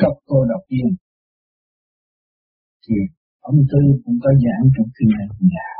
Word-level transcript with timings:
cấp 0.00 0.14
cô 0.26 0.38
độc 0.50 0.62
viên 0.70 0.88
thì 2.88 2.94
ông 3.40 3.58
tư 3.70 3.80
cũng 4.04 4.18
có 4.24 4.30
giảng 4.44 4.64
trong 4.74 4.88
kinh 4.96 5.10
này 5.18 5.26
nhà. 5.54 5.70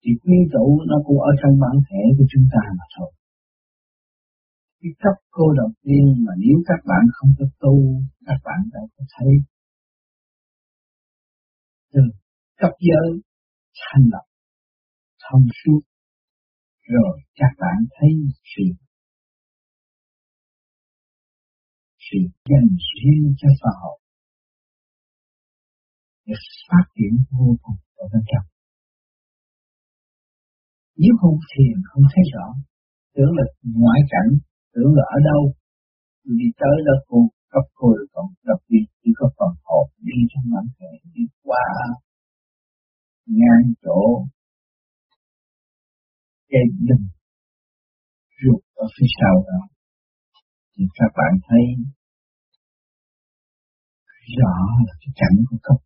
Thì 0.00 0.10
quy 0.22 0.38
tụ 0.54 0.66
nó 0.90 0.96
cũng 1.06 1.20
ở 1.30 1.32
trong 1.40 1.54
bản 1.62 1.76
thể 1.88 2.02
của 2.16 2.26
chúng 2.32 2.46
ta 2.54 2.62
mà 2.78 2.84
thôi. 2.96 3.10
Cái 4.80 4.92
cấp 5.02 5.16
cô 5.36 5.44
độc 5.58 5.72
viên 5.86 6.06
mà 6.24 6.32
nếu 6.44 6.56
các 6.68 6.80
bạn 6.90 7.04
không 7.16 7.30
có 7.38 7.46
tu, 7.62 7.76
các 8.26 8.38
bạn 8.46 8.60
đâu 8.72 8.86
có 8.96 9.04
thấy. 9.14 9.32
Từ 11.92 12.00
cấp 12.60 12.72
giới 12.88 13.08
thanh 13.80 14.04
lập 14.12 14.26
thông 15.24 15.46
suốt, 15.60 15.80
rồi 16.94 17.20
các 17.34 17.52
bạn 17.58 17.78
thấy 17.96 18.10
sự 18.52 18.83
sự 22.14 22.20
dành 22.50 22.70
riêng 22.94 23.34
cho 23.40 23.48
xã 23.60 23.70
hội 23.82 23.98
để 26.26 26.34
phát 26.68 26.86
triển 26.94 27.14
vô 27.30 27.56
cùng 27.62 27.76
ở 27.96 28.04
bên 28.12 28.22
trong. 28.30 28.46
Nếu 30.96 31.12
không 31.20 31.38
thiền 31.50 31.76
không 31.84 32.02
thấy 32.14 32.24
rõ, 32.34 32.46
tưởng 33.14 33.32
là 33.38 33.44
ngoại 33.62 34.00
cảnh, 34.12 34.30
tưởng 34.74 34.92
là 34.96 35.04
ở 35.16 35.18
đâu, 35.30 35.42
đi 36.24 36.46
tới 36.60 36.76
đó 36.86 36.94
cùng 37.06 37.28
cấp 37.52 37.64
cô 37.74 37.88
còn 38.12 38.26
đặc 38.44 38.60
biệt 38.68 38.86
chỉ 39.00 39.10
có 39.18 39.26
phần 39.38 39.52
hồn 39.64 39.86
đi 39.98 40.18
trong 40.30 40.44
bản 40.52 40.66
thể 40.78 40.92
đi 41.14 41.22
qua 41.42 41.66
ngang 43.26 43.66
chỗ 43.82 44.26
cái 46.48 46.62
đừng 46.88 47.06
ruột 48.40 48.62
ở 48.74 48.86
phía 48.94 49.06
sau 49.20 49.34
đó 49.48 49.60
thì 50.76 50.84
các 50.94 51.10
bạn 51.16 51.32
thấy 51.48 51.64
rõ 54.38 54.56
là 54.86 54.94
cái 55.00 55.12
cảnh 55.20 55.36
của 55.48 55.60
cấp 55.66 55.78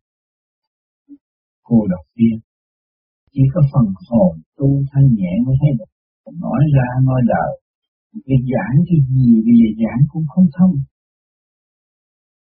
cô 1.67 1.77
độc 1.91 2.05
viên 2.15 2.37
chỉ 3.33 3.41
có 3.53 3.61
phần 3.71 3.85
hồn 4.07 4.33
tu 4.57 4.69
thanh 4.91 5.07
nhẹ 5.17 5.33
mới 5.45 5.55
thấy 5.61 5.71
được. 5.79 5.91
Nói 6.45 6.61
ra, 6.75 6.87
nói 7.09 7.21
đời 7.33 7.51
vì 8.27 8.37
giảng 8.51 8.77
cái 8.87 8.99
gì 9.13 9.29
bây 9.45 9.55
giờ 9.59 9.69
giảng 9.81 10.01
cũng 10.11 10.25
không 10.33 10.47
thông. 10.57 10.75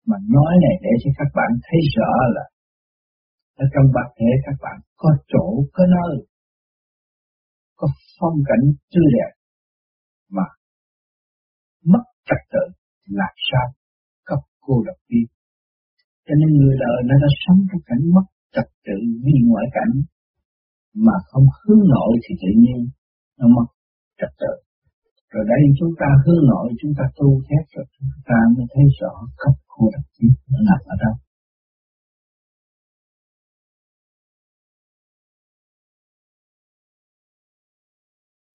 Mà 0.08 0.16
nói 0.34 0.52
này 0.64 0.76
để 0.84 0.92
cho 1.02 1.10
các 1.18 1.30
bạn 1.36 1.50
thấy 1.66 1.80
rõ 1.96 2.10
là 2.36 2.44
ở 3.62 3.64
trong 3.72 3.86
bản 3.96 4.08
thể 4.18 4.30
các 4.46 4.56
bạn 4.64 4.76
có 4.96 5.10
chỗ, 5.32 5.46
có 5.72 5.84
nơi, 5.96 6.14
có 7.76 7.86
phong 8.20 8.38
cảnh 8.48 8.64
tươi 8.92 9.08
đẹp, 9.16 9.32
mà 10.30 10.46
mất 11.84 12.04
trật 12.26 12.42
tự 12.52 12.64
làm 13.18 13.34
sao? 13.48 13.66
Cấp 14.24 14.38
cô 14.60 14.74
độc 14.86 14.96
đi 15.08 15.20
cho 16.28 16.34
nên 16.40 16.50
người 16.58 16.76
đời 16.84 16.98
nó 17.08 17.14
đã 17.22 17.30
sống 17.42 17.60
trong 17.68 17.82
cảnh 17.88 18.02
mất 18.14 18.26
trật 18.54 18.68
tự 18.86 18.98
vì 19.24 19.34
ngoại 19.48 19.66
cảnh 19.76 19.94
mà 21.06 21.16
không 21.30 21.46
hướng 21.60 21.82
nội 21.94 22.12
thì 22.24 22.32
tự 22.42 22.50
nhiên 22.62 22.78
nó 23.38 23.46
mất 23.56 23.66
trật 24.18 24.32
tự. 24.42 24.52
Rồi 25.32 25.44
đây 25.52 25.62
chúng 25.78 25.92
ta 26.00 26.08
hướng 26.24 26.42
nội, 26.52 26.66
chúng 26.80 26.92
ta 26.98 27.04
tu 27.16 27.28
thét 27.46 27.64
rồi 27.74 27.86
chúng 27.94 28.08
ta 28.28 28.38
mới 28.56 28.66
thấy 28.72 28.84
rõ 29.00 29.12
cấp 29.42 29.54
khu 29.68 29.90
đặc 29.94 30.04
biệt 30.20 30.34
nó 30.50 30.58
nằm 30.68 30.80
ở 30.94 30.96
đâu. 31.04 31.14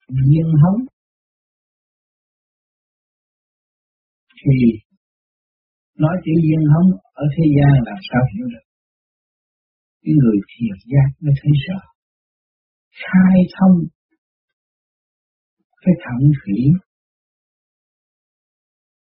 Duyên 0.09 0.47
hống 0.61 0.79
thì 4.43 4.55
nói 6.03 6.15
chữ 6.23 6.33
duyên 6.43 6.61
không 6.73 6.89
ở 7.23 7.25
thế 7.35 7.45
gian 7.55 7.73
làm 7.89 7.99
sao 8.09 8.21
hiểu 8.31 8.47
được? 8.53 8.65
Cái 10.01 10.13
người 10.19 10.37
thiền 10.51 10.75
giác 10.91 11.07
mới 11.23 11.33
thấy 11.41 11.53
rõ. 11.65 11.79
Khai 13.03 13.37
thông 13.55 13.75
cái 15.83 15.95
thẩm 16.03 16.19
thủy. 16.39 16.59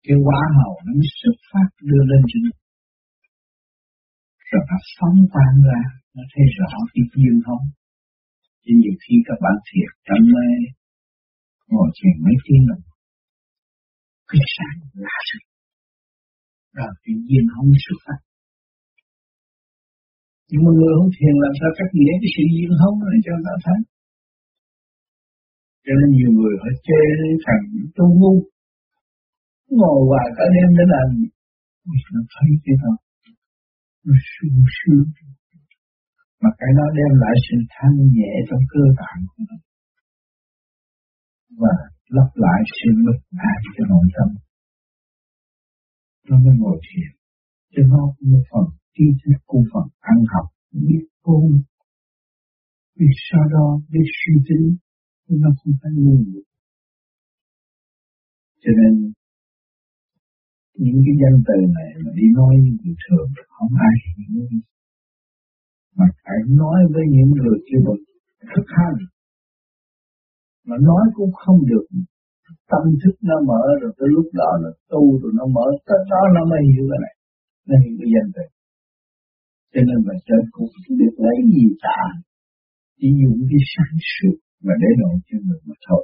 Cái 0.07 0.17
quả 0.27 0.43
hậu 0.59 0.75
nó 0.85 0.93
mới 0.99 1.09
xuất 1.21 1.37
phát 1.51 1.69
đưa 1.89 2.03
lên 2.11 2.23
trên 2.31 2.45
rồi 4.53 4.63
nó 4.71 4.79
phóng 4.99 5.19
tan 5.35 5.53
ra, 5.69 5.81
nó 6.15 6.23
thấy 6.33 6.45
rõ 6.59 6.73
cái 6.93 7.05
duyên 7.13 7.37
không 7.47 7.65
chứ 8.63 8.73
nhiều 8.83 8.97
khi 9.03 9.15
các 9.29 9.39
bạn 9.45 9.57
thiệt 9.69 9.91
trong 10.07 10.25
mê, 10.35 10.49
ngồi 11.73 11.89
thiền 11.97 12.17
mấy 12.25 12.37
tiếng 12.45 12.65
rồi 12.71 12.83
cái 14.31 14.43
sáng 14.55 14.79
là 15.05 15.17
sự 15.29 15.39
rồi 16.77 16.93
cái 17.03 17.15
duyên 17.27 17.45
không 17.55 17.69
xuất 17.85 17.99
phát. 18.05 18.21
Nhưng 20.51 20.63
mà 20.65 20.71
người 20.77 20.93
không 20.97 21.11
thiền 21.17 21.35
làm 21.45 21.55
sao 21.61 21.71
cắt 21.79 21.89
nghĩa 21.97 22.15
cái 22.21 22.31
sự 22.35 22.45
duyên 22.55 22.73
không 22.81 22.97
này 23.11 23.19
cho 23.25 23.33
người 23.35 23.47
ta 23.49 23.55
thấy 23.67 23.79
cho 25.85 25.93
nên 25.99 26.09
nhiều 26.17 26.33
người 26.39 26.55
họ 26.63 26.71
chê 26.87 27.03
thằng 27.45 27.65
tu 27.97 28.07
ngu. 28.19 28.35
Ngồi 29.79 29.99
hoài 30.09 30.29
cả 30.37 30.45
đêm 30.55 30.69
để 30.79 30.85
làm 30.95 31.07
gì? 31.19 31.29
Nó 32.15 32.21
thấy 32.35 32.51
cái 32.65 32.77
đó. 32.83 32.93
Nó 34.07 34.15
sung 34.33 34.61
sướng. 34.79 35.09
Mà 36.43 36.51
cái 36.61 36.71
đó 36.79 36.85
đem 36.99 37.13
lại 37.23 37.37
sự 37.47 37.57
thanh 37.75 37.97
nhẹ 38.17 38.33
trong 38.49 38.63
cơ 38.73 38.83
bản, 38.99 39.17
của 39.31 39.43
nó 39.49 39.57
và 41.61 41.75
lấp 42.17 42.31
lại 42.45 42.61
sự 42.79 42.91
bình 43.07 43.25
an 43.53 43.59
cho 43.75 43.85
nội 43.93 44.07
tâm 44.17 44.29
nó 46.29 46.39
mới 46.45 46.55
ngồi 46.59 46.81
thiền. 46.87 47.11
Cho 47.73 47.83
nó 47.93 48.15
một 48.21 48.43
phần 48.51 48.67
tri 48.95 49.05
thức, 49.21 49.39
cũng 49.47 49.65
phần 49.73 49.87
ăn 50.01 50.19
học 50.33 50.47
biết 50.73 51.05
ôn 51.23 51.63
biết 52.99 53.15
sau 53.31 53.45
đó? 53.55 53.81
Biết 53.91 54.07
suy 54.19 54.35
tính 54.49 54.77
nó 55.29 55.49
không 55.59 55.75
phải 55.83 55.93
ngu 55.95 56.43
cho 58.63 58.71
nên, 58.79 59.13
những 60.85 61.01
cái 61.05 61.15
danh 61.21 61.39
từ 61.49 61.59
này 61.79 61.91
mà 62.05 62.11
đi 62.19 62.27
nói 62.39 62.53
như 62.63 62.71
người 62.79 62.97
thường 63.05 63.29
không 63.55 63.73
ai 63.89 63.95
hiểu. 64.05 64.49
Mà 65.97 66.07
phải 66.25 66.39
nói 66.49 66.79
với 66.93 67.05
những 67.15 67.31
người 67.39 67.59
chưa 67.67 67.81
bậc 67.87 68.01
thức 68.51 68.67
hành. 68.79 69.01
Mà 70.67 70.77
nói 70.89 71.05
cũng 71.15 71.33
không 71.33 71.61
được 71.71 71.87
tâm 72.73 72.85
thức 73.03 73.17
nó 73.29 73.37
mở 73.51 73.63
rồi 73.81 73.93
tới 73.99 74.09
lúc 74.17 74.27
đó 74.41 74.51
nó 74.63 74.71
tu 74.93 75.03
rồi 75.21 75.33
nó 75.39 75.45
mở. 75.57 75.67
Tới 75.89 76.01
đó 76.13 76.21
nó 76.37 76.43
mới 76.51 76.61
hiểu 76.71 76.85
cái 76.91 77.01
này 77.05 77.15
nó 77.69 77.75
hiểu 77.83 77.95
cái 78.01 78.11
danh 78.15 78.31
từ. 78.37 78.45
Cho 79.73 79.81
nên 79.89 79.99
mà 80.07 80.15
trên 80.27 80.43
cũng 80.55 80.69
không 80.73 80.97
biết 81.01 81.13
lấy 81.27 81.39
gì 81.55 81.67
cả. 81.85 82.01
Chỉ 82.99 83.09
dùng 83.21 83.39
cái 83.51 83.63
sáng 83.73 83.97
suốt 84.15 84.37
mà 84.67 84.75
để 84.83 84.91
độ 85.01 85.11
cho 85.29 85.37
người 85.45 85.61
mà 85.69 85.75
thôi. 85.89 86.03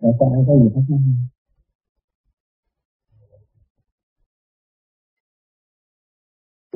Dạ 0.00 0.10
con 0.18 0.28
ai 0.36 0.42
có 0.48 0.52
gì 0.60 0.68
thắc 0.74 0.84
mắc 0.90 1.00
không? 1.06 1.20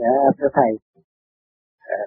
Dạ 0.02 0.14
thưa 0.38 0.50
thầy, 0.56 0.70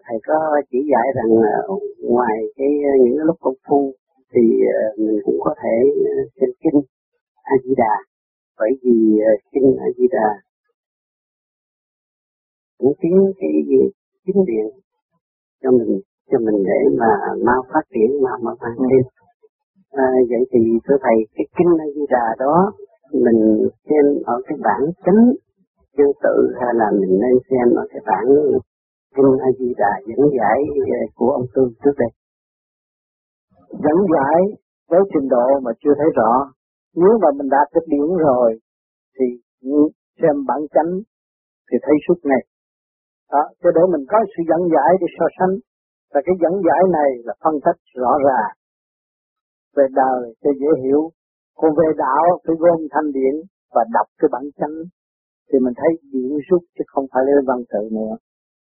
thầy 0.06 0.18
có 0.28 0.62
chỉ 0.72 0.78
dạy 0.92 1.08
rằng 1.16 1.31
ờ, 1.68 1.75
ngoài 2.09 2.38
cái 2.56 2.68
những 3.03 3.18
lúc 3.18 3.36
công 3.40 3.53
phu 3.68 3.94
thì 4.34 4.42
ờ, 4.75 4.81
mình 4.97 5.19
cũng 5.25 5.40
có 5.40 5.56
thể 5.64 5.75
xem 6.40 6.50
kinh 6.64 6.81
A 7.44 7.56
Di 7.64 7.74
Đà 7.78 7.96
bởi 8.59 8.72
vì 8.84 9.20
kinh 9.52 9.78
A 9.80 9.88
Di 9.97 10.08
Đà 10.12 10.30
cũng 12.78 12.94
tiếng 13.02 13.31
cái 13.40 13.52
chính 14.25 14.46
điện 14.46 14.66
cho 15.64 15.72
mình 15.72 16.00
cho 16.31 16.40
mình 16.40 16.64
để 16.66 16.97
mà 17.00 17.12
mau 17.46 17.64
phát 17.74 17.86
triển 17.94 18.24
mau 18.24 18.38
mau 18.41 18.56
tăng 18.62 18.81
lên 18.91 19.03
à, 19.91 20.06
vậy 20.30 20.44
thì 20.52 20.59
thưa 20.88 20.97
thầy 21.02 21.16
cái 21.36 21.46
kinh 21.58 21.67
A 21.79 21.85
Di 21.96 22.05
Đà 22.09 22.35
đó 22.40 22.72
mình 23.14 23.70
xem 23.90 24.05
ở 24.26 24.41
cái 24.47 24.58
bản 24.61 24.82
chánh 25.05 25.32
chân 25.97 26.08
tự 26.23 26.53
hay 26.59 26.73
là 26.73 26.91
mình 26.91 27.20
nên 27.22 27.35
xem 27.50 27.76
ở 27.76 27.88
cái 27.90 28.02
bản 28.05 28.26
kinh 29.16 29.31
A 29.47 29.49
Di 29.59 29.69
Đà 29.81 29.93
dẫn 30.08 30.22
giải 30.37 30.59
ờ, 30.97 31.02
của 31.16 31.29
ông 31.40 31.47
Tư 31.55 31.63
trước 31.81 31.96
đây. 32.02 32.11
Dẫn 33.84 33.97
giải 34.13 34.40
với 34.90 35.02
trình 35.13 35.28
độ 35.29 35.47
mà 35.66 35.72
chưa 35.81 35.96
thấy 35.97 36.09
rõ. 36.19 36.31
Nếu 36.96 37.13
mà 37.22 37.29
mình 37.37 37.49
đạt 37.55 37.67
được 37.73 37.85
điểm 37.87 38.08
rồi 38.28 38.59
thì 39.16 39.25
xem 40.22 40.35
bản 40.47 40.61
chánh 40.73 40.91
thì 41.67 41.78
thấy 41.81 41.96
suốt 42.08 42.19
ngày. 42.23 42.43
Đó, 43.31 43.43
cho 43.61 43.69
để 43.75 43.81
mình 43.93 44.05
có 44.11 44.17
sự 44.31 44.41
dẫn 44.49 44.61
giải 44.75 44.91
để 45.02 45.08
so 45.17 45.25
sánh. 45.37 45.55
Và 46.14 46.22
cái 46.25 46.35
dẫn 46.41 46.53
giải 46.67 46.81
này 46.97 47.11
là 47.28 47.34
phân 47.43 47.55
tích 47.66 47.79
rõ 48.02 48.11
ràng 48.28 48.52
về 49.75 49.85
đời 50.02 50.22
cho 50.41 50.52
dễ 50.61 50.72
hiểu. 50.84 51.02
Còn 51.59 51.72
về 51.79 51.87
đạo 51.97 52.25
phải 52.43 52.55
gom 52.59 52.79
thanh 52.91 53.11
điển 53.11 53.35
và 53.73 53.84
đọc 53.93 54.07
cái 54.19 54.29
bản 54.31 54.43
chánh 54.59 54.78
thì 55.47 55.59
mình 55.59 55.73
thấy 55.78 55.91
diễn 56.11 56.37
rút 56.47 56.64
chứ 56.75 56.84
không 56.87 57.05
phải 57.11 57.23
lên 57.28 57.46
văn 57.47 57.59
tự 57.73 57.84
nữa 57.91 58.14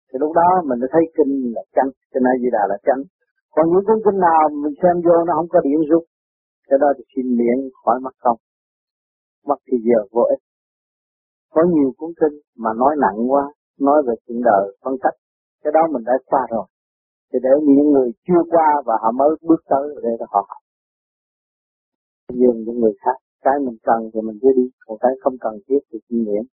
thì 0.09 0.17
lúc 0.23 0.33
đó 0.41 0.49
mình 0.69 0.79
thấy 0.93 1.05
kinh 1.17 1.33
là 1.55 1.63
chánh. 1.75 1.91
Kinh 2.13 2.25
a 2.31 2.35
gì 2.43 2.49
đà 2.57 2.63
là 2.73 2.79
chánh. 2.87 3.03
Còn 3.55 3.65
những 3.71 3.85
cuốn 3.87 3.99
kinh 4.05 4.19
nào 4.27 4.41
mình 4.63 4.75
xem 4.83 4.95
vô 5.07 5.17
nó 5.27 5.33
không 5.39 5.51
có 5.55 5.61
điểm 5.67 5.81
rút 5.91 6.05
cái 6.69 6.79
đó 6.83 6.89
thì 6.97 7.05
xin 7.13 7.27
miệng 7.39 7.61
khỏi 7.85 7.97
mất 8.05 8.15
công. 8.25 8.39
Mất 9.49 9.59
thì 9.67 9.77
giờ 9.87 10.01
vô 10.13 10.23
ích. 10.35 10.43
Có 11.55 11.63
nhiều 11.75 11.91
cuốn 11.99 12.11
kinh 12.21 12.37
mà 12.57 12.71
nói 12.81 12.93
nặng 13.05 13.19
quá, 13.33 13.45
nói 13.81 14.03
về 14.07 14.15
chuyện 14.27 14.41
đời, 14.45 14.65
phân 14.85 14.95
cách, 15.03 15.17
cái 15.63 15.73
đó 15.77 15.81
mình 15.93 16.05
đã 16.07 16.13
qua 16.27 16.47
rồi. 16.51 16.67
Thì 17.33 17.39
để 17.43 17.51
những 17.63 17.91
người 17.93 18.11
chưa 18.27 18.43
qua 18.51 18.69
và 18.87 18.95
họ 19.03 19.11
mới 19.13 19.31
bước 19.43 19.61
tới 19.71 19.85
để 20.03 20.11
họ 20.21 20.41
học. 20.49 20.61
Dường 22.29 22.59
những 22.67 22.81
người 22.81 22.93
khác, 23.05 23.17
cái 23.45 23.55
mình 23.67 23.77
cần 23.83 24.11
thì 24.15 24.21
mình 24.21 24.39
cứ 24.43 24.49
đi, 24.57 24.67
còn 24.87 24.99
cái 25.01 25.13
không 25.23 25.37
cần 25.41 25.55
thiết 25.69 25.81
thì 25.93 25.99
xin 26.09 26.19
miệng 26.25 26.47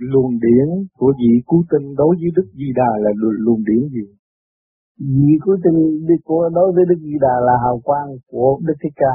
luồng 0.00 0.32
điển 0.44 0.68
của 0.98 1.12
vị 1.20 1.32
cứu 1.48 1.62
tinh 1.70 1.94
đối 1.96 2.16
với 2.20 2.30
Đức 2.36 2.48
Di 2.58 2.68
Đà 2.76 2.90
là 3.04 3.10
luồng 3.16 3.62
điển 3.68 3.82
gì? 3.96 4.06
Vị 4.98 5.32
cứu 5.44 5.56
tinh 5.64 6.06
của 6.24 6.50
đối 6.54 6.72
với 6.72 6.84
Đức 6.88 7.00
Di 7.00 7.16
Đà 7.20 7.34
là 7.46 7.54
hào 7.64 7.80
quang 7.84 8.08
của 8.30 8.60
Đức 8.66 8.74
Thích 8.82 8.96
Ca. 8.96 9.14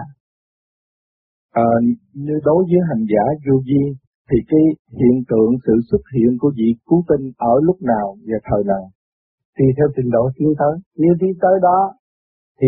À, 1.52 1.68
như 2.14 2.36
đối 2.44 2.64
với 2.70 2.80
hành 2.90 3.04
giả 3.12 3.26
vô 3.46 3.56
vi 3.68 3.84
thì 4.30 4.38
cái 4.50 4.64
hiện 5.00 5.24
tượng 5.30 5.52
sự 5.66 5.74
xuất 5.90 6.04
hiện 6.16 6.38
của 6.40 6.52
vị 6.58 6.70
cứu 6.88 7.04
tinh 7.10 7.32
ở 7.38 7.54
lúc 7.62 7.78
nào 7.82 8.18
và 8.28 8.38
thời 8.50 8.64
nào? 8.64 8.84
Tùy 9.58 9.68
theo 9.78 9.88
trình 9.96 10.10
độ 10.12 10.30
tiến 10.38 10.54
tới. 10.60 10.76
Nếu 10.98 11.14
tiến 11.20 11.34
tới 11.42 11.56
đó 11.62 11.80
thì 12.62 12.68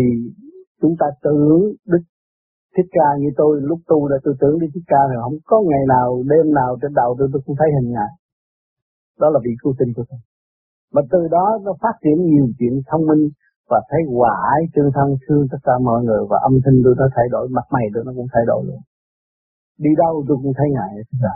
chúng 0.80 0.94
ta 1.00 1.06
tưởng 1.22 1.72
Đức 1.86 2.02
Thích 2.78 2.90
Ca 2.96 3.08
như 3.20 3.30
tôi 3.40 3.52
lúc 3.70 3.80
tu 3.90 4.08
là 4.08 4.16
tôi 4.24 4.34
tưởng 4.40 4.56
đi 4.62 4.66
Thích 4.74 4.86
Ca 4.92 5.00
rồi 5.10 5.20
không 5.24 5.38
có 5.50 5.56
ngày 5.70 5.84
nào 5.94 6.08
đêm 6.30 6.46
nào 6.60 6.70
trên 6.80 6.92
đầu 7.00 7.10
tôi 7.18 7.28
tôi 7.32 7.42
cũng 7.46 7.56
thấy 7.58 7.68
hình 7.76 7.90
ngài. 7.92 8.12
Đó 9.20 9.26
là 9.34 9.38
vị 9.44 9.52
cứu 9.62 9.72
tinh 9.78 9.90
của 9.96 10.04
tôi. 10.10 10.20
Mà 10.94 11.02
từ 11.12 11.20
đó 11.36 11.46
nó 11.64 11.72
phát 11.82 11.94
triển 12.02 12.16
nhiều 12.30 12.46
chuyện 12.58 12.74
thông 12.88 13.04
minh 13.10 13.22
và 13.70 13.78
thấy 13.90 14.00
hòa 14.14 14.32
ái 14.54 14.62
tương 14.74 14.90
thân 14.96 15.08
thương 15.22 15.42
tất 15.52 15.60
cả 15.66 15.74
mọi 15.88 16.00
người 16.06 16.22
và 16.30 16.38
âm 16.48 16.54
thanh 16.64 16.78
tôi 16.84 16.94
nó 17.00 17.06
thay 17.16 17.26
đổi, 17.34 17.44
mặt 17.56 17.66
mày 17.74 17.86
tôi 17.94 18.02
nó 18.06 18.12
cũng 18.16 18.28
thay 18.32 18.44
đổi 18.50 18.60
luôn. 18.68 18.80
Đi 19.84 19.90
đâu 20.02 20.14
tôi 20.28 20.36
cũng 20.42 20.52
thấy 20.58 20.68
ngài 20.76 20.90
là. 21.24 21.34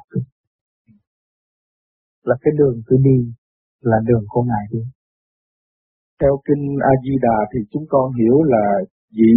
Là 2.28 2.36
cái 2.42 2.52
đường 2.58 2.76
tôi 2.86 2.98
đi 3.08 3.18
là 3.80 3.98
đường 4.08 4.24
của 4.28 4.42
ngài 4.42 4.64
đi. 4.72 4.82
Theo 6.20 6.34
kinh 6.46 6.64
A 6.90 6.92
Di 7.04 7.14
Đà 7.22 7.38
thì 7.52 7.60
chúng 7.72 7.84
con 7.88 8.12
hiểu 8.18 8.42
là 8.42 8.64
vị 9.16 9.32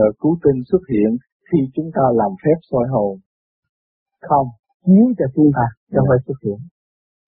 uh, 0.00 0.18
cứu 0.20 0.38
tinh 0.44 0.58
xuất 0.70 0.82
hiện 0.92 1.10
khi 1.48 1.58
chúng 1.74 1.90
ta 1.96 2.04
làm 2.20 2.32
phép 2.42 2.58
soi 2.70 2.86
hồn. 2.94 3.12
Không, 4.28 4.46
chiếu 4.86 5.06
cho 5.18 5.26
chúng 5.34 5.50
ta, 5.56 5.66
không 5.94 6.06
phải 6.10 6.20
xuất 6.26 6.38
hiện. 6.44 6.58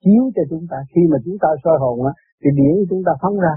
Chiếu 0.04 0.24
cho 0.34 0.42
chúng 0.50 0.64
ta, 0.70 0.78
khi 0.92 1.02
mà 1.12 1.18
chúng 1.24 1.38
ta 1.42 1.48
soi 1.64 1.76
hồn 1.82 1.96
á, 2.10 2.12
thì 2.40 2.48
điển 2.58 2.74
chúng 2.90 3.02
ta 3.06 3.12
phóng 3.22 3.36
ra. 3.44 3.54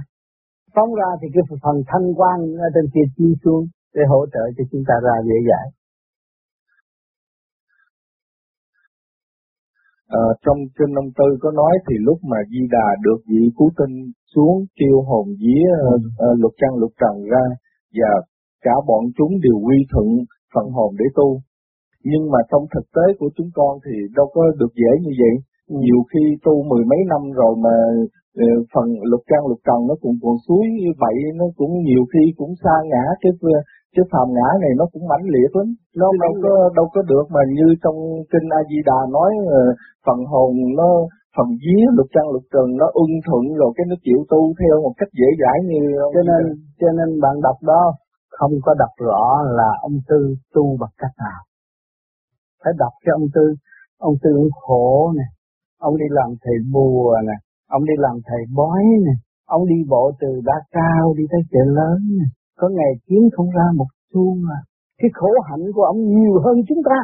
Phóng 0.75 0.91
ra 0.99 1.09
thì 1.21 1.27
cái 1.33 1.43
phần 1.63 1.77
thanh 1.89 2.07
quan 2.19 2.37
ở 2.65 2.67
trên 2.75 2.85
kia 2.93 3.07
chiếu 3.15 3.33
xuống 3.43 3.63
để 3.95 4.03
hỗ 4.11 4.25
trợ 4.33 4.43
cho 4.57 4.63
chúng 4.71 4.83
ta 4.87 4.95
ra 5.05 5.15
dễ 5.27 5.37
dãi. 5.49 5.67
À, 10.21 10.25
trong 10.45 10.57
kinh 10.77 10.93
ông 11.01 11.11
Tư 11.17 11.27
có 11.41 11.51
nói 11.51 11.73
thì 11.87 11.95
lúc 12.07 12.17
mà 12.31 12.37
Di 12.51 12.61
Đà 12.71 12.87
được 13.05 13.19
vị 13.29 13.43
cứu 13.57 13.69
tinh 13.77 13.95
xuống 14.35 14.65
kêu 14.79 15.01
hồn 15.07 15.27
vía 15.41 15.65
uh, 15.73 16.01
uh, 16.25 16.39
lục 16.41 16.53
trăng 16.61 16.75
lục 16.81 16.91
trần 17.01 17.15
ra 17.31 17.45
và 17.97 18.11
cả 18.61 18.75
bọn 18.87 19.03
chúng 19.17 19.31
đều 19.43 19.57
quy 19.65 19.77
thuận 19.91 20.07
phần 20.53 20.67
hồn 20.75 20.89
để 20.99 21.05
tu. 21.15 21.27
Nhưng 22.09 22.23
mà 22.31 22.39
trong 22.51 22.63
thực 22.73 22.85
tế 22.95 23.05
của 23.19 23.29
chúng 23.35 23.49
con 23.57 23.71
thì 23.85 23.95
đâu 24.17 24.27
có 24.35 24.41
được 24.59 24.73
dễ 24.81 24.91
như 25.03 25.11
vậy. 25.21 25.33
Ừ. 25.69 25.75
Nhiều 25.83 26.01
khi 26.11 26.23
tu 26.45 26.63
mười 26.71 26.83
mấy 26.91 26.99
năm 27.11 27.21
rồi 27.39 27.53
mà 27.65 27.75
ờ, 28.45 28.47
phần 28.73 28.85
lục 29.11 29.21
trang 29.29 29.45
lục 29.49 29.61
trần 29.67 29.79
nó 29.89 29.95
cũng 30.01 30.15
còn 30.23 30.35
suối 30.47 30.65
vậy 31.03 31.15
nó 31.35 31.45
cũng 31.57 31.73
nhiều 31.89 32.03
khi 32.13 32.23
cũng 32.37 32.53
xa 32.63 32.75
ngã 32.91 33.05
cái 33.21 33.31
cái 33.95 34.05
phàm 34.11 34.27
ngã 34.35 34.49
này 34.63 34.71
nó 34.79 34.85
cũng 34.93 35.03
mãnh 35.11 35.25
liệt 35.35 35.51
lắm 35.57 35.67
nó 36.01 36.07
đâu 36.23 36.33
có 36.43 36.53
đâu 36.77 36.87
có 36.93 37.01
được 37.11 37.25
mà 37.35 37.41
như 37.57 37.67
trong 37.83 37.97
kinh 38.31 38.47
A 38.59 38.61
Di 38.69 38.79
Đà 38.89 38.99
nói 39.15 39.31
ờ, 39.59 39.61
phần 40.05 40.19
hồn 40.31 40.51
nó 40.79 40.89
phần 41.37 41.47
vía 41.63 41.83
lục 41.97 42.07
trang 42.13 42.29
lục 42.33 42.45
trần 42.53 42.67
nó 42.81 42.87
ưng 43.03 43.13
thuận 43.25 43.43
rồi 43.59 43.71
cái 43.75 43.85
nó 43.89 43.95
chịu 44.05 44.19
tu 44.31 44.41
theo 44.59 44.75
một 44.85 44.93
cách 44.99 45.11
dễ 45.19 45.29
dãi 45.41 45.57
như 45.69 45.81
cho 46.13 46.21
nên 46.29 46.41
cho 46.81 46.89
nên 46.97 47.09
bạn 47.23 47.35
đọc 47.47 47.57
đó 47.71 47.83
không 48.37 48.53
có 48.65 48.71
đọc 48.79 48.93
rõ 48.97 49.41
là 49.57 49.69
ông 49.81 49.97
Tư 50.09 50.35
tu 50.53 50.77
bằng 50.81 50.95
cách 50.97 51.15
nào. 51.17 51.41
Phải 52.63 52.73
đọc 52.77 52.93
cho 53.05 53.11
ông 53.19 53.27
Tư, 53.35 53.45
ông 53.97 54.15
Tư 54.23 54.31
ông 54.43 54.53
khổ 54.61 55.13
nè, 55.17 55.27
ông 55.79 55.97
đi 55.97 56.05
làm 56.09 56.29
thầy 56.43 56.57
bùa 56.73 57.15
nè, 57.27 57.37
ông 57.69 57.83
đi 57.85 57.93
làm 57.97 58.15
thầy 58.27 58.41
bói 58.55 58.83
nè, 59.05 59.13
ông 59.45 59.67
đi 59.67 59.79
bộ 59.89 60.11
từ 60.21 60.41
đá 60.45 60.57
cao 60.71 61.13
đi 61.17 61.23
tới 61.31 61.41
chợ 61.51 61.63
lớn 61.79 61.97
nè, 62.19 62.27
có 62.59 62.69
ngày 62.69 62.93
kiếm 63.05 63.23
không 63.35 63.49
ra 63.49 63.67
một 63.75 63.89
xu 64.13 64.35
mà. 64.47 64.57
Cái 64.97 65.09
khổ 65.13 65.29
hạnh 65.49 65.65
của 65.75 65.83
ông 65.83 65.99
nhiều 66.15 66.35
hơn 66.45 66.55
chúng 66.67 66.81
ta. 66.89 66.99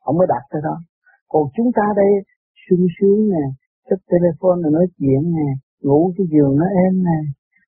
Ông 0.00 0.16
mới 0.18 0.26
đặt 0.28 0.42
tới 0.50 0.60
đó. 0.64 0.76
Còn 1.28 1.42
chúng 1.56 1.70
ta 1.76 1.82
đây 1.96 2.10
sung 2.64 2.86
sướng 3.00 3.20
nè, 3.30 3.44
chấp 3.90 4.00
telephone 4.12 4.60
là 4.62 4.70
nói 4.72 4.86
chuyện 4.98 5.22
nè, 5.36 5.48
ngủ 5.82 6.12
cái 6.16 6.26
giường 6.32 6.56
nó 6.56 6.66
êm 6.84 7.04
nè, 7.04 7.18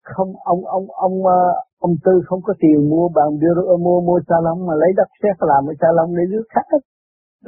không 0.03 0.33
ông 0.44 0.65
ông 0.67 0.87
ông 0.91 1.27
ờ, 1.27 1.43
ông 1.87 1.94
tư 2.05 2.14
không 2.26 2.43
có 2.46 2.52
tiền 2.62 2.79
mua 2.93 3.06
bằng 3.17 3.31
đưa 3.43 3.76
mua 3.87 4.00
mua 4.08 4.19
salon 4.29 4.58
mà 4.67 4.75
lấy 4.82 4.90
đất 4.96 5.11
sét 5.23 5.37
làm 5.50 5.62
cái 5.69 5.76
salon 5.81 6.08
để 6.17 6.25
nước 6.32 6.46
khách 6.55 6.70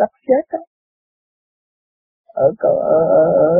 đất 0.00 0.12
sét 0.26 0.44
á 0.58 0.62
ở 2.46 2.48
ở, 2.58 3.00
ở, 3.20 3.24
ở, 3.46 3.50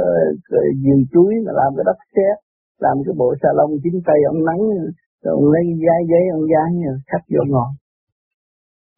ở 0.59 0.63
vườn 0.83 1.01
chuối 1.13 1.35
mà 1.47 1.53
làm 1.61 1.71
cái 1.77 1.85
đất 1.91 1.99
sét 2.15 2.37
làm 2.85 2.97
cái 3.05 3.15
bộ 3.21 3.29
salon 3.43 3.71
chín 3.83 3.95
tay 4.07 4.19
ông 4.33 4.41
nắng 4.49 4.63
rồi 5.23 5.33
ông 5.39 5.47
lấy 5.53 5.65
giấy 5.85 6.01
giấy 6.11 6.25
ông 6.37 6.45
dán 6.53 6.71
khách 7.11 7.25
vô 7.35 7.43
ngọn 7.53 7.71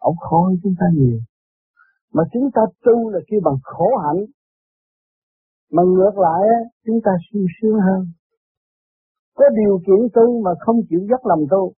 ông 0.09 0.17
khó 0.17 0.39
hơn 0.47 0.57
chúng 0.63 0.75
ta 0.81 0.87
nhiều. 0.99 1.19
Mà 2.15 2.23
chúng 2.33 2.51
ta 2.55 2.63
tu 2.85 3.11
là 3.11 3.21
kêu 3.29 3.41
bằng 3.45 3.59
khổ 3.63 3.89
hạnh. 4.05 4.23
Mà 5.73 5.83
ngược 5.83 6.15
lại 6.27 6.43
chúng 6.87 7.01
ta 7.05 7.11
sung 7.27 7.47
sướng 7.57 7.79
hơn 7.87 8.01
có 9.37 9.45
điều 9.61 9.75
kiện 9.87 10.01
tu 10.17 10.27
mà 10.45 10.53
không 10.65 10.79
chịu 10.89 11.01
dốc 11.11 11.23
lòng 11.31 11.45
tu. 11.51 11.73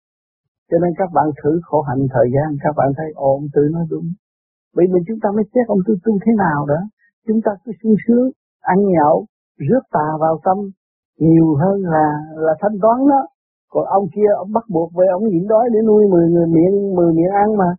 Cho 0.70 0.78
nên 0.82 0.92
các 1.00 1.10
bạn 1.16 1.28
thử 1.40 1.52
khổ 1.68 1.82
hạnh 1.82 2.04
thời 2.14 2.28
gian, 2.34 2.50
các 2.64 2.74
bạn 2.78 2.90
thấy 2.98 3.10
ồ 3.16 3.30
ông 3.40 3.48
Tư 3.54 3.62
nói 3.74 3.86
đúng. 3.90 4.08
Bởi 4.76 4.86
vì 4.92 5.00
chúng 5.08 5.20
ta 5.24 5.30
mới 5.36 5.46
xét 5.54 5.66
ông 5.68 5.82
Tư 5.88 5.94
tu 6.04 6.14
thế 6.24 6.32
nào 6.38 6.60
đó. 6.66 6.82
Chúng 7.28 7.40
ta 7.46 7.52
cứ 7.64 7.72
sung 7.80 7.96
sướng, 8.08 8.28
ăn 8.62 8.78
nhậu, 8.94 9.26
rước 9.68 9.84
tà 9.92 10.08
vào 10.20 10.36
tâm 10.46 10.58
nhiều 11.20 11.56
hơn 11.62 11.78
là 11.94 12.08
là 12.46 12.54
thanh 12.62 12.78
toán 12.82 12.98
đó. 13.12 13.22
Còn 13.74 13.86
ông 13.86 14.06
kia 14.16 14.30
ông 14.38 14.52
bắt 14.54 14.64
buộc 14.74 14.90
về 14.98 15.06
ông 15.18 15.24
nhịn 15.28 15.48
đói 15.48 15.66
để 15.74 15.80
nuôi 15.88 16.04
10 16.12 16.30
người 16.30 16.48
miệng 16.48 16.96
10 16.96 17.14
miệng 17.14 17.34
ăn 17.44 17.58
mà. 17.58 17.70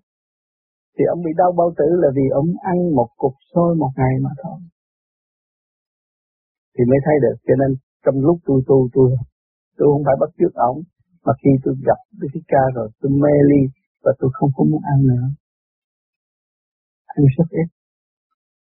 Thì 0.99 1.04
ông 1.04 1.20
bị 1.25 1.30
đau 1.37 1.52
bao 1.52 1.70
tử 1.78 1.88
là 2.02 2.08
vì 2.16 2.26
ông 2.32 2.49
ăn 2.62 2.76
một 2.94 3.08
cục 3.16 3.32
xôi 3.54 3.75
một 3.75 3.90
ngày 3.97 4.14
mà 4.23 4.30
thôi. 4.42 4.58
Thì 6.75 6.85
mới 6.90 6.99
thấy 7.04 7.14
được. 7.23 7.37
Cho 7.47 7.54
nên 7.61 7.76
trong 8.04 8.14
lúc 8.26 8.37
tôi 8.47 8.62
tu 8.66 8.88
tôi 8.92 9.11
tôi 9.78 9.87
không 9.92 10.04
phải 10.06 10.16
bắt 10.20 10.30
chước 10.38 10.54
ổng 10.70 10.78
mà 11.25 11.32
khi 11.40 11.50
tôi 11.64 11.75
gặp 11.88 12.00
Đức 12.20 12.28
Thích 12.35 12.47
Ca 12.52 12.62
rồi, 12.75 12.88
tôi 13.00 13.11
mê 13.23 13.35
ly 13.50 13.61
và 14.04 14.12
tôi 14.18 14.30
không 14.37 14.50
có 14.56 14.64
muốn 14.70 14.82
ăn 14.92 14.99
nữa. 15.11 15.26
Ăn 17.06 17.25
rất 17.37 17.49
ít. 17.62 17.68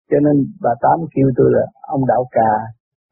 Cho 0.10 0.18
nên 0.26 0.36
bà 0.62 0.74
tám 0.82 0.98
kêu 1.14 1.28
tôi 1.38 1.50
là 1.56 1.66
ông 1.82 2.04
đạo 2.08 2.24
cà, 2.32 2.52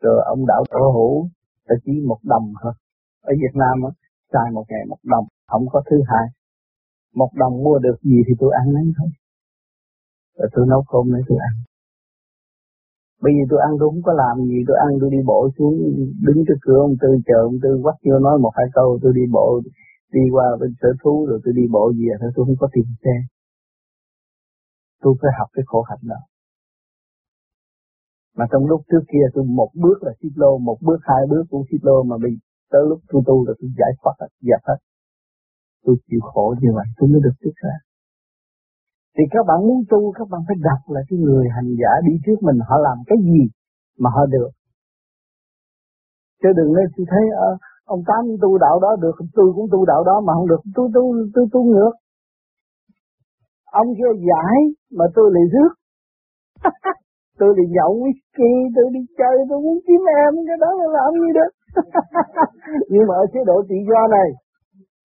rồi 0.01 0.17
ông 0.25 0.46
đạo 0.48 0.63
tổ 0.72 0.84
hủ 0.96 1.29
là 1.67 1.75
chỉ 1.86 1.91
một 2.08 2.20
đồng 2.24 2.53
thôi. 2.62 2.74
Ở 3.22 3.34
Việt 3.41 3.55
Nam 3.62 3.75
á, 3.89 3.91
xài 4.34 4.48
một 4.53 4.65
ngày 4.70 4.86
một 4.89 5.01
đồng, 5.03 5.25
không 5.48 5.65
có 5.72 5.81
thứ 5.89 5.98
hai. 6.08 6.25
Một 7.15 7.29
đồng 7.36 7.63
mua 7.63 7.79
được 7.79 7.98
gì 8.01 8.17
thì 8.27 8.34
tôi 8.39 8.51
ăn 8.62 8.74
lấy 8.75 8.84
thôi. 8.98 9.10
Rồi 10.38 10.50
tôi 10.53 10.65
nấu 10.70 10.84
cơm 10.91 11.13
lấy 11.13 11.22
tôi 11.27 11.38
ăn. 11.50 11.55
Bây 13.23 13.33
giờ 13.35 13.43
tôi 13.49 13.59
ăn 13.67 13.71
tôi 13.79 13.87
không 13.89 14.03
có 14.07 14.13
làm 14.23 14.35
gì, 14.49 14.57
tôi 14.67 14.77
ăn 14.85 14.91
tôi 15.01 15.09
đi 15.15 15.21
bộ 15.31 15.39
xuống, 15.57 15.75
đứng 16.25 16.39
trước 16.47 16.59
cửa 16.65 16.79
ông 16.87 16.95
Tư 17.01 17.09
chờ 17.27 17.37
ông 17.49 17.57
Tư 17.63 17.69
quắt 17.83 17.95
vô 18.05 18.19
nói 18.19 18.35
một 18.39 18.53
hai 18.57 18.67
câu, 18.73 18.99
tôi 19.01 19.11
đi 19.19 19.25
bộ, 19.31 19.61
đi 20.15 20.23
qua 20.33 20.45
bên 20.59 20.71
sở 20.81 20.89
thú 21.01 21.25
rồi 21.29 21.39
tôi 21.43 21.53
đi 21.59 21.65
bộ 21.75 21.93
về 21.97 22.11
thôi, 22.21 22.31
tôi 22.35 22.45
không 22.45 22.59
có 22.59 22.67
tiền 22.73 22.87
xe. 23.03 23.15
Tôi 25.01 25.13
phải 25.21 25.31
học 25.39 25.49
cái 25.53 25.63
khổ 25.67 25.81
hạnh 25.89 26.03
đó. 26.11 26.19
Mà 28.37 28.45
trong 28.51 28.65
lúc 28.65 28.81
trước 28.91 29.03
kia 29.11 29.25
tôi 29.33 29.43
một 29.45 29.69
bước 29.83 29.97
là 30.01 30.11
xích 30.21 30.35
lô, 30.35 30.57
một 30.57 30.77
bước 30.81 30.99
hai 31.01 31.21
bước 31.29 31.43
cũng 31.49 31.63
xích 31.71 31.83
lô 31.83 32.03
mà 32.03 32.15
bị 32.23 32.31
tới 32.71 32.81
lúc 32.89 32.99
tôi 33.09 33.21
tu 33.27 33.47
là 33.47 33.53
tôi 33.59 33.69
giải 33.79 33.91
thoát 34.01 34.13
giải 34.19 34.29
dẹp 34.41 34.61
hết. 34.67 34.79
Tôi 35.85 35.95
chịu 36.07 36.19
khổ 36.21 36.55
như 36.61 36.69
vậy, 36.75 36.85
tôi 36.97 37.09
mới 37.09 37.21
được 37.23 37.35
tiếp 37.41 37.55
ra. 37.63 37.75
Thì 39.15 39.24
các 39.34 39.44
bạn 39.48 39.60
muốn 39.68 39.80
tu, 39.91 40.12
các 40.18 40.27
bạn 40.32 40.41
phải 40.48 40.58
gặp 40.68 40.82
là 40.94 41.01
cái 41.10 41.20
người 41.25 41.46
hành 41.56 41.70
giả 41.80 41.91
đi 42.08 42.13
trước 42.25 42.38
mình 42.41 42.60
họ 42.68 42.75
làm 42.88 42.98
cái 43.10 43.18
gì 43.30 43.41
mà 44.00 44.10
họ 44.15 44.25
được. 44.25 44.50
Chứ 46.41 46.50
đừng 46.58 46.72
nên 46.75 46.88
chỉ 46.96 47.03
thấy 47.12 47.24
à, 47.48 47.50
ông 47.86 48.01
Tám 48.08 48.24
tu 48.41 48.58
đạo 48.58 48.80
đó 48.86 48.91
được, 49.03 49.15
tôi 49.38 49.48
cũng 49.56 49.68
tu 49.72 49.86
đạo 49.86 50.03
đó 50.03 50.15
mà 50.25 50.34
không 50.34 50.48
được, 50.48 50.62
tôi 50.75 50.88
tu 50.96 51.03
tôi 51.36 51.46
tu 51.53 51.63
ngược. 51.63 51.94
Ông 53.82 53.88
kia 53.98 54.13
giải 54.30 54.56
mà 54.98 55.06
tôi 55.15 55.27
lại 55.36 55.46
rước. 55.53 55.72
tôi 57.39 57.50
đi 57.58 57.63
nhậu 57.75 57.91
whisky, 58.03 58.51
tôi 58.75 58.86
đi 58.96 59.01
chơi, 59.18 59.36
tôi 59.50 59.60
muốn 59.65 59.77
kiếm 59.88 60.01
em, 60.24 60.34
cái 60.48 60.58
đó 60.63 60.70
là 60.80 60.88
làm 60.98 61.12
gì 61.22 61.30
được. 61.38 61.51
nhưng 62.91 63.06
mà 63.08 63.13
ở 63.15 63.25
chế 63.34 63.39
độ 63.46 63.58
tự 63.70 63.75
do 63.89 64.01
này 64.18 64.30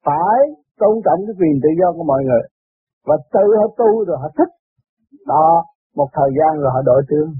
phải 0.07 0.39
tôn 0.81 0.95
trọng 1.05 1.21
cái 1.27 1.35
quyền 1.39 1.55
tự 1.63 1.71
do 1.81 1.93
của 1.97 2.05
mọi 2.13 2.23
người 2.25 2.43
và 3.07 3.17
tự 3.35 3.47
họ 3.59 3.67
tu 3.79 4.05
rồi 4.05 4.17
họ 4.23 4.29
thích. 4.39 4.53
Đó, 5.27 5.65
một 5.97 6.09
thời 6.13 6.31
gian 6.39 6.61
rồi 6.63 6.71
họ 6.75 6.83
đổi 6.83 7.03
tướng. 7.11 7.31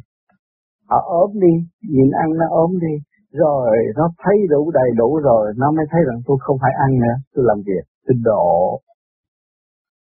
Họ 0.91 0.99
ốm 1.23 1.31
đi, 1.45 1.55
nhìn 1.95 2.11
ăn 2.23 2.29
nó 2.41 2.47
ốm 2.51 2.71
đi. 2.81 2.95
Rồi 3.33 3.71
nó 3.97 4.11
thấy 4.23 4.37
đủ 4.51 4.71
đầy 4.71 4.91
đủ 4.97 5.21
rồi, 5.29 5.53
nó 5.57 5.71
mới 5.71 5.87
thấy 5.91 6.01
rằng 6.07 6.19
tôi 6.27 6.37
không 6.41 6.59
phải 6.63 6.73
ăn 6.87 6.91
nữa, 6.99 7.17
tôi 7.35 7.45
làm 7.49 7.59
việc, 7.67 7.85
tôi 8.07 8.17
độ 8.25 8.81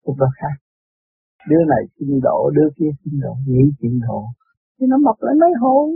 lúc 0.06 0.16
đó 0.18 0.26
khác. 0.40 0.54
Đứa 1.50 1.64
này 1.68 1.82
xin 1.98 2.20
độ 2.22 2.50
đứa 2.54 2.68
kia 2.76 2.90
xin 3.04 3.20
độ 3.22 3.34
nghĩ 3.46 3.64
chuyện 3.80 4.00
độ 4.08 4.24
thì 4.80 4.86
nó 4.90 4.96
mọc 5.06 5.16
lên 5.20 5.38
mấy 5.38 5.50
hồn 5.60 5.90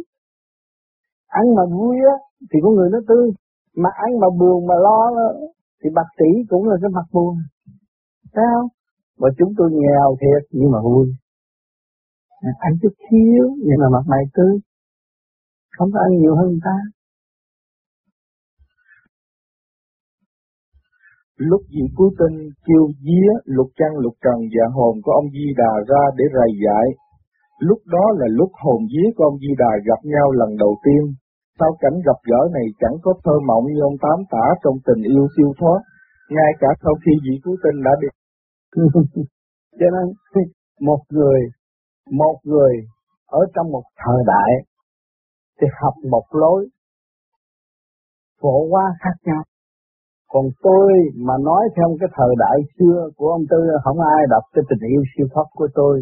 ăn 1.26 1.54
mà 1.56 1.64
vui 1.76 1.96
á, 2.12 2.16
thì 2.50 2.58
con 2.62 2.74
người 2.74 2.90
nó 2.92 2.98
tươi 3.08 3.30
mà 3.76 3.90
ăn 3.94 4.20
mà 4.20 4.28
buồn 4.40 4.66
mà 4.66 4.74
lo 4.74 5.10
thì 5.80 5.90
bác 5.94 6.08
sĩ 6.18 6.28
cũng 6.48 6.68
là 6.68 6.76
cái 6.82 6.90
mặt 6.94 7.06
buồn. 7.12 7.36
Sao 8.34 8.68
và 9.20 9.28
chúng 9.38 9.52
tôi 9.58 9.70
nghèo 9.72 10.16
thiệt 10.20 10.42
nhưng 10.50 10.70
mà 10.72 10.78
vui 10.82 11.06
ăn 12.58 12.72
chút 12.82 12.94
xíu 13.10 13.44
nhưng 13.66 13.78
mà 13.82 13.86
mặt 13.92 14.04
mày 14.06 14.24
tươi 14.34 14.54
không 15.76 15.90
có 15.92 15.98
ăn 16.00 16.12
nhiều 16.20 16.36
hơn 16.36 16.48
người 16.48 16.64
ta 16.64 16.76
lúc 21.50 21.62
vị 21.72 21.84
cứu 21.96 22.10
tinh 22.18 22.36
kêu 22.66 22.84
día 23.04 23.28
lục 23.44 23.68
trăng 23.78 23.94
lục 24.04 24.14
trần 24.24 24.38
dạ 24.54 24.66
hồn 24.76 24.94
của 25.04 25.12
ông 25.12 25.28
Di 25.34 25.46
Đà 25.60 25.72
ra 25.90 26.02
để 26.16 26.24
rầy 26.36 26.50
dạy. 26.64 26.86
Lúc 27.58 27.78
đó 27.94 28.04
là 28.18 28.26
lúc 28.38 28.50
hồn 28.62 28.80
día 28.92 29.08
của 29.16 29.24
ông 29.24 29.38
Di 29.42 29.52
Đà 29.58 29.72
gặp 29.88 30.00
nhau 30.14 30.26
lần 30.32 30.50
đầu 30.56 30.74
tiên. 30.84 31.02
Sau 31.58 31.70
cảnh 31.80 31.96
gặp 32.06 32.18
gỡ 32.30 32.40
này 32.56 32.66
chẳng 32.80 32.96
có 33.02 33.14
thơ 33.24 33.36
mộng 33.48 33.64
như 33.66 33.80
ông 33.80 33.98
Tám 34.04 34.18
tả 34.30 34.46
trong 34.62 34.76
tình 34.86 35.02
yêu 35.12 35.26
siêu 35.36 35.50
thoát, 35.60 35.80
ngay 36.30 36.50
cả 36.60 36.68
sau 36.82 36.94
khi 37.02 37.12
vị 37.24 37.34
cứu 37.44 37.56
tinh 37.62 37.82
đã 37.86 37.92
bị 38.00 38.08
cho 39.78 39.86
nên 39.94 40.06
một 40.80 41.00
người, 41.10 41.40
một 42.10 42.38
người 42.44 42.74
ở 43.26 43.40
trong 43.54 43.70
một 43.70 43.84
thời 44.04 44.22
đại 44.26 44.50
thì 45.60 45.66
học 45.82 45.94
một 46.10 46.24
lối 46.30 46.68
phổ 48.40 48.68
hóa 48.70 48.84
khác 49.00 49.16
nhau 49.24 49.42
còn 50.34 50.46
tôi 50.62 50.92
mà 51.26 51.34
nói 51.48 51.62
theo 51.76 51.88
cái 52.00 52.08
thời 52.16 52.32
đại 52.44 52.58
xưa 52.78 52.98
của 53.16 53.28
ông 53.36 53.44
Tư 53.50 53.58
không 53.84 54.00
ai 54.00 54.22
đọc 54.30 54.44
cái 54.54 54.64
tình 54.68 54.88
yêu 54.92 55.02
siêu 55.12 55.26
thoát 55.32 55.48
của 55.58 55.68
tôi. 55.74 55.94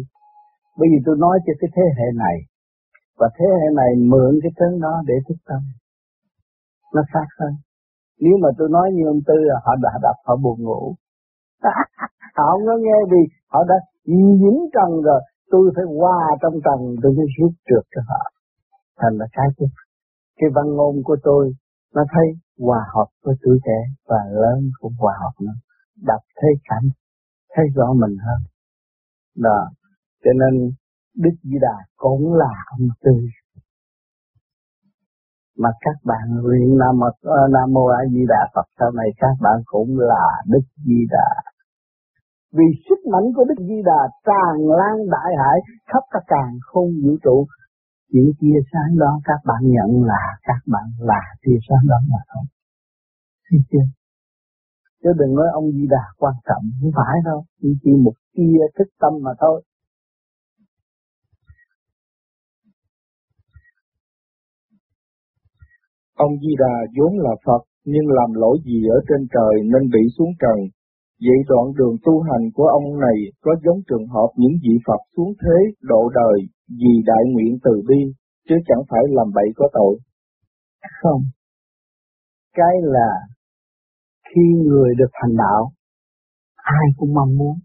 Bởi 0.77 0.87
vì 0.91 0.99
tôi 1.05 1.15
nói 1.19 1.39
cho 1.45 1.53
cái 1.59 1.69
thế 1.75 1.85
hệ 1.97 2.07
này. 2.23 2.37
Và 3.19 3.27
thế 3.37 3.45
hệ 3.59 3.67
này 3.75 3.91
mượn 4.11 4.33
cái 4.43 4.51
tiếng 4.57 4.79
đó 4.81 4.93
để 5.07 5.15
thức 5.27 5.39
tâm. 5.49 5.61
Nó 6.93 7.01
khác 7.13 7.27
hơn. 7.39 7.53
Nếu 8.19 8.35
mà 8.43 8.49
tôi 8.57 8.69
nói 8.71 8.87
như 8.93 9.03
ông 9.07 9.21
Tư 9.27 9.33
là 9.49 9.55
họ 9.65 9.73
đã 9.83 9.91
đọc 10.01 10.15
họ 10.25 10.35
buồn 10.43 10.63
ngủ 10.63 10.95
họ 12.35 12.43
không 12.51 12.65
có 12.67 12.75
nghe 12.85 12.97
vì 13.11 13.21
họ 13.51 13.59
đã 13.69 13.75
dính 14.41 14.61
trần 14.75 15.01
rồi. 15.07 15.21
Tôi 15.51 15.71
phải 15.75 15.85
qua 16.01 16.17
trong 16.41 16.53
trần, 16.65 16.79
tôi 17.01 17.11
mới 17.17 17.25
rút 17.37 17.53
được 17.69 17.85
cho 17.95 18.01
họ. 18.09 18.21
Thành 18.99 19.13
là 19.19 19.25
cái 19.31 19.47
chứ. 19.57 19.65
Cái 20.37 20.49
văn 20.55 20.65
ngôn 20.75 20.95
của 21.03 21.17
tôi, 21.23 21.51
nó 21.95 22.03
thấy 22.13 22.27
hòa 22.59 22.83
hợp 22.95 23.07
với 23.23 23.35
tuổi 23.43 23.57
trẻ 23.65 23.79
và 24.07 24.21
lớn 24.31 24.59
cũng 24.79 24.93
hòa 24.99 25.13
hợp 25.21 25.35
nữa 25.45 25.57
đọc 26.01 26.21
thấy 26.41 26.51
cảnh, 26.63 26.89
thấy 27.55 27.65
rõ 27.75 27.93
mình 27.93 28.17
hơn 28.25 28.41
đó 29.35 29.69
cho 30.23 30.31
nên, 30.33 30.71
đức 31.17 31.35
di 31.43 31.57
đà 31.61 31.77
cũng 31.95 32.33
là 32.33 32.53
ông 32.71 32.87
tư 33.03 33.11
mà 35.57 35.69
các 35.81 35.95
bạn 36.03 36.27
luyện 36.43 36.77
nam 36.77 36.99
mô 36.99 37.07
ờ, 37.21 37.47
nam 37.51 37.73
mô 37.73 37.85
a 37.85 37.99
di 38.11 38.25
đà 38.27 38.49
phật, 38.55 38.65
sau 38.79 38.91
này 38.91 39.07
các 39.17 39.35
bạn 39.41 39.61
cũng 39.65 39.99
là 39.99 40.41
đức 40.47 40.61
di 40.85 41.05
đà 41.09 41.41
vì 42.57 42.67
sức 42.89 42.99
mạnh 43.11 43.27
của 43.35 43.45
đức 43.49 43.59
di 43.69 43.79
đà 43.89 44.01
tràn 44.27 44.53
lan 44.79 44.95
đại 45.15 45.31
hải 45.41 45.57
khắp 45.89 46.03
cả 46.11 46.19
càng 46.27 46.53
không 46.61 46.89
vũ 47.03 47.13
trụ 47.23 47.45
những 48.13 48.31
tia 48.39 48.59
sáng 48.71 48.97
đó 48.97 49.11
các 49.23 49.39
bạn 49.45 49.61
nhận 49.63 50.03
là 50.03 50.23
các 50.43 50.61
bạn 50.73 50.87
là 50.99 51.21
tia 51.41 51.57
sáng 51.69 51.83
đó 51.87 51.97
mà 52.11 52.19
thôi 52.33 52.43
Thấy 53.49 53.59
chưa? 53.71 53.85
Chứ 55.03 55.09
đừng 55.19 55.35
nói 55.35 55.47
ông 55.53 55.71
Di 55.71 55.87
Đà 55.89 56.03
quan 56.17 56.33
trọng, 56.47 56.63
không 56.81 56.91
phải 56.95 57.15
đâu, 57.25 57.45
chỉ 57.61 57.91
một 58.03 58.13
tia 58.33 58.59
thức 58.77 58.87
tâm 58.99 59.13
mà 59.21 59.31
thôi. 59.39 59.63
Ông 66.15 66.31
Di 66.41 66.55
Đà 66.59 66.73
vốn 66.97 67.17
là 67.17 67.31
Phật, 67.45 67.61
nhưng 67.85 68.07
làm 68.07 68.33
lỗi 68.33 68.57
gì 68.65 68.87
ở 68.87 68.99
trên 69.09 69.27
trời 69.33 69.53
nên 69.63 69.89
bị 69.93 70.01
xuống 70.17 70.31
trần. 70.39 70.57
Vậy 71.25 71.39
đoạn 71.49 71.65
đường 71.77 71.95
tu 72.05 72.21
hành 72.21 72.45
của 72.53 72.67
ông 72.67 72.99
này 72.99 73.17
có 73.41 73.51
giống 73.63 73.79
trường 73.87 74.07
hợp 74.07 74.29
những 74.35 74.55
vị 74.63 74.75
Phật 74.87 75.01
xuống 75.15 75.33
thế 75.41 75.57
độ 75.81 76.09
đời 76.19 76.37
vì 76.67 76.93
đại 77.05 77.23
nguyện 77.31 77.57
từ 77.63 77.71
bi, 77.87 77.99
chứ 78.47 78.55
chẳng 78.67 78.83
phải 78.89 79.03
làm 79.09 79.27
bậy 79.35 79.47
có 79.55 79.69
tội. 79.73 79.99
Không. 81.01 81.21
Cái 82.53 82.75
là 82.81 83.09
khi 84.29 84.45
người 84.67 84.89
được 84.97 85.11
thành 85.13 85.35
đạo, 85.37 85.71
ai 86.55 86.85
cũng 86.97 87.13
mong 87.13 87.37
muốn, 87.37 87.55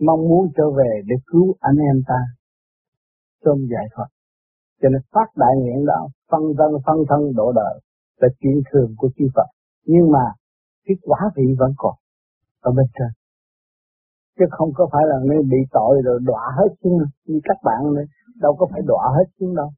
mong 0.00 0.20
muốn 0.28 0.52
trở 0.56 0.64
về 0.78 0.92
để 1.06 1.16
cứu 1.26 1.54
anh 1.60 1.76
em 1.76 1.96
ta, 2.08 2.20
trong 3.44 3.58
giải 3.72 3.86
thoát. 3.94 4.08
Cho 4.82 4.88
nên 4.88 5.00
phát 5.12 5.28
đại 5.36 5.54
nguyện 5.56 5.86
đạo, 5.86 6.08
phân 6.30 6.42
thân 6.58 6.70
phân 6.86 6.96
thân 7.08 7.20
độ 7.36 7.52
đời 7.52 7.80
là 8.20 8.28
chuyện 8.40 8.60
thường 8.72 8.94
của 8.96 9.10
chư 9.16 9.24
Phật. 9.34 9.48
Nhưng 9.86 10.10
mà 10.12 10.24
cái 10.84 10.96
quả 11.02 11.18
vị 11.36 11.44
vẫn 11.58 11.72
còn 11.76 11.94
ở 12.68 12.70
bên 12.76 12.86
trên. 12.96 13.10
Chứ 14.38 14.44
không 14.50 14.70
có 14.74 14.88
phải 14.92 15.04
là 15.10 15.16
nên 15.30 15.42
bị 15.52 15.60
tội 15.72 15.94
rồi 16.04 16.18
đọa 16.22 16.44
hết 16.58 16.70
xuống 16.82 16.98
như 17.28 17.40
các 17.44 17.58
bạn 17.64 17.94
này, 17.96 18.04
đâu 18.44 18.52
có 18.58 18.66
phải 18.70 18.82
đọa 18.86 19.04
hết 19.16 19.26
xuống 19.40 19.54
đâu. 19.60 19.70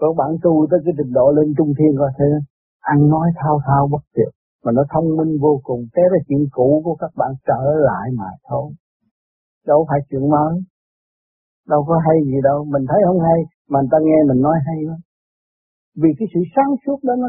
Các 0.00 0.12
bạn 0.16 0.30
tu 0.42 0.66
tới 0.70 0.80
cái 0.84 0.94
trình 0.98 1.12
độ 1.12 1.32
lên 1.36 1.54
trung 1.58 1.72
thiên 1.78 1.92
coi 1.98 2.10
thế, 2.18 2.30
ăn 2.80 3.08
nói 3.08 3.28
thao 3.36 3.60
thao 3.66 3.88
bất 3.92 4.02
tuyệt 4.14 4.32
mà 4.64 4.72
nó 4.72 4.82
thông 4.92 5.16
minh 5.16 5.32
vô 5.40 5.60
cùng. 5.62 5.80
Thế 5.94 6.02
là 6.12 6.18
chuyện 6.28 6.42
cũ 6.52 6.82
của 6.84 6.94
các 6.94 7.10
bạn 7.16 7.30
trở 7.46 7.62
lại 7.88 8.06
mà 8.18 8.30
thôi. 8.48 8.72
Đâu 9.66 9.86
phải 9.88 10.00
chuyện 10.10 10.30
mới. 10.30 10.54
Đâu 11.68 11.84
có 11.88 11.94
hay 12.06 12.16
gì 12.24 12.38
đâu. 12.42 12.64
Mình 12.64 12.84
thấy 12.88 13.00
không 13.06 13.20
hay 13.20 13.38
mà 13.68 13.80
người 13.80 13.88
ta 13.92 13.98
nghe 14.02 14.18
mình 14.28 14.40
nói 14.42 14.56
hay 14.66 14.78
lắm 14.88 14.98
vì 16.02 16.10
cái 16.18 16.28
sự 16.32 16.40
sáng 16.54 16.72
suốt 16.86 16.98
đó 17.08 17.14
nó 17.22 17.28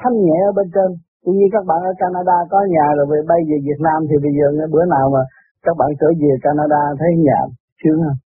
thanh 0.00 0.16
nhẹ 0.26 0.38
ở 0.50 0.52
bên 0.58 0.68
trên 0.74 0.90
cũng 1.24 1.36
như 1.38 1.46
các 1.54 1.64
bạn 1.68 1.80
ở 1.90 1.92
Canada 2.02 2.36
có 2.50 2.58
nhà 2.74 2.86
rồi 2.96 3.06
về 3.12 3.18
bay 3.30 3.40
về 3.48 3.56
Việt 3.68 3.80
Nam 3.86 3.98
thì 4.08 4.16
bây 4.24 4.32
giờ 4.38 4.46
bữa 4.74 4.84
nào 4.94 5.06
mà 5.14 5.22
các 5.66 5.74
bạn 5.80 5.90
trở 6.00 6.08
về 6.20 6.32
Canada 6.44 6.80
thấy 7.00 7.10
nhà 7.26 7.40
sướng 7.80 8.00
không 8.04 8.20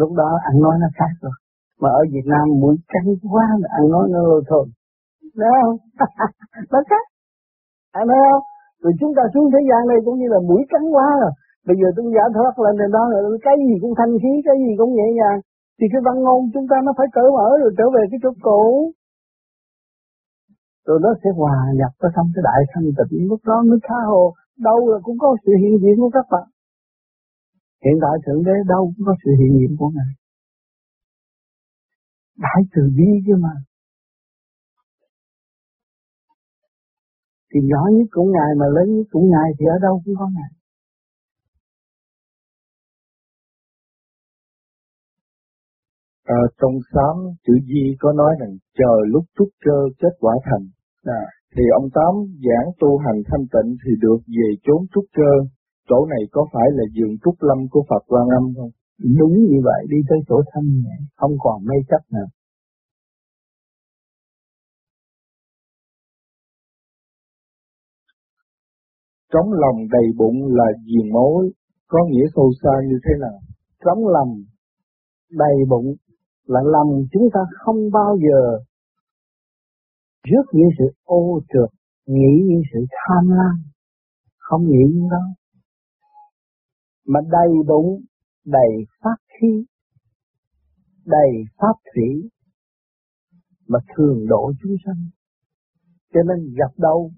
lúc 0.00 0.10
đó 0.20 0.30
ăn 0.50 0.54
nói 0.64 0.74
nó 0.82 0.88
khác 0.98 1.12
rồi 1.24 1.36
mà 1.82 1.88
ở 2.00 2.02
Việt 2.14 2.26
Nam 2.32 2.44
mũi 2.62 2.76
căng 2.92 3.08
quá 3.32 3.46
là 3.60 3.68
ăn 3.78 3.84
nói 3.94 4.04
nó 4.12 4.20
lôi 4.28 4.42
thôi 4.50 4.66
Đấy 5.40 5.52
không? 5.62 5.76
nó 6.72 6.80
khác. 6.90 7.04
Anh 7.98 8.06
thấy 8.10 8.20
không? 8.30 8.44
Rồi 8.82 8.92
chúng 9.00 9.12
ta 9.16 9.22
xuống 9.32 9.46
thế 9.52 9.60
gian 9.68 9.82
này 9.90 9.98
cũng 10.04 10.16
như 10.20 10.28
là 10.34 10.40
mũi 10.48 10.62
cắn 10.72 10.82
quá 10.94 11.08
rồi. 11.22 11.32
Bây 11.66 11.76
giờ 11.80 11.88
tôi 11.96 12.04
giả 12.16 12.24
thoát 12.34 12.54
lên 12.64 12.74
trên 12.78 12.90
đó 12.96 13.02
rồi 13.12 13.38
cái 13.46 13.56
gì 13.66 13.74
cũng 13.82 13.94
thanh 13.98 14.14
khí, 14.22 14.32
cái 14.46 14.56
gì 14.62 14.70
cũng 14.78 14.92
nhẹ 14.94 15.08
nhàng. 15.18 15.38
Thì 15.78 15.86
cái 15.92 16.00
văn 16.06 16.16
ngôn 16.24 16.40
chúng 16.54 16.66
ta 16.70 16.76
nó 16.86 16.92
phải 16.98 17.08
cởi 17.16 17.28
mở 17.36 17.48
rồi 17.62 17.70
trở 17.78 17.86
về 17.94 18.02
cái 18.10 18.18
chỗ 18.22 18.30
cũ. 18.46 18.62
Rồi 20.86 20.98
nó 21.02 21.10
sẽ 21.24 21.28
hòa 21.38 21.56
nhập 21.78 21.92
vào 22.00 22.10
trong 22.16 22.26
cái 22.34 22.42
đại 22.48 22.60
thanh 22.70 22.84
tịnh. 22.98 23.28
Lúc 23.28 23.40
đó 23.44 23.56
nó 23.66 23.76
tha 23.88 24.00
hồ. 24.10 24.34
Đâu 24.58 24.78
là 24.90 24.98
cũng 25.02 25.18
có 25.18 25.36
sự 25.44 25.52
hiện 25.62 25.74
diện 25.82 25.96
của 26.02 26.10
các 26.16 26.26
bạn. 26.30 26.46
Hiện 27.84 27.96
tại 28.02 28.14
Thượng 28.24 28.44
Đế 28.44 28.56
đâu 28.72 28.92
cũng 28.96 29.06
có 29.06 29.14
sự 29.24 29.30
hiện 29.40 29.52
diện 29.58 29.76
của 29.78 29.90
Ngài. 29.94 30.12
Đại 32.44 32.60
từ 32.72 32.82
bi 32.96 33.08
chứ 33.26 33.34
mà. 33.44 33.54
thì 37.56 37.68
nhỏ 37.70 37.82
nhất 37.92 38.08
cũng 38.10 38.32
ngài 38.32 38.50
mà 38.60 38.66
lớn 38.66 38.96
nhất 38.96 39.06
cũng 39.10 39.30
ngài 39.30 39.48
thì 39.58 39.66
ở 39.66 39.76
đâu 39.82 40.02
cũng 40.04 40.14
có 40.18 40.28
ngài 40.36 40.50
À, 46.26 46.40
trong 46.60 46.76
sám 46.92 47.16
chữ 47.46 47.52
Di 47.68 47.96
có 47.98 48.12
nói 48.12 48.32
rằng 48.40 48.52
chờ 48.78 48.94
lúc 49.12 49.24
trúc 49.38 49.48
cơ 49.64 49.78
kết 50.00 50.14
quả 50.20 50.34
thành. 50.44 50.64
À, 51.04 51.22
thì 51.56 51.62
ông 51.80 51.88
Tám 51.94 52.14
giảng 52.46 52.68
tu 52.80 52.98
hành 52.98 53.22
thanh 53.28 53.46
tịnh 53.54 53.76
thì 53.82 53.92
được 54.00 54.20
về 54.36 54.48
chốn 54.64 54.86
trúc 54.92 55.04
cơ. 55.16 55.32
Chỗ 55.88 56.06
này 56.06 56.22
có 56.32 56.46
phải 56.52 56.68
là 56.72 56.84
giường 56.94 57.16
trúc 57.24 57.34
lâm 57.40 57.58
của 57.70 57.82
Phật 57.88 58.02
Quan 58.06 58.26
Âm 58.38 58.44
không? 58.56 58.70
Đúng 59.18 59.34
như 59.50 59.58
vậy, 59.64 59.86
đi 59.88 59.96
tới 60.08 60.18
chỗ 60.28 60.36
thanh 60.52 60.68
nhẹ, 60.82 60.96
không 61.16 61.34
còn 61.38 61.64
mê 61.64 61.74
chấp 61.88 62.02
nữa. 62.12 62.26
Trống 69.32 69.52
lòng 69.52 69.76
đầy 69.90 70.06
bụng 70.18 70.38
là 70.46 70.64
diền 70.86 71.12
mối, 71.12 71.50
có 71.88 71.98
nghĩa 72.10 72.26
sâu 72.36 72.50
xa 72.62 72.70
như 72.88 72.98
thế 73.04 73.10
nào? 73.20 73.38
Trống 73.84 74.06
lòng 74.08 74.28
đầy 75.30 75.56
bụng 75.68 75.94
là 76.46 76.60
lòng 76.64 77.06
chúng 77.12 77.28
ta 77.34 77.40
không 77.64 77.90
bao 77.92 78.16
giờ 78.16 78.58
rước 80.30 80.42
những 80.52 80.68
sự 80.78 80.84
ô 81.04 81.40
trượt, 81.52 81.70
nghĩ 82.06 82.44
những 82.48 82.62
sự 82.72 82.80
tham 82.90 83.28
lam. 83.28 83.56
Không 84.38 84.62
nghĩ 84.64 84.84
những 84.94 85.08
đó. 85.10 85.24
Mà 87.06 87.20
đầy 87.30 87.48
bụng, 87.68 88.00
đầy 88.46 88.70
pháp 89.02 89.16
khí, 89.28 89.64
đầy 91.06 91.30
pháp 91.58 91.76
thủy 91.94 92.30
mà 93.68 93.78
thường 93.96 94.26
độ 94.28 94.52
chúng 94.62 94.76
sanh. 94.86 95.02
Cho 96.14 96.20
nên 96.28 96.54
gặp 96.58 96.72
đâu, 96.76 97.10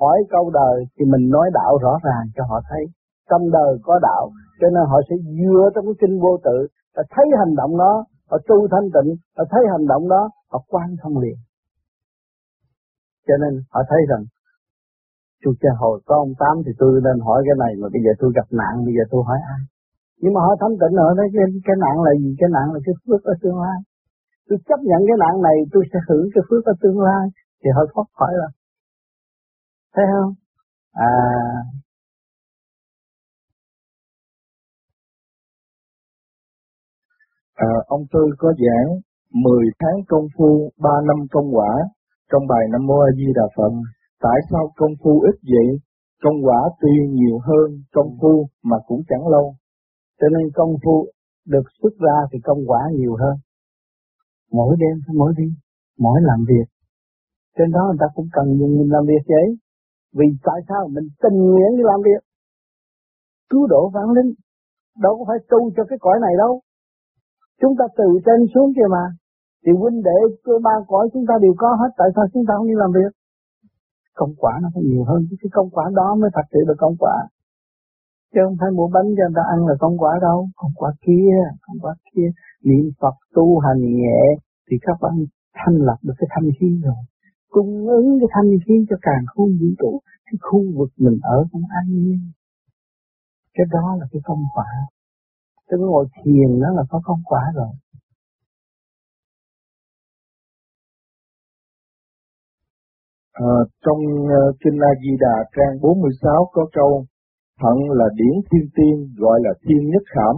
hỏi 0.00 0.18
câu 0.30 0.50
đời 0.50 0.84
thì 0.98 1.04
mình 1.04 1.30
nói 1.30 1.50
đạo 1.54 1.78
rõ 1.82 1.98
ràng 2.04 2.26
cho 2.36 2.44
họ 2.48 2.60
thấy. 2.70 2.84
Trong 3.30 3.50
đời 3.50 3.78
có 3.82 3.98
đạo, 4.02 4.30
cho 4.60 4.68
nên 4.74 4.82
họ 4.90 5.00
sẽ 5.08 5.16
dựa 5.16 5.70
trong 5.74 5.84
cái 5.84 5.94
kinh 6.00 6.20
vô 6.20 6.38
tự 6.44 6.66
và 6.96 7.02
thấy 7.10 7.26
hành 7.38 7.54
động 7.54 7.78
đó 7.78 8.04
họ 8.30 8.36
tu 8.48 8.68
thanh 8.72 8.88
tịnh 8.94 9.10
họ 9.36 9.44
thấy 9.50 9.62
hành 9.72 9.86
động 9.92 10.04
đó 10.08 10.22
họ 10.50 10.58
quan 10.68 10.88
thông 11.00 11.18
liền. 11.22 11.38
Cho 13.26 13.34
nên 13.42 13.52
họ 13.72 13.80
thấy 13.90 14.00
rằng 14.10 14.22
tôi 15.42 15.54
cha 15.62 15.70
hồi 15.80 16.00
có 16.06 16.14
ông 16.24 16.32
tám 16.40 16.54
thì 16.64 16.72
tôi 16.78 17.00
nên 17.06 17.16
hỏi 17.26 17.42
cái 17.46 17.56
này 17.64 17.72
mà 17.80 17.86
bây 17.94 18.02
giờ 18.04 18.12
tôi 18.20 18.30
gặp 18.38 18.48
nạn 18.60 18.74
bây 18.86 18.94
giờ 18.96 19.04
tôi 19.10 19.22
hỏi 19.28 19.38
ai? 19.54 19.62
Nhưng 20.22 20.34
mà 20.34 20.40
họ 20.46 20.52
thanh 20.60 20.74
tịnh 20.80 20.96
ở 21.08 21.10
đấy, 21.18 21.28
cái, 21.34 21.46
cái 21.66 21.76
nạn 21.84 21.96
là 22.06 22.12
gì? 22.20 22.30
Cái 22.40 22.48
nạn 22.56 22.66
là 22.74 22.80
cái 22.86 22.94
phước 23.04 23.22
ở 23.32 23.34
tương 23.42 23.58
lai. 23.64 23.78
Tôi 24.48 24.58
chấp 24.68 24.80
nhận 24.88 25.00
cái 25.08 25.16
nạn 25.22 25.34
này 25.46 25.56
tôi 25.72 25.82
sẽ 25.92 25.98
hưởng 26.08 26.26
cái 26.34 26.42
phước 26.48 26.62
ở 26.72 26.74
tương 26.82 27.00
lai. 27.08 27.24
Thì 27.60 27.68
họ 27.76 27.82
thoát 27.94 28.08
khỏi 28.18 28.32
rồi. 28.40 28.50
Thấy 29.94 30.04
không? 30.12 30.32
À 30.92 31.10
À, 37.54 37.72
ông 37.86 38.04
Tư 38.12 38.20
có 38.38 38.52
giảng 38.58 39.00
10 39.30 39.64
tháng 39.78 39.98
công 40.08 40.26
phu, 40.38 40.70
3 40.78 40.90
năm 41.06 41.16
công 41.30 41.56
quả 41.56 41.72
trong 42.32 42.46
bài 42.46 42.64
Nam 42.72 42.86
Mô 42.86 42.98
A 42.98 43.10
Di 43.16 43.26
Đà 43.34 43.46
Phật. 43.56 43.72
Tại 44.20 44.38
sao 44.50 44.72
công 44.76 44.92
phu 45.02 45.20
ít 45.20 45.36
vậy? 45.42 45.68
Công 46.22 46.34
quả 46.44 46.60
tuy 46.80 46.90
nhiều 47.10 47.38
hơn 47.38 47.82
công 47.94 48.16
phu 48.20 48.46
mà 48.62 48.76
cũng 48.86 49.02
chẳng 49.08 49.28
lâu. 49.28 49.54
Cho 50.20 50.28
nên 50.28 50.50
công 50.54 50.72
phu 50.84 51.06
được 51.46 51.66
xuất 51.82 51.94
ra 51.98 52.16
thì 52.32 52.38
công 52.44 52.58
quả 52.66 52.80
nhiều 52.92 53.16
hơn. 53.16 53.36
Mỗi 54.52 54.76
đêm 54.78 54.96
mỗi 55.14 55.32
đi, 55.36 55.48
mỗi 55.98 56.20
làm 56.22 56.44
việc. 56.48 56.66
Trên 57.58 57.70
đó 57.70 57.82
người 57.86 58.00
ta 58.00 58.06
cũng 58.14 58.28
cần 58.32 58.46
dùng 58.58 58.78
mình 58.78 58.90
làm 58.92 59.04
việc 59.06 59.24
vậy. 59.28 59.46
Vì 60.18 60.26
tại 60.42 60.60
sao 60.68 60.88
mình 60.94 61.08
tình 61.22 61.36
nguyện 61.36 61.70
đi 61.76 61.82
làm 61.84 62.00
việc? 62.04 62.22
Cứu 63.50 63.66
độ 63.66 63.90
vãng 63.94 64.10
linh. 64.10 64.32
Đâu 64.98 65.18
có 65.18 65.24
phải 65.28 65.38
tu 65.50 65.70
cho 65.76 65.82
cái 65.88 65.98
cõi 66.00 66.18
này 66.22 66.32
đâu. 66.38 66.60
Chúng 67.60 67.74
ta 67.78 67.84
từ 67.98 68.08
trên 68.26 68.40
xuống 68.54 68.68
kia 68.76 68.88
mà. 68.90 69.04
Thì 69.62 69.72
huynh 69.80 70.02
đệ 70.02 70.18
cơ 70.44 70.52
ba 70.66 70.74
cõi 70.88 71.08
chúng 71.12 71.26
ta 71.28 71.34
đều 71.42 71.54
có 71.62 71.68
hết. 71.80 71.90
Tại 71.98 72.08
sao 72.14 72.24
chúng 72.32 72.44
ta 72.48 72.52
không 72.56 72.66
đi 72.66 72.76
làm 72.82 72.90
việc? 72.98 73.12
Công 74.14 74.34
quả 74.40 74.52
nó 74.62 74.68
phải 74.74 74.82
nhiều 74.90 75.04
hơn. 75.04 75.20
Cái 75.40 75.50
công 75.52 75.70
quả 75.70 75.84
đó 75.94 76.08
mới 76.20 76.30
thật 76.34 76.46
sự 76.52 76.58
được 76.68 76.78
công 76.78 76.96
quả. 76.98 77.16
Chứ 78.34 78.40
không 78.44 78.56
phải 78.60 78.70
mua 78.70 78.88
bánh 78.94 79.08
cho 79.16 79.24
người 79.24 79.36
ta 79.38 79.42
ăn 79.54 79.66
là 79.68 79.74
công 79.80 79.96
quả 79.98 80.12
đâu. 80.22 80.38
Công 80.56 80.74
quả 80.80 80.90
kia, 81.06 81.34
công 81.66 81.78
quả 81.82 81.94
kia. 82.08 82.28
Niệm 82.64 82.86
Phật 83.00 83.16
tu 83.34 83.58
hành 83.58 83.80
nhẹ 83.98 84.20
thì 84.66 84.76
các 84.86 84.96
bạn 85.02 85.14
thanh 85.58 85.76
lập 85.88 85.98
được 86.02 86.14
cái 86.18 86.28
thanh 86.34 86.48
khí 86.60 86.68
rồi. 86.84 87.00
Cung 87.50 87.88
ứng 87.88 88.18
cái 88.20 88.28
thanh 88.34 88.50
khí 88.66 88.74
cho 88.90 88.96
càng 89.02 89.24
khu 89.34 89.44
vũ 89.60 89.70
trụ. 89.80 90.00
Cái 90.26 90.38
khu 90.40 90.60
vực 90.78 90.90
mình 90.96 91.18
ở 91.22 91.38
cũng 91.52 91.62
an 91.80 91.86
nhiên. 91.88 92.20
Cái 93.54 93.66
đó 93.72 93.96
là 94.00 94.06
cái 94.12 94.20
công 94.24 94.44
quả. 94.54 94.70
Tôi 95.76 95.88
ngồi 95.88 96.06
thiền 96.16 96.60
nó 96.60 96.68
là 96.76 96.82
có 96.90 97.00
công 97.04 97.22
quả 97.24 97.42
rồi. 97.54 97.72
À, 103.32 103.54
trong 103.84 104.00
uh, 104.22 104.56
Kinh 104.64 104.78
A 104.90 104.92
Di 105.02 105.12
Đà 105.20 105.36
trang 105.56 105.80
46 105.82 106.50
có 106.52 106.66
câu 106.72 107.04
Thận 107.60 107.78
là 107.90 108.04
điển 108.14 108.34
thiên 108.50 108.66
tiên 108.76 109.14
gọi 109.18 109.40
là 109.42 109.50
thiên 109.62 109.90
nhất 109.90 110.02
khảm. 110.14 110.36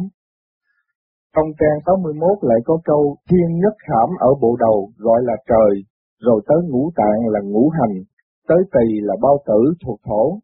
Trong 1.36 1.48
trang 1.58 1.78
61 1.86 2.38
lại 2.42 2.58
có 2.64 2.78
câu 2.84 3.16
thiên 3.30 3.58
nhất 3.62 3.74
khảm 3.88 4.08
ở 4.18 4.30
bộ 4.40 4.56
đầu 4.60 4.90
gọi 4.96 5.22
là 5.22 5.36
trời, 5.48 5.72
rồi 6.20 6.40
tới 6.48 6.58
ngũ 6.68 6.90
tạng 6.96 7.20
là 7.28 7.40
ngũ 7.44 7.68
hành, 7.68 7.94
tới 8.48 8.58
tỳ 8.72 9.00
là 9.00 9.14
bao 9.22 9.38
tử 9.46 9.74
thuộc 9.84 9.98
thổ. 10.06 10.38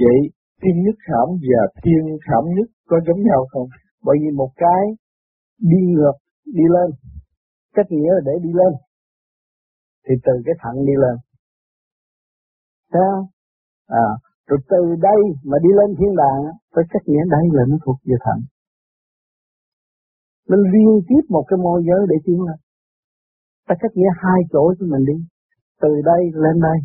Vậy 0.00 0.18
thiên 0.62 0.82
nhất 0.84 0.96
khảm 1.06 1.28
và 1.48 1.62
thiên 1.82 2.18
khảm 2.26 2.44
nhất 2.56 2.68
có 2.88 3.00
giống 3.06 3.22
nhau 3.22 3.46
không? 3.52 3.68
Bởi 4.04 4.16
vì 4.20 4.30
một 4.36 4.52
cái 4.56 4.82
đi 5.58 5.80
ngược, 5.94 6.16
đi 6.44 6.64
lên, 6.76 6.90
cách 7.74 7.86
nghĩa 7.90 8.12
là 8.16 8.20
để 8.24 8.32
đi 8.42 8.50
lên, 8.52 8.72
thì 10.04 10.14
từ 10.24 10.32
cái 10.46 10.54
thận 10.62 10.74
đi 10.86 10.92
lên. 11.04 11.16
Thấy 12.92 13.02
không? 13.10 13.26
À, 13.86 14.08
rồi 14.46 14.58
từ 14.68 14.82
đây 15.08 15.20
mà 15.44 15.56
đi 15.64 15.70
lên 15.78 15.96
thiên 15.98 16.12
đàng, 16.16 16.42
phải 16.74 16.84
cách 16.90 17.02
nghĩa 17.06 17.24
đây 17.30 17.44
là 17.52 17.62
nó 17.68 17.76
thuộc 17.84 17.96
về 18.04 18.16
thận. 18.24 18.38
Nó 20.48 20.56
liên 20.56 21.00
tiếp 21.08 21.22
một 21.28 21.44
cái 21.48 21.58
môi 21.64 21.82
giới 21.88 22.06
để 22.10 22.16
tiến 22.24 22.40
lên. 22.46 22.58
Ta 23.66 23.74
cách 23.80 23.90
nghĩa 23.94 24.12
hai 24.22 24.40
chỗ 24.52 24.74
cho 24.78 24.86
mình 24.86 25.04
đi. 25.06 25.18
Từ 25.80 25.88
đây 26.04 26.22
lên 26.34 26.60
đây. 26.62 26.78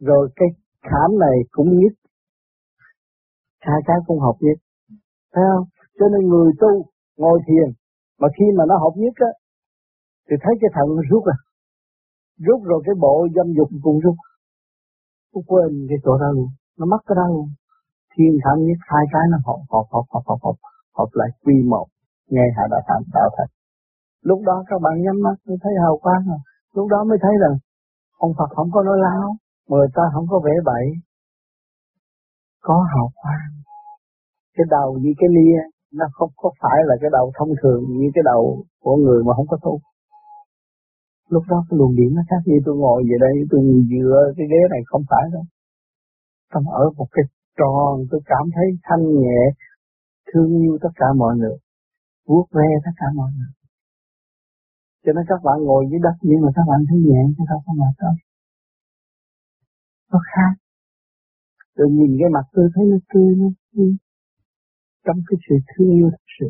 Rồi 0.00 0.28
cái 0.36 0.48
khảm 0.82 1.18
này 1.20 1.36
cũng 1.50 1.68
nhất. 1.78 1.94
Hai 3.60 3.80
cái 3.86 3.96
cũng 4.06 4.20
học 4.20 4.36
nhất. 4.40 4.58
Thấy 5.34 5.44
không? 5.50 5.64
Cho 5.98 6.06
nên 6.12 6.28
người 6.28 6.50
tu 6.60 6.72
ngồi 7.16 7.38
thiền 7.46 7.68
mà 8.20 8.28
khi 8.36 8.44
mà 8.56 8.64
nó 8.68 8.74
hợp 8.84 8.94
nhất 8.96 9.14
á 9.30 9.32
thì 10.26 10.36
thấy 10.42 10.54
cái 10.60 10.70
thận 10.74 10.86
nó 10.96 11.02
rút 11.10 11.24
à. 11.34 11.36
Rút 12.46 12.60
rồi 12.70 12.80
cái 12.86 12.94
bộ 13.04 13.14
dâm 13.36 13.46
dục 13.56 13.68
cũng 13.82 13.98
rút. 14.04 14.16
Cũng 15.32 15.44
quên 15.46 15.86
cái 15.88 15.98
chỗ 16.04 16.18
đó 16.22 16.28
luôn. 16.36 16.48
Nó 16.78 16.86
mất 16.86 17.00
cái 17.06 17.16
đó 17.20 17.26
luôn. 17.34 17.46
Thiên 18.12 18.32
thận 18.44 18.56
nhất 18.66 18.80
hai 18.92 19.04
cái 19.12 19.24
nó 19.32 19.38
hợp 19.46 19.60
hợp 19.72 19.86
hợp 19.92 20.06
hợp 20.12 20.24
hợp 20.28 20.40
hợp, 20.44 20.56
hợp 20.98 21.10
lại 21.12 21.28
quy 21.44 21.54
một. 21.72 21.86
Nghe 22.32 22.46
hạ 22.56 22.64
đạo 22.70 22.82
thành 22.88 23.02
đạo 23.14 23.30
thành. 23.36 23.50
Lúc 24.22 24.40
đó 24.48 24.64
các 24.68 24.78
bạn 24.84 24.94
nhắm 25.02 25.16
mắt 25.26 25.36
mới 25.46 25.56
thấy 25.62 25.72
hào 25.82 25.98
quang 26.02 26.22
rồi. 26.28 26.38
Lúc 26.74 26.86
đó 26.88 27.04
mới 27.04 27.18
thấy 27.22 27.34
rằng 27.42 27.54
ông 28.18 28.32
Phật 28.38 28.50
không 28.56 28.70
có 28.72 28.82
nói 28.82 28.98
láo, 28.98 29.36
người 29.68 29.88
ta 29.94 30.02
không 30.14 30.26
có 30.30 30.40
vẽ 30.44 30.52
bậy. 30.64 30.84
Có 32.60 32.86
hào 32.94 33.08
quang 33.14 33.50
cái 34.58 34.66
đầu 34.76 34.88
như 35.02 35.12
cái 35.20 35.28
nia, 35.36 35.58
nó 35.98 36.06
không 36.16 36.32
có 36.42 36.48
phải 36.60 36.78
là 36.88 36.94
cái 37.00 37.10
đầu 37.18 37.26
thông 37.38 37.52
thường 37.60 37.80
như 37.98 38.08
cái 38.14 38.22
đầu 38.30 38.42
của 38.82 38.96
người 38.96 39.20
mà 39.26 39.32
không 39.36 39.48
có 39.52 39.58
tu. 39.64 39.74
Lúc 41.34 41.44
đó 41.50 41.58
cái 41.68 41.76
luồng 41.78 41.94
điện 41.98 42.10
nó 42.16 42.22
khác 42.30 42.42
như 42.46 42.56
tôi 42.66 42.76
ngồi 42.76 43.02
về 43.08 43.16
đây, 43.20 43.34
tôi 43.50 43.60
dựa 43.90 44.20
cái 44.36 44.46
ghế 44.52 44.60
này 44.70 44.82
không 44.90 45.04
phải 45.10 45.24
đâu. 45.34 45.44
Trong 46.52 46.64
ở 46.82 46.84
một 46.98 47.08
cái 47.14 47.24
tròn, 47.58 47.92
tôi 48.10 48.20
cảm 48.32 48.44
thấy 48.54 48.66
thanh 48.86 49.04
nhẹ, 49.20 49.40
thương 50.28 50.50
yêu 50.62 50.78
tất 50.82 50.92
cả 51.00 51.06
mọi 51.16 51.36
người, 51.36 51.56
vuốt 52.28 52.46
ve 52.56 52.68
tất 52.84 52.94
cả 53.00 53.06
mọi 53.14 53.30
người. 53.36 53.52
Cho 55.04 55.12
nên 55.12 55.24
các 55.28 55.40
bạn 55.44 55.58
ngồi 55.60 55.84
dưới 55.90 56.00
đất, 56.02 56.16
nhưng 56.22 56.40
mà 56.44 56.48
các 56.56 56.64
bạn 56.70 56.80
thấy 56.88 56.98
nhẹ, 57.08 57.20
chứ 57.38 57.44
không 57.48 57.62
có 57.66 57.72
mệt 57.82 57.94
đâu. 57.98 58.14
Nó 60.12 60.18
khác. 60.32 60.52
Tôi 61.76 61.88
nhìn 61.90 62.10
cái 62.20 62.30
mặt 62.36 62.46
tôi 62.52 62.68
thấy 62.74 62.84
nó 62.90 62.96
tươi 63.14 63.30
nó 63.38 63.48
tươi 63.72 63.96
trong 65.04 65.16
cái 65.28 65.38
sự 65.48 65.54
thương 65.68 65.90
yêu 65.90 66.08
thật 66.10 66.24
sự. 66.38 66.48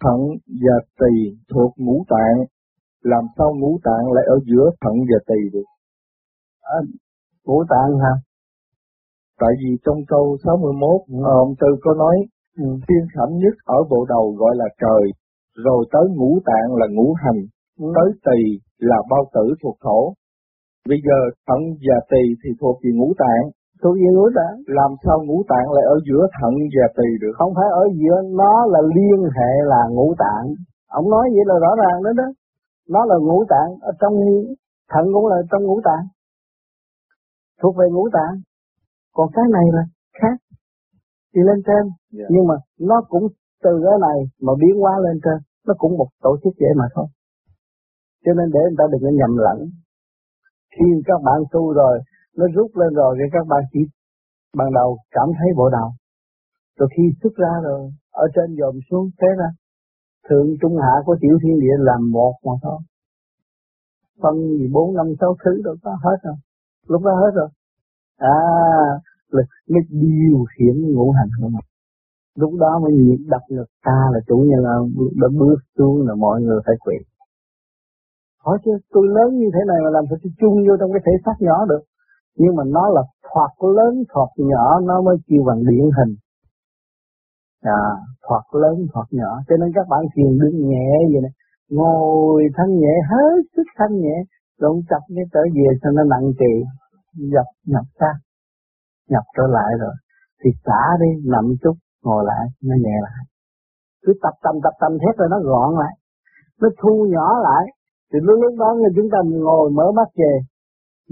Thận 0.00 0.20
và 0.46 0.76
tỳ 1.00 1.14
thuộc 1.54 1.72
ngũ 1.76 2.04
tạng, 2.08 2.38
làm 3.02 3.24
sao 3.38 3.54
ngũ 3.54 3.80
tạng 3.84 4.12
lại 4.12 4.24
ở 4.28 4.36
giữa 4.46 4.70
thận 4.80 4.94
và 5.10 5.18
tỳ 5.26 5.40
được? 5.52 5.68
À, 6.60 6.78
ngũ 7.44 7.64
tạng 7.68 7.98
hả? 7.98 8.14
Tại 9.40 9.52
vì 9.60 9.70
trong 9.84 10.00
câu 10.08 10.36
61, 10.44 11.00
ừ. 11.08 11.18
Ông 11.24 11.54
Tư 11.60 11.68
có 11.80 11.94
nói, 11.94 12.16
ừ. 12.56 12.64
thiên 12.88 13.04
khẩm 13.14 13.28
nhất 13.42 13.54
ở 13.64 13.78
bộ 13.90 14.06
đầu 14.08 14.34
gọi 14.38 14.54
là 14.56 14.68
trời, 14.80 15.04
rồi 15.64 15.86
tới 15.92 16.04
ngũ 16.16 16.40
tạng 16.44 16.76
là 16.80 16.86
ngũ 16.90 17.14
hành, 17.22 17.40
ừ. 17.78 17.86
tới 17.96 18.10
tỳ 18.26 18.40
là 18.78 18.96
bao 19.10 19.24
tử 19.34 19.54
thuộc 19.62 19.76
thổ, 19.84 20.14
Bây 20.88 20.98
giờ 21.06 21.18
thận 21.48 21.60
và 21.86 21.96
tỳ 22.10 22.22
thì 22.40 22.50
thuộc 22.60 22.76
về 22.82 22.90
ngũ 22.98 23.08
tạng. 23.22 23.44
Thuộc 23.82 23.94
về 24.02 24.10
ngũ 24.16 24.26
tạng. 24.38 24.56
Làm 24.78 24.90
sao 25.04 25.16
ngũ 25.26 25.38
tạng 25.50 25.66
lại 25.74 25.84
ở 25.94 25.96
giữa 26.08 26.22
thận 26.38 26.54
và 26.74 26.86
tỳ 26.98 27.08
được? 27.22 27.34
Không 27.38 27.52
phải 27.56 27.68
ở 27.82 27.84
giữa, 27.98 28.16
nó 28.40 28.54
là 28.72 28.80
liên 28.96 29.20
hệ 29.36 29.52
là 29.72 29.82
ngũ 29.96 30.08
tạng. 30.24 30.46
Ông 30.98 31.10
nói 31.10 31.24
vậy 31.34 31.44
là 31.50 31.56
rõ 31.64 31.72
ràng 31.82 31.98
đó 32.04 32.10
đó. 32.20 32.28
Nó 32.94 33.04
là 33.10 33.16
ngũ 33.26 33.38
tạng, 33.52 33.70
ở 33.80 33.92
trong 34.00 34.14
thận 34.92 35.04
cũng 35.14 35.26
là 35.26 35.36
trong 35.50 35.62
ngũ 35.64 35.80
tạng. 35.84 36.04
Thuộc 37.62 37.76
về 37.76 37.86
ngũ 37.92 38.08
tạng. 38.12 38.34
Còn 39.16 39.28
cái 39.34 39.44
này 39.56 39.66
là 39.72 39.82
khác. 40.20 40.36
Đi 41.34 41.42
lên 41.48 41.58
trên. 41.66 41.84
Yeah. 41.84 41.96
Dạ. 42.12 42.26
Nhưng 42.30 42.46
mà 42.48 42.54
nó 42.80 42.96
cũng 43.08 43.24
từ 43.64 43.72
cái 43.84 43.98
này 44.08 44.18
mà 44.44 44.52
biến 44.60 44.74
hóa 44.80 44.94
lên 45.04 45.16
trên. 45.24 45.38
Nó 45.66 45.74
cũng 45.78 45.98
một 45.98 46.08
tổ 46.22 46.36
chức 46.42 46.52
vậy 46.60 46.72
mà 46.76 46.86
thôi. 46.94 47.06
Cho 48.24 48.32
nên 48.38 48.46
để 48.54 48.60
người 48.64 48.78
ta 48.78 48.84
đừng 48.92 49.02
có 49.02 49.10
nhầm 49.20 49.32
lẫn 49.46 49.58
khi 50.74 50.84
các 51.04 51.20
bạn 51.24 51.38
tu 51.52 51.72
rồi, 51.72 51.98
nó 52.36 52.44
rút 52.54 52.70
lên 52.76 52.94
rồi 52.94 53.16
thì 53.18 53.24
các 53.32 53.46
bạn 53.48 53.62
chỉ 53.72 53.80
ban 54.56 54.72
đầu 54.72 54.98
cảm 55.10 55.28
thấy 55.38 55.48
bộ 55.56 55.68
đầu 55.70 55.90
rồi 56.78 56.88
khi 56.96 57.02
xuất 57.22 57.34
ra 57.36 57.52
rồi, 57.62 57.92
ở 58.10 58.24
trên 58.34 58.56
dòm 58.58 58.74
xuống, 58.90 59.10
thế 59.20 59.28
ra 59.38 59.48
thượng 60.28 60.48
trung 60.60 60.76
hạ 60.76 60.94
của 61.06 61.16
tiểu 61.20 61.38
thiên 61.42 61.60
địa 61.60 61.76
làm 61.78 62.10
một 62.10 62.34
mà 62.46 62.52
thôi. 62.62 62.78
Phân 64.22 64.34
gì 64.58 64.68
bốn, 64.72 64.94
năm, 64.94 65.06
sáu 65.20 65.36
thứ 65.44 65.62
đâu 65.64 65.74
có 65.82 65.90
hết 66.04 66.16
rồi 66.22 66.34
lúc 66.88 67.02
đó 67.02 67.10
hết 67.14 67.30
rồi. 67.34 67.48
À 68.16 68.40
là 69.30 69.42
mới 69.68 69.82
điều 69.90 70.44
khiển 70.54 70.92
ngũ 70.92 71.10
hành 71.10 71.28
của 71.40 71.48
mình 71.48 71.66
lúc 72.34 72.52
đó 72.60 72.78
mới 72.82 72.92
nhịp 72.92 73.24
đập 73.26 73.40
ngực 73.48 73.64
ta 73.84 73.98
là 74.12 74.20
chủ 74.26 74.36
nhân 74.36 74.60
là 74.64 74.74
đã 75.20 75.28
bước 75.38 75.56
xuống 75.78 76.06
là 76.06 76.14
mọi 76.14 76.40
người 76.42 76.60
phải 76.66 76.74
quỳ 76.84 76.94
hỏi 78.44 78.58
chứ 78.64 78.70
tôi 78.94 79.04
lớn 79.16 79.30
như 79.40 79.48
thế 79.54 79.62
này 79.70 79.78
mà 79.84 79.90
làm 79.90 80.04
sao 80.08 80.18
tôi 80.22 80.32
chung 80.40 80.56
vô 80.66 80.74
trong 80.80 80.92
cái 80.92 81.02
thể 81.06 81.12
xác 81.24 81.36
nhỏ 81.46 81.64
được. 81.70 81.82
Nhưng 82.40 82.56
mà 82.56 82.64
nó 82.76 82.84
là 82.96 83.02
thoạt 83.28 83.52
lớn, 83.76 83.92
thoạt 84.12 84.28
nhỏ, 84.36 84.80
nó 84.80 85.02
mới 85.02 85.16
kêu 85.26 85.42
bằng 85.46 85.60
điển 85.70 85.84
hình. 85.98 86.12
À 87.62 87.82
thoạt 88.28 88.44
lớn, 88.52 88.76
thoạt 88.92 89.06
nhỏ. 89.10 89.30
Cho 89.48 89.56
nên 89.60 89.68
các 89.74 89.86
bạn 89.88 90.02
thiền 90.14 90.38
đứng 90.38 90.68
nhẹ 90.68 90.90
vậy 91.12 91.20
này 91.22 91.32
ngồi 91.70 92.42
thanh 92.56 92.72
nhẹ, 92.78 92.94
hết 93.10 93.40
sức 93.56 93.66
thanh 93.78 93.94
nhẹ. 94.00 94.16
Rồi 94.60 94.82
chập 94.90 95.02
cái 95.16 95.24
trở 95.32 95.40
về 95.54 95.66
sao 95.82 95.92
nó 95.92 96.02
nặng 96.04 96.32
trì. 96.38 96.52
Nhập 97.32 97.46
nhập 97.66 97.84
ra. 98.00 98.12
Nhập 99.08 99.24
trở 99.36 99.42
lại 99.46 99.72
rồi. 99.80 99.94
Thì 100.44 100.50
xả 100.64 100.82
đi, 101.00 101.30
nằm 101.30 101.44
chút, 101.62 101.74
ngồi 102.04 102.24
lại, 102.26 102.46
nó 102.62 102.74
nhẹ 102.84 102.96
lại. 103.02 103.24
Cứ 104.02 104.12
tập 104.22 104.34
tầm 104.42 104.54
tập 104.62 104.74
tầm 104.80 104.92
hết 104.92 105.14
rồi 105.18 105.28
nó 105.30 105.38
gọn 105.40 105.74
lại. 105.74 105.94
Nó 106.60 106.68
thu 106.82 107.06
nhỏ 107.10 107.28
lại 107.42 107.64
thì 108.12 108.18
lúc 108.26 108.36
lúc 108.42 108.54
đó 108.62 108.68
người 108.78 108.92
chúng 108.96 109.08
ta 109.12 109.18
ngồi 109.46 109.70
mở 109.78 109.86
mắt 109.98 110.08
về 110.20 110.32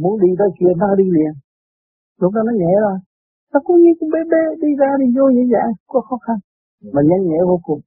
muốn 0.03 0.15
đi 0.23 0.31
tới 0.39 0.49
kia 0.59 0.73
nó 0.77 0.89
đi 1.01 1.07
liền. 1.17 1.33
Lúc 2.21 2.31
đó 2.35 2.41
nó 2.47 2.53
nhẹ 2.63 2.75
rồi. 2.87 2.99
Nó 3.53 3.59
cũng 3.67 3.79
như 3.83 3.93
con 3.99 4.09
bé 4.15 4.21
bé 4.33 4.43
đi 4.63 4.71
ra 4.81 4.91
đi 5.01 5.07
vô 5.17 5.25
như 5.37 5.45
vậy? 5.55 5.69
Có 5.93 6.01
khó 6.09 6.17
khăn. 6.27 6.39
Mà 6.95 7.01
nhanh 7.09 7.23
nhẹ 7.29 7.41
vô 7.51 7.59
cùng. 7.63 7.81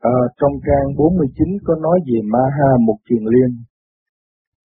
À, 0.00 0.16
trong 0.38 0.54
trang 0.66 0.86
49 0.98 1.48
có 1.66 1.74
nói 1.84 1.98
về 2.08 2.18
ma 2.32 2.44
ha 2.56 2.68
một 2.86 2.98
truyền 3.06 3.24
liên. 3.32 3.50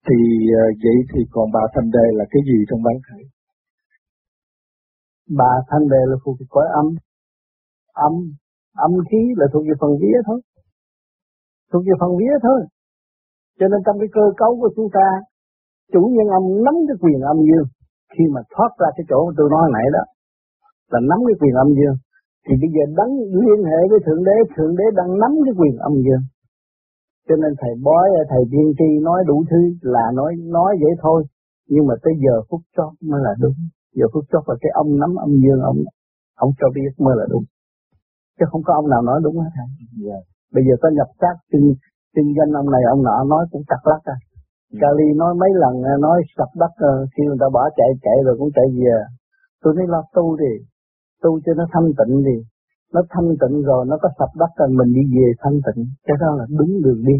Thì 0.06 0.18
uh, 0.60 0.76
vậy 0.84 0.98
thì 1.10 1.20
còn 1.30 1.46
bà 1.54 1.64
thanh 1.74 1.90
đề 1.90 2.06
là 2.18 2.24
cái 2.30 2.42
gì 2.48 2.58
trong 2.68 2.82
bản 2.82 2.96
thể 3.06 3.20
bà 5.40 5.52
thanh 5.68 5.88
đề 5.88 6.02
là 6.10 6.16
thuộc 6.24 6.36
về 6.40 6.46
cõi 6.50 6.66
âm. 6.80 6.86
Âm 7.92 8.12
âm 8.76 8.90
khí 9.10 9.20
là 9.36 9.46
thuộc 9.52 9.64
về 9.68 9.74
phần 9.80 9.90
vía 10.00 10.18
thôi. 10.26 10.40
Thuộc 11.72 11.82
về 11.86 11.92
phần 12.00 12.10
vía 12.18 12.34
thôi 12.42 12.60
cho 13.58 13.66
nên 13.70 13.80
trong 13.86 13.96
cái 14.00 14.10
cơ 14.16 14.24
cấu 14.40 14.52
của 14.60 14.70
chúng 14.76 14.88
ta 14.96 15.06
chủ 15.92 16.02
nhân 16.14 16.28
âm 16.38 16.44
nắm 16.66 16.76
cái 16.88 16.96
quyền 17.02 17.20
âm 17.32 17.38
dương. 17.48 17.66
Khi 18.12 18.24
mà 18.34 18.40
thoát 18.52 18.70
ra 18.80 18.88
cái 18.96 19.04
chỗ 19.10 19.20
tôi 19.36 19.48
nói 19.54 19.64
nãy 19.76 19.86
đó 19.96 20.04
là 20.92 21.00
nắm 21.10 21.18
cái 21.28 21.36
quyền 21.40 21.54
âm 21.64 21.68
dương. 21.78 21.96
Thì 22.44 22.52
bây 22.62 22.70
giờ 22.74 22.82
đấng 22.98 23.12
liên 23.42 23.60
hệ 23.70 23.80
với 23.90 24.00
thượng 24.06 24.22
đế 24.28 24.36
thượng 24.54 24.74
đế 24.78 24.86
đang 24.98 25.10
nắm 25.22 25.32
cái 25.44 25.54
quyền 25.58 25.74
âm 25.88 25.94
dương. 26.04 26.24
Cho 27.28 27.36
nên 27.42 27.52
thầy 27.60 27.72
bói 27.86 28.06
thầy 28.30 28.42
tiên 28.52 28.68
tri 28.78 28.88
nói 29.08 29.20
đủ 29.30 29.36
thứ 29.50 29.60
là 29.94 30.04
nói 30.18 30.30
nói 30.56 30.70
vậy 30.82 30.92
thôi. 31.02 31.18
Nhưng 31.72 31.86
mà 31.88 31.94
tới 32.02 32.14
giờ 32.24 32.34
phút 32.48 32.60
chót 32.76 32.92
mới 33.10 33.20
là 33.26 33.32
đúng. 33.42 33.58
Giờ 33.98 34.06
phút 34.12 34.24
chót 34.30 34.42
là 34.48 34.54
cái 34.62 34.70
ông 34.74 34.90
nắm 35.02 35.12
âm 35.26 35.30
dương 35.42 35.60
ông 35.70 35.78
ông 36.44 36.50
cho 36.60 36.66
biết 36.74 36.92
mới 37.04 37.14
là 37.18 37.26
đúng. 37.30 37.44
Chứ 38.38 38.44
không 38.50 38.62
có 38.66 38.72
ông 38.74 38.88
nào 38.90 39.02
nói 39.02 39.20
đúng 39.24 39.36
hết 39.42 39.50
thầy 39.56 39.66
yeah. 39.68 39.82
Dạ. 40.06 40.18
bây 40.54 40.62
giờ 40.66 40.74
có 40.82 40.88
nhập 40.96 41.08
sát 41.20 41.34
kinh 41.52 41.74
kinh 42.18 42.30
doanh 42.36 42.50
ông 42.62 42.68
này 42.74 42.82
ông 42.94 43.02
nọ 43.08 43.16
nói 43.32 43.42
cũng 43.52 43.64
chặt 43.70 43.82
lắc 43.90 44.02
à. 44.14 44.16
Yeah. 44.16 44.80
Cali 44.80 45.08
nói 45.20 45.32
mấy 45.40 45.50
lần 45.62 45.74
nói 46.06 46.18
sập 46.36 46.50
đất 46.62 46.72
khi 47.12 47.22
người 47.26 47.40
ta 47.42 47.48
bỏ 47.56 47.62
chạy 47.78 47.90
chạy 48.04 48.16
rồi 48.26 48.34
cũng 48.38 48.50
chạy 48.56 48.68
về. 48.80 48.96
Tôi 49.62 49.70
nói 49.76 49.86
lo 49.92 50.00
tu 50.16 50.36
đi 50.42 50.54
tu 51.22 51.30
cho 51.44 51.52
nó 51.58 51.64
thanh 51.72 51.88
tịnh 51.98 52.14
đi. 52.28 52.36
Nó 52.94 53.00
thanh 53.12 53.28
tịnh 53.40 53.56
rồi 53.68 53.82
nó 53.90 53.96
có 54.02 54.08
sập 54.18 54.30
đất 54.40 54.50
rồi 54.58 54.68
mình 54.78 54.90
đi 54.96 55.04
về 55.16 55.28
thanh 55.42 55.58
tịnh. 55.66 55.80
Cái 56.06 56.16
đó 56.22 56.28
là 56.38 56.44
đúng 56.58 56.72
đường 56.84 57.02
đi. 57.10 57.18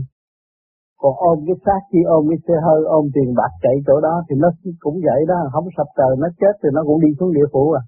Còn 1.02 1.14
ôm 1.30 1.37
cái 1.46 1.56
xác 1.64 1.80
chi 1.90 2.00
ôm 2.16 2.22
cái 2.30 2.38
xe 2.46 2.54
hơi 2.66 2.80
ôm 2.96 3.04
tiền 3.14 3.28
bạc 3.38 3.52
chạy 3.62 3.76
chỗ 3.87 4.00
đó 4.06 4.14
thì 4.26 4.34
nó 4.42 4.48
cũng 4.84 4.96
vậy 5.08 5.20
đó 5.30 5.37
không 5.52 5.68
sập 5.76 5.88
trời 5.98 6.12
nó 6.22 6.28
chết 6.40 6.54
thì 6.62 6.68
nó 6.76 6.80
cũng 6.88 7.00
đi 7.04 7.11
xuống 7.18 7.32
địa 7.37 7.48
phủ 7.52 7.64
à. 7.80 7.82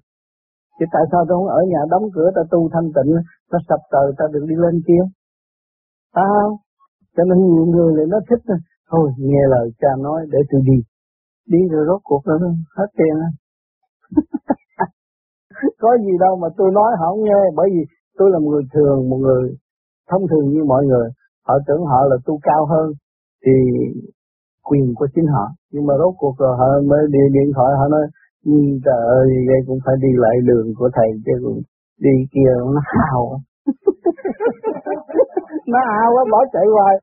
Chứ 0.77 0.85
tại 0.93 1.03
sao 1.11 1.21
tôi 1.27 1.35
không 1.37 1.47
ở 1.59 1.61
nhà 1.71 1.81
đóng 1.89 2.05
cửa 2.15 2.29
ta 2.35 2.41
tu 2.51 2.69
thanh 2.73 2.89
tịnh 2.95 3.11
nó 3.51 3.59
sập 3.69 3.81
trời 3.91 4.07
ta 4.17 4.25
được 4.33 4.45
đi 4.49 4.55
lên 4.63 4.75
kia. 4.87 5.03
À, 6.13 6.29
cho 7.15 7.23
nên 7.23 7.37
nhiều 7.37 7.65
người 7.65 7.91
lại 7.97 8.05
nó 8.09 8.19
thích 8.29 8.43
thôi, 8.91 9.11
nghe 9.17 9.43
lời 9.49 9.69
cha 9.81 9.87
nói 9.99 10.25
để 10.31 10.39
tôi 10.51 10.61
đi. 10.69 10.77
Đi 11.47 11.59
rồi 11.71 11.85
rốt 11.87 12.01
cuộc 12.03 12.21
nó 12.25 12.35
hết 12.77 12.89
tiền 12.97 13.15
có 15.79 15.97
gì 16.05 16.11
đâu 16.19 16.35
mà 16.41 16.47
tôi 16.57 16.71
nói 16.71 16.91
họ 16.99 17.05
không 17.09 17.23
nghe, 17.23 17.41
bởi 17.55 17.69
vì 17.73 17.81
tôi 18.17 18.31
là 18.31 18.39
một 18.39 18.49
người 18.49 18.63
thường, 18.73 19.09
một 19.09 19.17
người 19.17 19.55
thông 20.09 20.27
thường 20.27 20.49
như 20.49 20.63
mọi 20.63 20.85
người. 20.85 21.09
Họ 21.47 21.55
tưởng 21.67 21.85
họ 21.85 21.99
là 22.09 22.15
tu 22.25 22.39
cao 22.43 22.65
hơn 22.65 22.93
thì 23.45 23.51
quyền 24.63 24.93
của 24.95 25.07
chính 25.15 25.25
họ. 25.25 25.45
Nhưng 25.71 25.85
mà 25.85 25.93
rốt 25.99 26.13
cuộc 26.17 26.35
rồi 26.37 26.57
họ 26.57 26.65
mới 26.89 26.99
đi 27.11 27.19
điện 27.33 27.51
thoại, 27.55 27.71
họ 27.79 27.87
nói 27.87 28.01
ừ, 28.45 28.51
trời 28.85 29.01
ơi, 29.19 29.27
vậy 29.47 29.59
cũng 29.67 29.79
phải 29.85 29.95
đi 30.01 30.09
lại 30.13 30.35
đường 30.47 30.73
của 30.77 30.89
thầy 30.93 31.09
chứ 31.25 31.31
cũng 31.43 31.61
đi 31.99 32.15
kia 32.31 32.51
nó 32.57 32.81
hào. 32.85 33.39
nó 35.73 35.79
hào 35.91 36.09
quá 36.15 36.23
bỏ 36.31 36.39
chạy 36.53 36.65
hoài. 36.75 36.95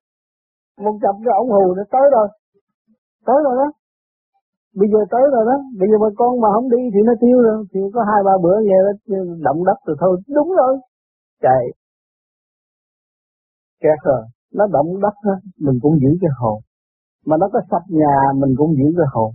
Một 0.84 0.94
cặp 1.02 1.14
cái 1.24 1.34
ổng 1.40 1.50
hù 1.54 1.64
nó 1.78 1.84
tới 1.94 2.06
rồi. 2.14 2.28
Tới 3.26 3.38
rồi 3.46 3.54
đó. 3.60 3.68
Bây 4.78 4.88
giờ 4.92 5.00
tới 5.12 5.24
rồi 5.34 5.44
đó. 5.50 5.56
Bây 5.78 5.86
giờ 5.90 5.96
mà 6.04 6.10
con 6.20 6.40
mà 6.42 6.48
không 6.54 6.68
đi 6.74 6.82
thì 6.92 7.00
nó 7.08 7.12
tiêu 7.22 7.38
rồi. 7.46 7.56
Thì 7.72 7.80
có 7.94 8.00
hai 8.10 8.20
ba 8.28 8.34
bữa 8.42 8.56
nghe 8.66 8.78
nó 8.86 8.92
động 9.46 9.60
đất 9.68 9.78
rồi 9.86 9.96
thôi. 10.00 10.12
Đúng 10.36 10.50
rồi. 10.60 10.72
Chạy. 11.44 11.62
Kẹt 13.82 13.98
rồi. 14.04 14.22
Nó 14.54 14.64
động 14.76 14.90
đất 15.04 15.14
đó, 15.26 15.34
mình 15.64 15.78
cũng 15.82 15.94
giữ 16.02 16.10
cái 16.20 16.30
hồn. 16.40 16.58
Mà 17.26 17.36
nó 17.40 17.46
có 17.52 17.60
sập 17.70 17.82
nhà 17.88 18.16
mình 18.40 18.52
cũng 18.58 18.70
giữ 18.78 18.88
cái 18.96 19.06
hồn. 19.14 19.30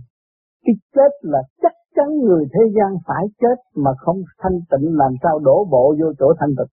Cái 0.64 0.74
chết 0.94 1.12
là 1.22 1.40
chắc 1.62 1.72
chắn 1.94 2.08
người 2.24 2.44
thế 2.52 2.62
gian 2.76 2.90
phải 3.06 3.24
chết 3.40 3.56
mà 3.74 3.90
không 3.98 4.16
thanh 4.38 4.58
tịnh 4.70 4.86
làm 4.96 5.12
sao 5.22 5.38
đổ 5.38 5.66
bộ 5.70 5.94
vô 6.00 6.12
chỗ 6.18 6.32
thanh 6.40 6.52
tịnh. 6.58 6.72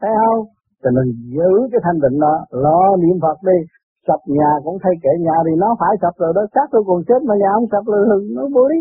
Thấy 0.00 0.10
không? 0.20 0.46
Cho 0.82 0.90
nên 0.96 1.06
giữ 1.36 1.50
cái 1.72 1.80
thanh 1.84 1.98
định 2.04 2.16
đó 2.24 2.34
lo 2.64 2.80
niệm 3.02 3.16
phật 3.24 3.38
đi. 3.50 3.58
Sập 4.06 4.20
nhà 4.36 4.50
cũng 4.64 4.78
thay 4.82 4.94
kệ 5.02 5.12
nhà 5.26 5.36
thì 5.46 5.52
nó 5.62 5.68
phải 5.80 5.94
sập 6.02 6.14
rồi 6.22 6.32
đó. 6.36 6.42
Xác 6.54 6.66
tôi 6.72 6.82
còn 6.86 7.00
chết 7.08 7.20
mà 7.28 7.34
nhà 7.42 7.50
ông 7.58 7.66
sập 7.72 7.84
rồi 7.92 8.02
hừng 8.10 8.26
nó 8.36 8.44
vô 8.54 8.68
đi 8.72 8.80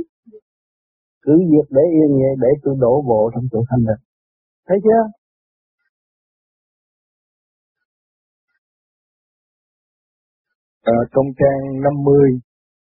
cứ 1.25 1.35
việc 1.51 1.67
để 1.69 1.81
yên 1.97 2.11
vậy 2.21 2.33
để 2.43 2.47
tôi 2.63 2.75
đổ 2.79 3.01
bộ 3.09 3.31
trong 3.33 3.43
chỗ 3.51 3.59
thanh 3.69 3.83
định. 3.89 4.03
Thấy 4.67 4.77
chưa? 4.83 5.01
À, 10.83 10.97
trong 11.13 11.25
trang 11.39 11.81
50 11.81 12.29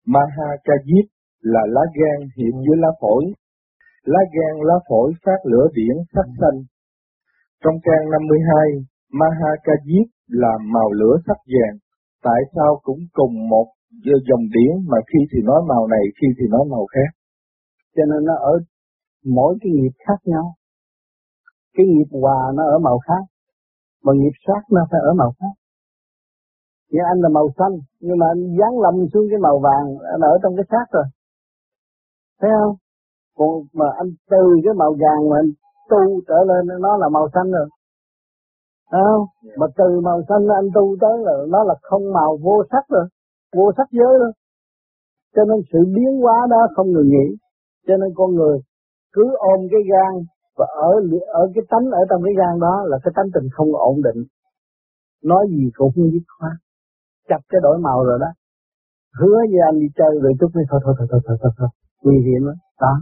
Mahakajit 0.06 1.06
là 1.40 1.60
lá 1.68 1.84
gan 1.98 2.28
hiện 2.36 2.54
dưới 2.64 2.76
lá 2.76 2.88
phổi. 3.00 3.24
Lá 4.04 4.20
gan 4.34 4.54
lá 4.68 4.74
phổi 4.88 5.12
phát 5.24 5.40
lửa 5.44 5.66
điển 5.74 5.96
sắc 6.14 6.26
xanh. 6.40 6.58
Trong 7.64 7.74
trang 7.84 8.10
52 8.10 8.84
Mahakajit 9.18 10.06
là 10.28 10.52
màu 10.74 10.88
lửa 10.92 11.16
sắc 11.26 11.38
vàng. 11.52 11.76
Tại 12.22 12.40
sao 12.54 12.80
cũng 12.82 12.98
cùng 13.12 13.48
một 13.48 13.66
dòng 14.28 14.44
điển 14.54 14.74
mà 14.90 14.98
khi 15.08 15.18
thì 15.32 15.38
nói 15.44 15.60
màu 15.68 15.86
này, 15.86 16.04
khi 16.20 16.26
thì 16.38 16.44
nói 16.50 16.64
màu 16.70 16.86
khác? 16.86 17.10
Cho 17.96 18.02
nên 18.10 18.24
nó 18.24 18.34
ở 18.36 18.54
mỗi 19.24 19.56
cái 19.60 19.72
nghiệp 19.72 19.94
khác 20.06 20.20
nhau. 20.24 20.54
Cái 21.76 21.86
nghiệp 21.86 22.18
hòa 22.22 22.52
nó 22.54 22.62
ở 22.74 22.78
màu 22.78 22.98
khác, 22.98 23.24
mà 24.04 24.12
nghiệp 24.16 24.36
sát 24.46 24.62
nó 24.70 24.80
phải 24.90 25.00
ở 25.00 25.12
màu 25.14 25.32
khác. 25.40 25.54
Như 26.90 27.00
anh 27.12 27.20
là 27.20 27.28
màu 27.28 27.48
xanh, 27.58 27.74
nhưng 28.00 28.18
mà 28.18 28.26
anh 28.34 28.42
dán 28.58 28.72
lầm 28.84 28.94
xuống 29.12 29.26
cái 29.30 29.38
màu 29.38 29.58
vàng, 29.66 29.86
anh 30.14 30.20
ở 30.20 30.38
trong 30.42 30.56
cái 30.56 30.66
xác 30.70 30.86
rồi. 30.92 31.04
Thấy 32.40 32.50
không? 32.60 32.76
Còn 33.38 33.50
mà 33.72 33.86
anh 33.98 34.10
từ 34.30 34.42
cái 34.64 34.74
màu 34.76 34.92
vàng 35.02 35.22
mà 35.30 35.36
anh 35.42 35.50
tu 35.90 36.20
trở 36.28 36.38
lên, 36.50 36.80
nó 36.80 36.96
là 36.96 37.08
màu 37.08 37.28
xanh 37.34 37.50
rồi 37.52 37.68
không? 38.92 39.24
Yeah. 39.44 39.58
mà 39.60 39.66
từ 39.78 40.00
màu 40.06 40.18
xanh 40.28 40.44
anh 40.60 40.68
tu 40.74 40.96
tới 41.00 41.16
là 41.26 41.34
nó 41.48 41.64
là 41.64 41.74
không 41.82 42.12
màu 42.12 42.38
vô 42.44 42.56
sắc 42.70 42.84
rồi. 42.88 43.06
Vô 43.56 43.72
sắc 43.76 43.88
giới 43.90 44.14
rồi 44.20 44.32
cho 45.34 45.42
nên 45.48 45.58
sự 45.72 45.78
biến 45.96 46.12
hóa 46.22 46.36
đó 46.50 46.60
không 46.76 46.88
ngừng 46.92 47.10
nghỉ 47.10 47.26
cho 47.86 47.96
nên 47.96 48.10
con 48.14 48.30
người 48.34 48.58
cứ 49.12 49.24
ôm 49.52 49.60
cái 49.72 49.82
gan 49.90 50.12
và 50.58 50.66
ở 50.88 50.92
ở 51.40 51.42
cái 51.54 51.64
tánh 51.70 51.86
ở 52.00 52.02
trong 52.10 52.22
cái 52.24 52.34
gan 52.40 52.60
đó 52.60 52.74
là 52.90 52.96
cái 53.04 53.12
tánh 53.16 53.28
tình 53.34 53.48
không 53.52 53.70
ổn 53.72 53.96
định. 54.02 54.20
Nói 55.24 55.46
gì 55.50 55.64
cũng 55.74 55.90
không 55.94 56.10
dứt 56.12 56.26
khoát. 56.38 56.56
Chặt 57.28 57.40
cái 57.48 57.60
đổi 57.62 57.78
màu 57.78 58.04
rồi 58.04 58.18
đó. 58.20 58.30
Hứa 59.18 59.38
với 59.50 59.60
anh 59.68 59.80
đi 59.80 59.86
chơi 59.98 60.12
rồi 60.22 60.32
chút 60.40 60.50
nữa 60.54 60.66
thôi 60.70 60.80
thôi 60.84 60.94
thôi 60.98 61.06
thôi 61.10 61.20
thôi 61.26 61.36
thôi, 61.42 61.52
thôi. 61.58 61.68
nguy 62.02 62.16
hiểm 62.26 62.42
đó. 62.46 62.54
đó. 62.80 62.94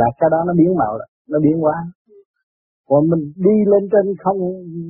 Là 0.00 0.06
cái 0.20 0.28
đó 0.30 0.38
nó 0.46 0.52
biến 0.58 0.70
màu 0.76 0.92
rồi. 0.98 1.08
Nó 1.28 1.38
biến 1.44 1.58
hóa 1.60 1.74
còn 2.88 3.10
mình 3.10 3.32
đi 3.36 3.56
lên 3.72 3.88
trên 3.92 4.14
không 4.24 4.38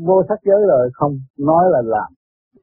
vô 0.07 0.23
sắc 0.29 0.39
giới 0.43 0.61
rồi 0.69 0.91
không 0.93 1.13
nói 1.39 1.65
là 1.71 1.81
làm 1.85 2.11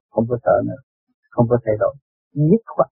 không 0.10 0.26
có 0.30 0.38
sợ 0.43 0.62
nữa 0.65 0.82
không 1.30 1.45
có 1.50 1.58
thay 1.65 1.76
đổi 1.80 1.95
dứt 2.34 2.63
khoát 2.65 2.89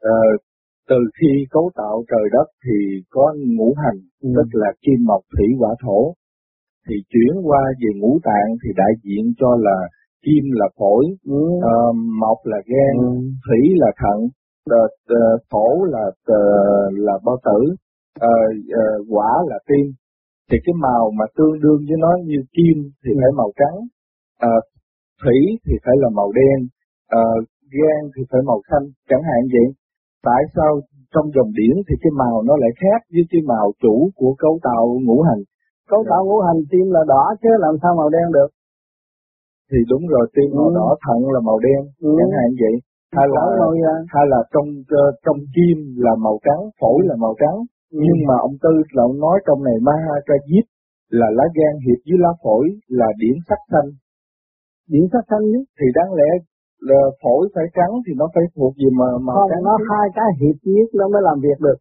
à, 0.00 0.18
từ 0.88 0.96
khi 1.20 1.46
cấu 1.50 1.70
tạo 1.74 2.04
trời 2.10 2.26
đất 2.32 2.48
thì 2.64 2.78
có 3.10 3.34
ngũ 3.56 3.74
hành, 3.84 3.98
ừ. 4.22 4.28
tức 4.36 4.48
là 4.52 4.70
kim 4.82 5.04
mộc 5.06 5.22
thủy 5.36 5.46
hỏa 5.58 5.74
thổ. 5.84 6.14
Thì 6.88 6.94
chuyển 7.08 7.32
qua 7.42 7.62
về 7.80 8.00
ngũ 8.00 8.18
tạng 8.24 8.50
thì 8.62 8.70
đại 8.76 8.92
diện 9.02 9.32
cho 9.38 9.56
là 9.60 9.78
kim 10.24 10.44
là 10.50 10.68
phổi, 10.78 11.04
ừ. 11.24 11.34
uh, 11.34 11.96
mộc 12.20 12.38
là 12.44 12.58
gan, 12.66 12.94
ừ. 12.98 13.08
thủy 13.46 13.62
là 13.76 13.90
thận, 14.02 14.28
uh, 14.80 14.90
uh, 15.12 15.40
thổ 15.50 15.84
là 15.94 16.04
uh, 16.08 16.98
là 17.06 17.18
bao 17.24 17.36
tử, 17.44 17.60
uh, 17.70 18.52
uh, 18.80 19.06
quả 19.10 19.30
là 19.48 19.58
tim. 19.68 19.86
Thì 20.50 20.58
cái 20.64 20.74
màu 20.86 21.10
mà 21.18 21.24
tương 21.36 21.60
đương 21.62 21.80
với 21.88 21.98
nó 21.98 22.12
như 22.24 22.40
kim 22.56 22.76
thì 23.04 23.10
phải 23.20 23.32
màu 23.36 23.50
trắng, 23.60 23.76
uh, 24.48 24.64
thủy 25.22 25.38
thì 25.66 25.74
phải 25.84 25.94
là 26.02 26.08
màu 26.08 26.32
đen, 26.32 26.58
uh, 27.18 27.40
gan 27.76 28.00
thì 28.16 28.22
phải 28.30 28.40
màu 28.46 28.60
xanh, 28.70 28.86
chẳng 29.08 29.22
hạn 29.22 29.42
vậy 29.52 29.66
tại 30.24 30.42
sao 30.54 30.70
trong 31.14 31.26
dòng 31.34 31.50
điển 31.58 31.74
thì 31.86 31.94
cái 32.02 32.12
màu 32.22 32.42
nó 32.48 32.54
lại 32.62 32.72
khác 32.82 33.00
với 33.12 33.24
cái 33.30 33.40
màu 33.52 33.66
chủ 33.82 34.10
của 34.18 34.32
cấu 34.42 34.54
tạo 34.62 34.84
ngũ 35.06 35.18
hành? 35.28 35.42
Cấu 35.90 36.04
tạo 36.10 36.22
ngũ 36.24 36.38
hành 36.46 36.60
tim 36.70 36.86
là 36.96 37.02
đỏ 37.12 37.24
chứ 37.42 37.50
làm 37.58 37.74
sao 37.82 37.92
màu 38.00 38.08
đen 38.16 38.26
được? 38.36 38.50
Thì 39.70 39.78
đúng 39.90 40.04
rồi, 40.12 40.24
tim 40.34 40.48
màu 40.58 40.68
ừ. 40.68 40.74
đỏ, 40.78 40.88
thận 41.06 41.20
là 41.34 41.40
màu 41.48 41.58
đen, 41.66 41.80
ừ. 42.00 42.10
chẳng 42.18 42.32
hạn 42.38 42.48
vậy. 42.62 42.74
Hay 43.16 43.26
là 43.34 43.40
màu 43.60 43.72
hay 44.14 44.24
là 44.32 44.40
trong 44.52 44.68
uh, 44.80 45.14
trong 45.24 45.38
kim 45.54 45.78
là 46.04 46.12
màu 46.24 46.36
trắng, 46.46 46.62
phổi 46.80 46.98
là 47.08 47.14
màu 47.24 47.34
trắng. 47.42 47.56
Ừ. 47.92 47.98
Nhưng 48.04 48.18
mà 48.28 48.34
ông 48.48 48.56
Tư 48.62 48.72
là 48.94 49.02
ông 49.02 49.18
nói 49.24 49.36
trong 49.46 49.64
này 49.64 49.76
Mahakajit 49.86 50.66
là 51.18 51.26
lá 51.38 51.44
gan 51.56 51.74
hiệp 51.84 52.00
với 52.06 52.18
lá 52.24 52.32
phổi 52.42 52.64
là 52.88 53.08
điển 53.20 53.36
sắc 53.48 53.60
xanh. 53.70 53.88
Điển 54.92 55.04
sắc 55.12 55.24
xanh 55.30 55.44
chứ? 55.52 55.60
Thì 55.78 55.86
đáng 55.98 56.12
lẽ 56.18 56.30
là 56.80 57.00
phổi 57.22 57.42
phải 57.54 57.64
trắng 57.76 57.92
thì 58.04 58.12
nó 58.20 58.26
phải 58.34 58.44
thuộc 58.54 58.72
gì 58.80 58.88
mà 59.00 59.06
mà 59.24 59.32
không 59.34 59.50
trắng 59.50 59.64
nó 59.68 59.74
chứ. 59.78 59.84
hai 59.90 60.06
cái 60.16 60.28
hiệp 60.40 60.56
nhất 60.74 60.88
nó 60.98 61.08
mới 61.12 61.22
làm 61.28 61.38
việc 61.46 61.58
được 61.66 61.78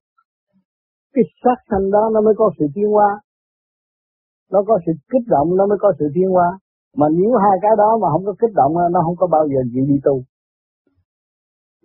cái 1.18 1.26
sắc 1.44 1.58
xanh 1.70 1.92
đó 1.92 2.04
nó 2.14 2.20
mới 2.22 2.34
có 2.38 2.52
sự 2.60 2.66
tiến 2.76 2.90
hóa 2.96 3.10
nó 4.52 4.60
có 4.68 4.80
sự 4.86 4.92
kích 5.12 5.26
động 5.28 5.48
nó 5.58 5.66
mới 5.66 5.78
có 5.82 5.90
sự 6.00 6.06
tiến 6.16 6.30
hóa 6.36 6.50
mà 7.00 7.08
nếu 7.18 7.32
hai 7.44 7.56
cái 7.62 7.72
đó 7.78 7.98
mà 8.02 8.08
không 8.14 8.26
có 8.26 8.34
kích 8.42 8.54
động 8.56 8.74
nó 8.94 9.00
không 9.06 9.16
có 9.22 9.28
bao 9.28 9.48
giờ 9.52 9.60
gì 9.74 9.82
đi 9.90 9.98
tu 10.04 10.16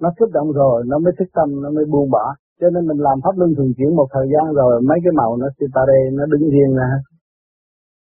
nó 0.01 0.09
kích 0.19 0.33
động 0.33 0.51
rồi 0.53 0.83
nó 0.87 0.99
mới 0.99 1.13
thức 1.19 1.29
tâm 1.37 1.49
nó 1.63 1.71
mới 1.71 1.85
buông 1.93 2.11
bỏ. 2.11 2.35
Cho 2.61 2.69
nên 2.75 2.83
mình 2.87 3.01
làm 3.07 3.17
pháp 3.25 3.35
luân 3.39 3.51
thường 3.57 3.73
chuyển 3.77 3.97
một 3.97 4.09
thời 4.15 4.27
gian 4.33 4.55
rồi 4.55 4.81
mấy 4.89 4.99
cái 5.05 5.13
màu 5.21 5.37
nó 5.37 5.47
sitare 5.59 5.99
nó 6.13 6.25
đứng 6.33 6.45
riêng 6.55 6.73
ra. 6.81 6.91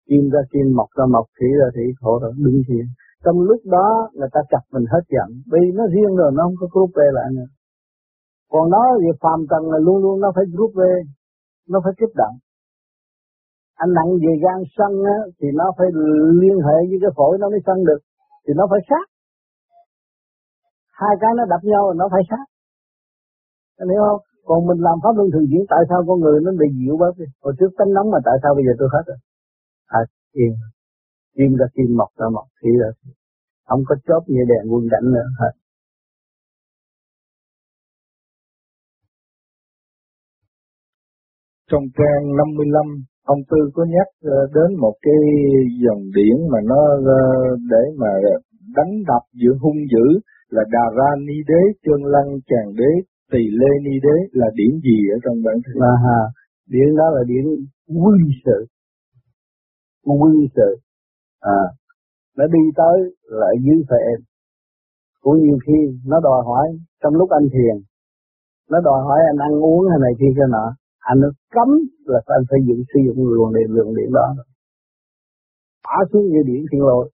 Kim 0.09 0.29
ra 0.33 0.41
kim 0.51 0.67
mọc 0.77 0.89
ra 0.97 1.05
mọc 1.15 1.25
thủy 1.35 1.49
ra 1.59 1.67
thủy 1.75 1.87
khổ 2.01 2.19
rồi 2.21 2.31
đứng 2.45 2.61
riêng. 2.67 2.89
Trong 3.23 3.37
lúc 3.39 3.61
đó 3.65 3.87
người 4.13 4.31
ta 4.35 4.41
chặt 4.51 4.63
mình 4.73 4.85
hết 4.93 5.03
giận. 5.15 5.29
Vì 5.51 5.63
nó 5.77 5.83
riêng 5.93 6.13
rồi 6.15 6.31
nó 6.35 6.43
không 6.43 6.57
có 6.59 6.67
rút 6.73 6.89
về 6.95 7.07
lại 7.17 7.29
nữa. 7.37 7.49
Còn 8.51 8.69
nó 8.69 8.81
việc 9.03 9.17
phàm 9.23 9.39
trần 9.49 9.63
là 9.71 9.79
luôn 9.85 9.97
luôn 10.03 10.19
nó 10.23 10.31
phải 10.35 10.45
rút 10.57 10.71
về 10.75 10.93
nó 11.69 11.79
phải 11.83 11.93
kích 11.99 12.13
động. 12.15 12.35
Anh 13.83 13.91
nặng 13.97 14.11
về 14.23 14.33
gan 14.43 14.59
sân 14.77 14.91
á, 15.15 15.17
thì 15.39 15.47
nó 15.59 15.65
phải 15.77 15.87
liên 16.41 16.57
hệ 16.67 16.77
với 16.89 16.97
cái 17.01 17.11
phổi 17.17 17.37
nó 17.41 17.49
mới 17.49 17.59
sân 17.65 17.77
được. 17.89 18.01
Thì 18.47 18.53
nó 18.57 18.67
phải 18.71 18.79
sát 18.89 19.05
hai 21.01 21.13
cái 21.21 21.31
nó 21.37 21.43
đập 21.51 21.61
nhau 21.71 21.83
nó 21.99 22.05
phải 22.13 22.23
sát 22.29 22.45
anh 23.81 23.89
hiểu 23.93 24.03
không? 24.09 24.21
Còn 24.47 24.59
mình 24.67 24.79
làm 24.87 24.97
pháp 25.03 25.13
luân 25.17 25.27
thường 25.33 25.47
chuyển 25.49 25.63
tại 25.73 25.83
sao 25.89 25.99
con 26.07 26.17
người 26.19 26.37
nó 26.45 26.51
bị 26.61 26.67
dịu 26.79 26.95
bớt 27.01 27.13
đi? 27.19 27.27
Hồi 27.43 27.53
trước 27.59 27.71
tánh 27.77 27.91
nóng 27.95 28.07
mà 28.13 28.19
tại 28.27 28.37
sao 28.43 28.51
bây 28.57 28.63
giờ 28.67 28.73
tôi 28.79 28.89
hết 28.93 29.03
rồi? 29.09 29.17
À 29.99 30.01
yên 30.41 30.53
kim 31.35 31.51
ra 31.59 31.65
kim 31.75 31.89
mọc 31.99 32.11
ra 32.19 32.27
mọc 32.35 32.47
thì 32.61 32.69
là 32.81 32.89
không 33.67 33.83
có 33.87 33.95
chớp 34.07 34.21
như 34.27 34.41
đèn 34.51 34.63
quân 34.71 34.83
cảnh 34.91 35.07
nữa, 35.15 35.27
hết. 35.39 35.53
Trong 41.71 41.83
trang 41.97 42.21
55 42.37 42.85
ông 43.23 43.41
tư 43.49 43.57
có 43.73 43.83
nhắc 43.95 44.07
ờ, 44.23 44.37
đến 44.55 44.69
một 44.83 44.95
cái 45.01 45.19
dòng 45.85 46.01
điển 46.15 46.37
mà 46.51 46.59
nó 46.71 46.81
ờ, 47.17 47.21
để 47.71 47.83
mà 47.97 48.11
đánh 48.75 48.93
đập 49.07 49.23
giữa 49.33 49.53
hung 49.61 49.79
dữ 49.93 50.05
là 50.55 50.63
Đà 50.73 50.85
Ra 50.97 51.09
Ni 51.27 51.37
Đế, 51.47 51.61
Trương 51.83 52.03
Lăng 52.13 52.29
Tràng 52.49 52.69
Đế, 52.79 52.91
Tỳ 53.31 53.43
Lê 53.59 53.71
Ni 53.85 53.95
Đế 54.05 54.15
là 54.31 54.47
điển 54.55 54.71
gì 54.85 54.97
ở 55.15 55.17
trong 55.23 55.37
bản 55.45 55.55
thân? 55.65 55.75
À, 55.91 55.93
ha, 56.03 56.19
điển 56.67 56.95
đó 56.97 57.07
là 57.15 57.21
điển 57.27 57.45
quy 57.87 58.19
sự, 58.45 58.65
quy 60.03 60.47
sự. 60.55 60.69
À, 61.39 61.61
nó 62.37 62.45
đi 62.47 62.63
tới 62.75 62.97
lại 63.23 63.53
dưới 63.65 63.79
phải 63.89 63.99
em. 64.13 64.19
Cũng 65.21 65.37
nhiều 65.43 65.57
khi 65.65 65.99
nó 66.05 66.19
đòi 66.19 66.39
hỏi 66.45 66.67
trong 67.03 67.13
lúc 67.15 67.29
anh 67.29 67.47
thiền 67.53 67.75
nó 68.71 68.79
đòi 68.87 68.99
hỏi 69.07 69.19
anh 69.31 69.39
ăn 69.47 69.53
uống 69.63 69.89
hay 69.89 69.99
này 70.01 70.13
kia 70.19 70.31
cái 70.37 70.47
nọ 70.55 70.65
anh 70.99 71.19
nó 71.23 71.29
cấm 71.55 71.69
là 72.11 72.19
anh 72.25 72.43
phải 72.49 72.59
dựng 72.67 72.83
sử 72.91 72.99
dụng 73.05 73.19
luồng 73.35 73.53
điện 73.55 73.67
luồng 73.75 73.95
điện 73.97 74.09
đó. 74.13 74.27
Bỏ 75.83 75.95
xuống 76.11 76.25
như 76.31 76.41
điện 76.45 76.65
thiên 76.71 76.81
lôi. 76.81 77.09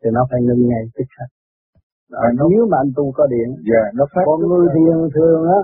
Thì 0.00 0.10
nó 0.12 0.22
phải 0.30 0.40
ngưng 0.42 0.68
ngay 0.68 0.82
tức 0.94 1.04
khắc 1.16 1.28
nó, 2.10 2.46
nếu 2.52 2.62
mà 2.70 2.76
anh 2.84 2.92
tu 2.96 3.12
có 3.18 3.26
điện 3.34 3.48
yeah, 3.72 3.86
nó 3.98 4.04
phát 4.12 4.22
còn 4.26 4.40
người 4.48 4.66
thiền 4.74 4.96
thường 5.14 5.42
á 5.58 5.60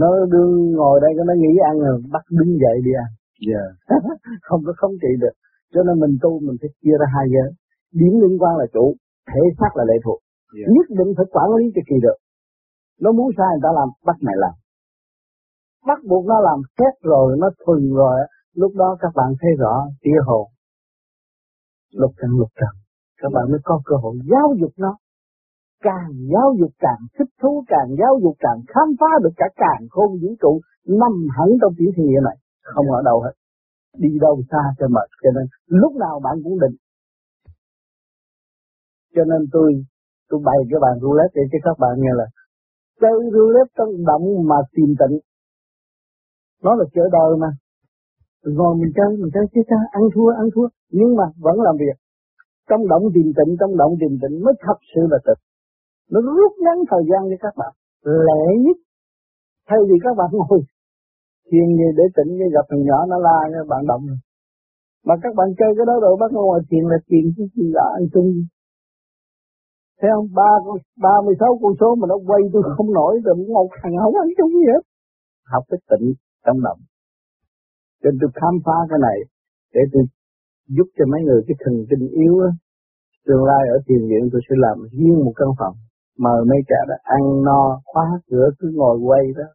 nó 0.00 0.08
đương 0.32 0.52
ngồi 0.78 1.00
đây 1.04 1.10
cái 1.16 1.24
nó 1.30 1.34
nghĩ 1.42 1.52
ăn 1.70 1.74
rồi 1.78 1.96
bắt 2.14 2.24
đứng 2.38 2.50
dậy 2.62 2.76
đi 2.86 2.92
ăn 3.04 3.10
yeah. 3.50 3.68
không 4.46 4.60
có 4.66 4.72
không 4.80 4.94
trị 5.02 5.12
được 5.20 5.34
cho 5.74 5.80
nên 5.86 6.00
mình 6.02 6.14
tu 6.22 6.30
mình 6.46 6.56
phải 6.60 6.70
chia 6.82 6.96
ra 7.00 7.06
hai 7.14 7.26
giới. 7.34 7.50
Điểm 7.98 8.12
liên 8.22 8.34
quan 8.40 8.52
là 8.56 8.66
chủ, 8.74 8.94
thể 9.30 9.42
xác 9.58 9.72
là 9.74 9.84
lệ 9.90 9.96
thuộc. 10.04 10.18
Yeah. 10.56 10.68
Nhất 10.74 10.86
định 10.98 11.10
phải 11.16 11.26
quản 11.34 11.48
lý 11.56 11.64
cho 11.74 11.82
kỳ 11.88 11.96
được. 12.06 12.18
Nó 13.02 13.12
muốn 13.12 13.28
sai 13.36 13.48
người 13.52 13.64
ta 13.66 13.70
làm, 13.78 13.88
bắt 14.06 14.16
mày 14.26 14.36
làm. 14.44 14.54
Bắt 15.86 15.98
buộc 16.08 16.24
nó 16.26 16.40
làm 16.40 16.58
xét 16.76 16.94
rồi, 17.02 17.36
nó 17.40 17.48
thuần 17.62 17.80
rồi, 18.00 18.18
lúc 18.54 18.72
đó 18.74 18.96
các 19.00 19.12
bạn 19.14 19.30
thấy 19.40 19.50
rõ 19.58 19.74
tia 20.02 20.20
hồ. 20.26 20.48
Lục 21.92 22.12
trần 22.20 22.30
lục 22.40 22.48
trần. 22.60 22.74
Các 23.20 23.30
bạn 23.34 23.44
mới 23.50 23.60
có 23.64 23.80
cơ 23.84 23.96
hội 24.02 24.14
giáo 24.30 24.48
dục 24.60 24.72
nó. 24.76 24.96
Càng 25.82 26.12
giáo 26.32 26.48
dục 26.60 26.70
càng 26.78 27.02
thích 27.18 27.32
thú, 27.40 27.64
càng 27.68 27.88
giáo 28.00 28.14
dục 28.22 28.36
càng 28.38 28.58
khám 28.68 28.88
phá 29.00 29.10
được 29.22 29.34
cả 29.36 29.46
càng 29.56 29.82
khôn 29.90 30.10
vũ 30.22 30.34
trụ 30.40 30.60
nằm 30.86 31.12
hẳn 31.36 31.48
trong 31.60 31.72
tiểu 31.78 31.90
thiên 31.96 32.06
địa 32.06 32.22
này. 32.24 32.36
Không 32.62 32.86
ở 32.90 33.02
đâu 33.04 33.22
hết. 33.24 33.34
Đi 33.98 34.18
đâu 34.20 34.42
xa 34.50 34.62
cho 34.78 34.88
mệt 34.88 35.08
cho 35.22 35.30
nên 35.36 35.46
lúc 35.66 35.92
nào 35.96 36.20
bạn 36.24 36.36
cũng 36.44 36.58
định. 36.60 36.76
Cho 39.14 39.24
nên 39.24 39.40
tôi 39.52 39.84
tôi 40.28 40.40
bày 40.44 40.56
cái 40.70 40.80
bàn 40.84 40.94
roulette 41.00 41.32
để 41.34 41.42
cho 41.52 41.58
các 41.62 41.76
bạn 41.78 41.92
nghe 41.98 42.12
là 42.14 42.26
chơi 43.00 43.18
roulette 43.34 43.72
trong 43.78 44.04
động 44.06 44.24
mà 44.48 44.56
tìm 44.76 44.94
tịnh 45.00 45.18
nó 46.62 46.74
là 46.74 46.84
chơi 46.94 47.08
đời 47.12 47.30
mà. 47.42 47.50
Ngồi 48.44 48.76
mình 48.80 48.92
chơi 48.96 49.16
mình 49.20 49.30
chơi 49.34 49.46
chơi 49.54 49.64
chơi 49.70 49.84
ăn 49.90 50.02
thua 50.14 50.28
ăn 50.42 50.46
thua. 50.54 50.68
Nhưng 50.90 51.16
mà 51.16 51.24
vẫn 51.38 51.60
làm 51.60 51.76
việc. 51.76 51.96
Trong 52.68 52.88
động 52.88 53.02
tìm 53.14 53.32
tịnh 53.36 53.56
trong 53.60 53.76
động 53.76 53.92
tìm 54.00 54.18
tịnh 54.22 54.44
mới 54.44 54.54
thật 54.66 54.78
sự 54.94 55.00
là 55.10 55.18
tịnh 55.26 55.40
nó 56.12 56.18
rút 56.38 56.52
ngắn 56.64 56.78
thời 56.90 57.04
gian 57.10 57.20
cho 57.30 57.38
các 57.44 57.54
bạn. 57.60 57.72
Lẻ 58.26 58.42
nhất. 58.64 58.78
Thay 59.68 59.78
vì 59.88 59.96
các 60.04 60.14
bạn 60.18 60.28
ngồi 60.32 60.60
thiền 61.48 61.68
như 61.78 61.88
để 61.98 62.04
tỉnh 62.16 62.30
như 62.38 62.46
gặp 62.56 62.64
thằng 62.70 62.84
nhỏ, 62.88 62.98
nó 63.10 63.16
la 63.26 63.38
như 63.50 63.60
bạn 63.72 63.82
động. 63.90 64.04
Mà 65.06 65.14
các 65.22 65.32
bạn 65.38 65.48
chơi 65.58 65.70
cái 65.76 65.86
đó 65.90 65.94
rồi, 66.04 66.16
bắt 66.20 66.30
ngoài 66.32 66.60
thiền 66.70 66.84
là 66.92 66.98
thiền 67.08 67.24
cái 67.36 67.46
gì 67.54 67.66
là 67.76 67.84
ăn 67.98 68.04
chung. 68.14 68.30
Thấy 70.00 70.10
không? 70.14 70.28
Ba 70.40 70.50
con, 70.64 70.76
ba 71.04 71.14
mươi 71.24 71.34
sáu 71.40 71.58
con 71.62 71.72
số 71.80 71.88
mà 72.00 72.06
nó 72.12 72.16
quay 72.28 72.42
tôi 72.52 72.62
không 72.76 72.90
nổi, 72.98 73.12
rồi 73.24 73.34
một 73.36 73.68
thằng 73.82 73.94
không 74.02 74.16
ăn 74.24 74.28
chung 74.38 74.52
gì 74.60 74.66
hết. 74.74 74.82
Học 75.52 75.64
cái 75.70 75.80
tịnh 75.90 76.06
trong 76.46 76.60
động 76.66 76.80
cho 78.02 78.10
nên 78.10 78.18
tôi 78.20 78.30
khám 78.38 78.54
phá 78.64 78.76
cái 78.90 78.98
này, 79.08 79.18
để 79.74 79.82
tôi 79.92 80.02
giúp 80.76 80.88
cho 80.96 81.04
mấy 81.12 81.20
người 81.26 81.40
cái 81.46 81.56
thần 81.62 81.74
kinh 81.90 82.04
yếu 82.22 82.34
á. 82.48 82.50
Tương 83.26 83.44
lai 83.50 83.62
ở 83.74 83.76
thiền 83.86 84.02
viện 84.10 84.22
tôi 84.32 84.40
sẽ 84.46 84.54
làm 84.66 84.76
riêng 84.98 85.18
một 85.24 85.32
căn 85.36 85.48
phòng 85.58 85.76
mời 86.24 86.40
mấy 86.50 86.60
cả 86.70 86.80
đó 86.88 86.96
ăn 87.16 87.22
no 87.46 87.62
khóa 87.84 88.06
cửa 88.28 88.46
cứ 88.58 88.66
ngồi 88.74 88.96
quay 89.08 89.24
đó. 89.38 89.48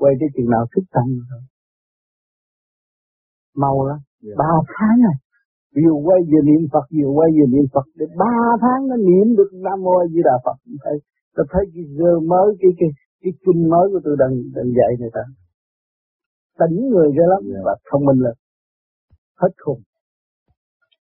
Quay 0.00 0.12
tới 0.20 0.28
chừng 0.34 0.50
nào 0.54 0.64
thức 0.72 0.84
tâm 0.94 1.06
rồi. 1.30 1.42
Mau 3.62 3.86
lắm. 3.88 3.98
Yeah. 4.24 4.36
ba 4.40 4.52
tháng 4.74 4.96
này 5.06 5.16
vừa 5.80 5.96
quay 6.06 6.20
vừa 6.30 6.42
niệm 6.50 6.62
Phật 6.72 6.86
vừa 6.96 7.10
quay 7.16 7.28
vừa 7.36 7.48
niệm 7.54 7.66
Phật. 7.74 7.86
Để 7.98 8.06
ba 8.22 8.36
tháng 8.64 8.80
nó 8.88 8.96
niệm 9.08 9.26
được 9.38 9.50
Nam 9.64 9.78
Mô 9.84 9.92
A 10.04 10.06
Di 10.12 10.20
Đà 10.28 10.36
Phật. 10.44 10.56
Thấy 10.84 10.96
tôi 11.34 11.46
thấy 11.52 11.62
cái 11.74 11.84
giờ 11.98 12.12
mới 12.32 12.48
cái 12.60 12.72
cái 12.78 12.90
cái 13.22 13.32
kinh 13.44 13.62
mới 13.72 13.86
của 13.92 14.00
tôi 14.04 14.16
đang 14.22 14.34
đang 14.56 14.68
dạy 14.78 14.90
người 14.98 15.12
ta. 15.16 15.24
Tỉnh 16.60 16.76
người 16.92 17.08
ra 17.16 17.24
lắm 17.32 17.42
yeah. 17.52 17.62
và 17.66 17.74
thông 17.88 18.04
minh 18.08 18.20
lên. 18.24 18.36
Hết 19.40 19.52
khùng. 19.64 19.82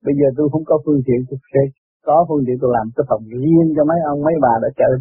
Bây 0.05 0.13
giờ 0.19 0.27
tôi 0.37 0.45
không 0.51 0.65
có 0.69 0.75
phương 0.85 1.01
tiện 1.07 1.19
tôi 1.29 1.39
sẽ 1.53 1.61
có 2.05 2.25
phương 2.27 2.43
tiện 2.47 2.57
tôi 2.61 2.71
làm 2.77 2.87
cái 2.95 3.05
phòng 3.09 3.23
riêng 3.31 3.69
cho 3.75 3.83
mấy 3.89 3.99
ông 4.11 4.19
mấy 4.27 4.33
bà 4.41 4.53
đã 4.61 4.69
chơi. 4.79 4.93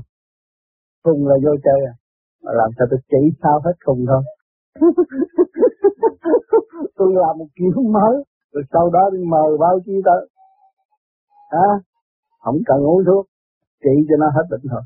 Khùng 1.05 1.27
là 1.29 1.37
vô 1.45 1.53
chơi 1.65 1.81
à. 1.93 1.95
Mà 2.45 2.53
làm 2.61 2.71
sao 2.77 2.87
tôi 2.91 3.01
chỉ 3.11 3.23
sao 3.43 3.61
hết 3.65 3.77
cùng 3.85 4.05
thôi. 4.11 4.23
Tôi 6.97 7.09
làm 7.15 7.39
một 7.39 7.51
kiểu 7.57 7.83
mới. 7.83 8.15
Rồi 8.53 8.65
sau 8.73 8.91
đó 8.91 9.11
đi 9.13 9.19
mời 9.29 9.51
bao 9.61 9.79
chi 9.87 9.93
tới. 10.05 10.29
À, 11.49 11.69
không 12.45 12.59
cần 12.67 12.79
uống 12.79 13.05
thuốc. 13.07 13.27
Trị 13.83 13.95
cho 14.09 14.17
nó 14.19 14.27
hết 14.37 14.47
bệnh 14.51 14.65
thôi 14.71 14.83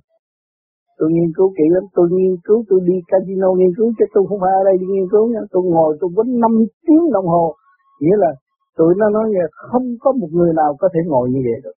tôi 0.99 1.09
nghiên 1.13 1.31
cứu 1.37 1.49
kỹ 1.57 1.67
lắm. 1.75 1.85
Tôi 1.97 2.07
nghiên 2.11 2.37
cứu 2.47 2.59
tôi 2.69 2.81
đi 2.89 2.97
casino 3.11 3.49
nghiên 3.55 3.73
cứu 3.77 3.89
chứ 3.99 4.05
tôi 4.15 4.25
không 4.29 4.41
phải 4.41 4.53
ở 4.61 4.63
đây 4.69 4.77
đi 4.81 4.87
nghiên 4.87 5.09
cứu 5.13 5.25
nha. 5.33 5.43
Tôi 5.53 5.63
ngồi 5.75 5.91
tôi 6.01 6.11
quấn 6.17 6.29
năm 6.43 6.53
tiếng 6.87 7.05
đồng 7.13 7.27
hồ. 7.27 7.55
Nghĩa 8.01 8.17
là 8.25 8.31
tụi 8.79 8.95
nó 9.01 9.07
nói 9.17 9.27
là 9.35 9.47
không 9.71 9.87
có 10.01 10.13
một 10.13 10.31
người 10.33 10.53
nào 10.61 10.71
có 10.81 10.89
thể 10.95 11.01
ngồi 11.07 11.31
như 11.31 11.41
vậy 11.47 11.61
được 11.65 11.77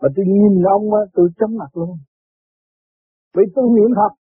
mà 0.00 0.08
tôi 0.14 0.24
nhìn 0.32 0.62
ông 0.76 0.94
á 1.00 1.02
tôi 1.14 1.26
chấm 1.38 1.50
mặt 1.60 1.70
luôn. 1.78 1.90
Vì 3.36 3.44
tôi 3.54 3.64
niệm 3.76 3.90
Phật. 3.98 4.12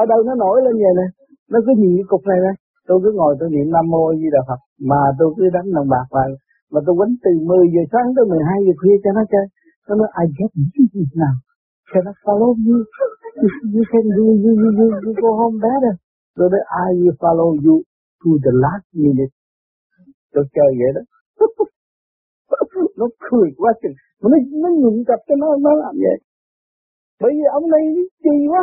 Ở 0.00 0.02
đâu 0.10 0.20
nó 0.28 0.34
nổi 0.34 0.56
lên 0.64 0.74
vậy 0.82 0.92
nè? 1.00 1.06
Nó 1.52 1.58
cứ 1.66 1.72
nhìn 1.80 1.92
cái 1.98 2.06
cục 2.08 2.22
này 2.30 2.38
nè. 2.46 2.52
Tôi 2.88 2.98
cứ 3.02 3.10
ngồi 3.18 3.32
tôi 3.40 3.48
niệm 3.54 3.66
nam 3.74 3.84
mô 3.92 4.02
di 4.20 4.28
đà 4.34 4.40
phật. 4.48 4.60
Mà 4.90 5.00
tôi 5.18 5.28
cứ 5.36 5.44
đánh 5.56 5.68
đồng 5.76 5.88
bạc 5.94 6.06
vào. 6.10 6.28
Mà 6.72 6.80
tôi 6.86 6.94
quấn 6.98 7.10
từ 7.24 7.30
10 7.46 7.66
giờ 7.74 7.82
sáng 7.92 8.06
tới 8.16 8.24
12 8.28 8.64
giờ 8.66 8.72
khuya 8.80 8.96
cho 9.04 9.10
nó 9.16 9.22
chơi. 9.32 9.46
Nó 9.88 9.94
nói 10.00 10.08
I 10.22 10.24
get 10.38 10.50
you 10.94 11.04
now 11.22 11.34
can 11.92 12.06
I 12.06 12.14
follow 12.24 12.54
you. 12.54 12.86
You, 13.36 13.48
you 13.74 13.84
can 13.90 14.04
do, 14.14 14.26
you, 14.42 14.52
you, 14.62 14.70
you, 14.78 14.86
you 15.04 15.12
go 15.20 15.30
home 15.40 15.58
better. 15.58 15.98
So 16.36 16.46
nói, 16.48 16.62
I 16.86 16.88
will 17.02 17.16
follow 17.18 17.50
you 17.58 17.82
to 18.22 18.30
the 18.44 18.52
last 18.54 18.86
minute? 18.94 19.32
Tôi 20.32 20.44
chơi 20.54 20.70
vậy 20.78 20.90
đó. 20.94 21.02
nó 23.00 23.06
cười 23.26 23.48
quá 23.60 23.70
chừng 23.82 23.96
mà 24.20 24.26
nó 24.32 24.36
nó 24.62 24.68
nhịn 24.80 24.96
cặp 25.08 25.20
cho 25.28 25.34
nó 25.42 25.48
nó 25.64 25.72
làm 25.82 25.94
vậy 26.04 26.18
bởi 27.20 27.32
vì 27.36 27.44
ông 27.58 27.66
này 27.74 27.84
kỳ 28.24 28.36
quá 28.52 28.62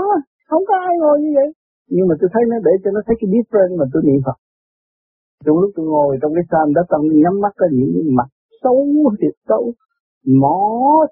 không 0.49 0.63
có 0.69 0.75
ai 0.87 0.93
ngồi 1.01 1.17
như 1.23 1.31
vậy 1.37 1.49
nhưng 1.93 2.07
mà 2.09 2.15
tôi 2.19 2.29
thấy 2.33 2.43
nó 2.51 2.57
để 2.67 2.73
cho 2.83 2.89
nó 2.95 3.01
thấy 3.05 3.15
cái 3.19 3.27
different 3.33 3.71
mà 3.79 3.85
tôi 3.93 4.01
niệm 4.05 4.21
Phật 4.25 4.37
trong 5.45 5.57
lúc 5.61 5.71
tôi 5.75 5.85
ngồi 5.85 6.17
trong 6.21 6.31
cái 6.35 6.45
sàn 6.51 6.65
đó 6.75 6.81
tầng 6.91 7.05
nhắm 7.23 7.35
mắt 7.43 7.53
ra 7.59 7.67
những 7.71 8.15
mặt 8.17 8.29
xấu 8.63 8.77
thiệt 9.19 9.35
xấu 9.49 9.63
mỏ 10.41 10.59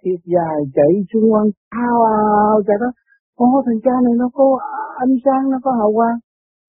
thiệt 0.03 0.19
dài 0.33 0.57
chạy 0.75 0.91
xung 1.13 1.31
quanh 1.33 1.49
ao 1.69 1.97
ao 2.03 2.61
chạy 2.67 2.77
đó 2.83 2.89
ô 3.35 3.47
thằng 3.65 3.79
cha 3.85 3.95
này 4.05 4.13
nó 4.17 4.29
có 4.33 4.59
ánh 5.03 5.15
sáng 5.25 5.51
nó 5.51 5.57
có 5.63 5.71
hào 5.71 5.91
quang 5.93 6.17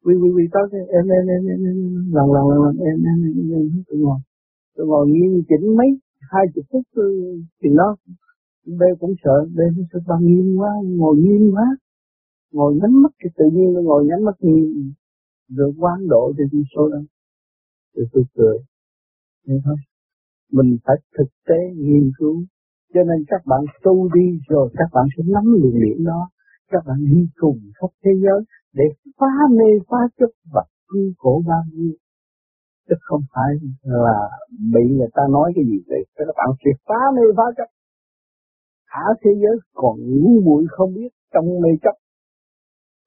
vì 0.04 0.14
vì 0.22 0.28
vì 0.36 0.44
tao 0.52 0.64
em 0.98 1.06
em 1.18 1.26
em 1.36 1.42
em 1.54 1.60
em 1.70 1.78
lần 2.16 2.26
lần 2.34 2.44
lần 2.48 2.76
em 2.90 2.96
em 3.10 3.18
em 3.24 3.50
em 3.58 3.66
tôi 3.88 3.98
ngồi 3.98 4.18
tôi 4.76 4.86
ngồi 4.86 5.06
nghiêm 5.08 5.42
chỉnh 5.48 5.76
mấy 5.78 5.88
hai 6.30 6.44
chục 6.54 6.64
phút 6.70 6.82
ừ, 6.92 7.38
thì 7.62 7.68
nó 7.72 7.96
đây 8.66 8.90
cũng 9.00 9.14
sợ 9.24 9.46
đây 9.54 9.66
nó 9.76 9.82
sợ 9.92 9.98
bằng 10.06 10.24
nghiêm 10.26 10.56
quá, 10.58 10.70
ngồi 10.84 11.16
nghiêm 11.16 11.50
quá. 11.54 11.76
Ngồi 12.52 12.74
nhắm 12.74 13.02
mắt 13.02 13.12
thì 13.24 13.30
tự 13.36 13.44
nhiên 13.52 13.72
nó 13.74 13.80
ngồi 13.80 14.04
nhắm 14.04 14.24
mắt 14.24 14.36
nghiêm. 14.40 14.92
Rồi 15.48 15.72
quán 15.78 16.08
độ 16.08 16.32
thì 16.38 16.44
đi 16.52 16.62
số 16.76 16.88
đó 16.88 16.98
rồi 17.96 18.06
tôi 18.12 18.24
cười. 18.34 18.58
Thế 19.46 19.54
thôi. 19.64 19.76
Mình 20.52 20.76
phải 20.84 20.96
thực 21.18 21.30
tế 21.48 21.60
nghiên 21.76 22.10
cứu. 22.18 22.44
Cho 22.94 23.00
nên 23.02 23.24
các 23.26 23.42
bạn 23.46 23.60
tu 23.82 24.08
đi 24.14 24.38
rồi 24.48 24.70
các 24.78 24.88
bạn 24.92 25.06
sẽ 25.16 25.22
nắm 25.26 25.44
luồng 25.60 25.80
điểm 25.84 26.04
đó. 26.04 26.30
Các 26.70 26.82
bạn 26.86 26.96
đi 27.04 27.28
cùng 27.36 27.58
khắp 27.80 27.90
thế 28.04 28.10
giới 28.22 28.40
để 28.74 28.84
phá 29.20 29.26
mê, 29.50 29.70
phá 29.88 29.98
chấp 30.18 30.30
và 30.52 30.64
cứu 30.88 31.12
khổ 31.18 31.42
bao 31.46 31.62
nhiêu 31.72 31.92
chứ 32.88 32.94
không 33.08 33.22
phải 33.34 33.50
là 33.82 34.18
bị 34.74 34.84
người 34.96 35.12
ta 35.16 35.22
nói 35.36 35.52
cái 35.56 35.64
gì 35.70 35.78
vậy. 35.90 36.02
Các 36.16 36.24
bạn 36.38 36.48
sẽ 36.62 36.70
phá 36.86 37.00
mê 37.16 37.24
phá 37.36 37.46
chấp. 37.56 37.68
Cả 38.92 39.04
thế 39.22 39.30
giới 39.42 39.56
còn 39.74 39.94
ngu 40.20 40.40
muội 40.46 40.64
không 40.68 40.90
biết 40.94 41.10
trong 41.34 41.46
mê 41.62 41.70
chấp. 41.84 41.96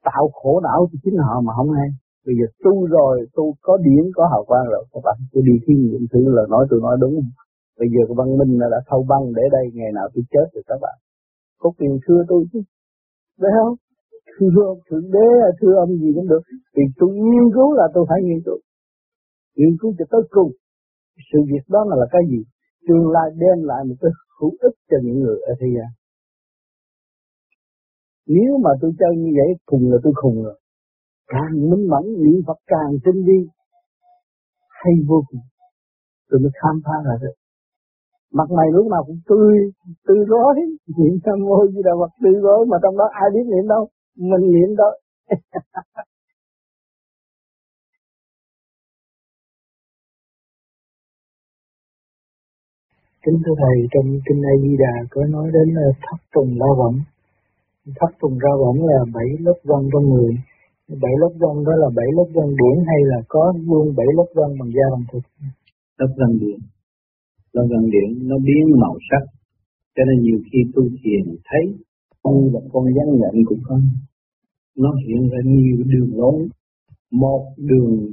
Tạo 0.03 0.29
khổ 0.33 0.59
não 0.63 0.79
cho 0.89 0.97
chính 1.03 1.17
họ 1.17 1.41
mà 1.41 1.53
không 1.57 1.71
hay. 1.79 1.89
Bây 2.25 2.35
giờ 2.39 2.45
tu 2.63 2.87
rồi, 2.95 3.15
tu 3.35 3.45
có 3.61 3.77
điển, 3.77 4.03
có 4.15 4.23
hào 4.31 4.43
quang 4.49 4.65
rồi, 4.73 4.83
các 4.93 5.01
bạn 5.05 5.17
tôi 5.31 5.43
đi 5.47 5.55
thiên 5.63 5.77
nghiệm 5.85 6.03
thử 6.11 6.21
là 6.37 6.43
nói 6.49 6.67
tôi 6.69 6.79
nói 6.85 6.97
đúng 7.01 7.13
không? 7.15 7.31
Bây 7.79 7.87
giờ 7.93 8.01
cái 8.07 8.15
văn 8.19 8.29
minh 8.37 8.59
đã 8.59 8.79
thâu 8.89 9.01
băng 9.11 9.23
để 9.37 9.43
đây, 9.51 9.65
ngày 9.73 9.91
nào 9.97 10.07
tôi 10.13 10.23
chết 10.33 10.47
rồi 10.53 10.63
các 10.67 10.79
bạn. 10.81 10.97
Có 11.61 11.71
quyền 11.77 11.99
thưa 12.05 12.21
tôi 12.29 12.41
chứ. 12.51 12.59
Đấy 13.41 13.51
không? 13.57 13.75
Thưa 14.39 14.63
ông 14.73 14.79
thượng 14.89 15.11
đế, 15.15 15.29
thưa 15.59 15.73
ông 15.83 15.91
gì 16.01 16.09
cũng 16.15 16.27
được. 16.27 16.43
Vì 16.75 16.83
tôi 16.99 17.09
nghiên 17.13 17.45
cứu 17.55 17.73
là 17.73 17.85
tôi 17.93 18.05
phải 18.09 18.19
nghiên 18.23 18.41
cứu 18.45 18.59
nghiên 19.55 19.77
cứu 19.79 19.93
cho 19.97 20.05
tới 20.11 20.21
cùng. 20.29 20.51
Sự 21.31 21.39
việc 21.51 21.63
đó 21.67 21.85
là, 21.89 21.95
là 21.95 22.05
cái 22.11 22.21
gì? 22.29 22.41
Tương 22.87 23.11
lai 23.15 23.27
đem 23.41 23.57
lại 23.69 23.81
một 23.87 23.95
cái 24.01 24.11
hữu 24.39 24.51
ích 24.59 24.75
cho 24.89 24.97
những 25.03 25.19
người 25.19 25.37
ở 25.51 25.53
thế 25.59 25.67
gian. 25.75 25.89
Nếu 28.27 28.57
mà 28.63 28.71
tôi 28.81 28.91
chơi 28.99 29.13
như 29.17 29.31
vậy 29.37 29.49
khùng 29.67 29.91
là 29.91 29.97
tôi 30.03 30.13
khùng 30.15 30.43
rồi. 30.43 30.59
Càng 31.27 31.69
minh 31.69 31.87
mẫn 31.91 32.05
niệm 32.23 32.41
Phật 32.47 32.59
càng 32.67 32.91
tinh 33.05 33.23
vi 33.27 33.39
hay 34.69 34.93
vô 35.07 35.23
cùng. 35.29 35.41
Tôi 36.29 36.39
mới 36.39 36.51
khám 36.61 36.81
phá 36.85 36.95
ra 37.05 37.15
được. 37.21 37.35
Mặt 38.33 38.49
mày 38.57 38.67
lúc 38.71 38.87
nào 38.87 39.03
cũng 39.07 39.19
tươi 39.29 39.53
tươi 40.07 40.25
rói. 40.27 40.55
Niệm 40.97 41.13
nam 41.25 41.39
môi 41.47 41.67
gì 41.73 41.81
là 41.85 41.91
mặt 42.01 42.11
tươi 42.23 42.33
rói 42.43 42.65
mà 42.65 42.77
trong 42.83 42.97
đó 42.97 43.05
ai 43.11 43.29
biết 43.33 43.45
niệm 43.51 43.67
đâu? 43.67 43.89
Mình 44.17 44.51
niệm 44.53 44.75
đó. 44.75 44.89
Kính 53.25 53.37
thưa 53.45 53.55
Thầy, 53.63 53.77
trong 53.93 54.07
Kinh 54.25 54.41
A 54.51 54.53
Di 54.63 54.73
Đà 54.83 54.95
có 55.11 55.21
nói 55.25 55.47
đến 55.55 55.75
ờ, 55.75 55.89
thất 56.03 56.19
tùng 56.33 56.51
la 56.59 56.69
võng. 56.79 56.97
Thất 57.99 58.11
tùng 58.21 58.37
la 58.43 58.53
võng 58.61 58.79
là 58.89 58.99
bảy 59.13 59.29
lớp 59.45 59.57
văn 59.63 59.81
trong 59.93 60.05
người. 60.09 60.31
Bảy 61.03 61.13
lớp 61.21 61.33
văn 61.41 61.55
đó 61.65 61.73
là 61.81 61.89
bảy 61.95 62.09
lớp 62.17 62.29
văn 62.35 62.47
điển 62.59 62.75
hay 62.89 62.99
là 63.11 63.19
có 63.27 63.53
luôn 63.67 63.95
bảy 63.97 64.07
lớp 64.17 64.29
văn 64.35 64.49
bằng 64.59 64.71
da 64.77 64.85
bằng 64.93 65.05
thịt? 65.11 65.23
Lớp 65.97 66.11
văn 66.19 66.39
điển. 66.39 66.59
Lớp 67.53 67.65
văn 67.71 67.83
điển 67.93 68.27
nó 68.29 68.35
biến 68.45 68.63
màu 68.81 68.95
sắc. 69.09 69.23
Cho 69.95 70.03
nên 70.07 70.23
nhiều 70.23 70.39
khi 70.51 70.59
tu 70.75 70.83
thiền 71.03 71.35
thấy 71.47 71.65
con 72.23 72.35
là 72.53 72.59
con 72.73 72.83
rắn 72.95 73.07
nhận 73.19 73.35
cũng 73.45 73.59
con. 73.67 73.81
Nó 74.77 74.89
hiện 75.07 75.29
ra 75.29 75.39
nhiều 75.45 75.77
đường 75.91 76.11
lối. 76.19 76.47
Một 77.11 77.43
đường 77.57 78.07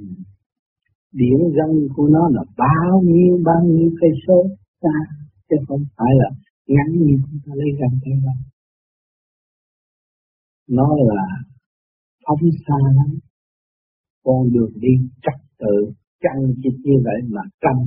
điển 1.12 1.38
răng 1.56 1.74
của 1.96 2.06
nó 2.08 2.28
là 2.32 2.42
bao 2.58 3.00
nhiêu 3.04 3.38
bao 3.44 3.64
nhiêu 3.64 3.90
cây 4.00 4.10
số 4.28 4.46
xa 4.82 4.96
chứ 5.48 5.56
không 5.68 5.82
phải 5.96 6.12
là 6.20 6.28
ngắn 6.66 6.88
như 6.92 7.14
chúng 7.24 7.40
ta 7.44 7.52
lấy 7.54 7.70
răng 7.80 7.98
tay 8.04 8.12
đâu 8.24 8.38
nó 10.68 10.88
là 10.98 11.26
phóng 12.26 12.50
xa 12.66 12.74
lắm. 12.96 13.18
Con 14.24 14.52
đường 14.52 14.72
đi 14.74 14.92
trật 15.24 15.38
tự 15.58 15.74
chăn 16.22 16.36
chịt 16.62 16.74
như 16.84 16.96
vậy 17.04 17.18
mà 17.34 17.42
căng 17.60 17.80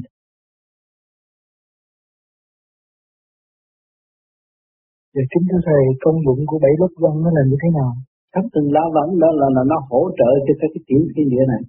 Dạ 5.14 5.24
kính 5.32 5.46
thưa 5.50 5.62
thầy, 5.66 5.84
công 6.04 6.18
dụng 6.26 6.42
của 6.48 6.60
bảy 6.64 6.72
lớp 6.80 6.92
văn 7.04 7.14
nó 7.24 7.30
là 7.38 7.42
như 7.50 7.58
thế 7.62 7.70
nào? 7.80 7.92
Thấp 8.34 8.46
từng 8.54 8.72
lá 8.76 8.84
vẫn 8.96 9.20
đó 9.20 9.30
là, 9.40 9.48
là 9.56 9.64
nó 9.72 9.78
hỗ 9.90 10.02
trợ 10.18 10.30
cho 10.46 10.54
cái, 10.60 10.70
cái 10.74 10.84
tiểu 10.88 11.02
thiên 11.16 11.30
địa 11.30 11.44
này 11.54 11.62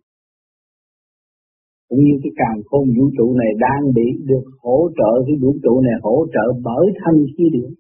cũng 1.91 2.03
như 2.07 2.15
cái 2.23 2.33
càng 2.41 2.59
khôn 2.69 2.85
vũ 2.97 3.05
trụ 3.17 3.27
này 3.41 3.51
đang 3.65 3.83
bị 3.97 4.09
được 4.31 4.47
hỗ 4.65 4.79
trợ 4.99 5.13
cái 5.27 5.37
vũ 5.43 5.51
trụ 5.63 5.81
này 5.87 5.97
hỗ 6.03 6.17
trợ 6.35 6.45
bởi 6.67 6.87
thanh 7.01 7.19
khí 7.33 7.45
điển 7.55 7.71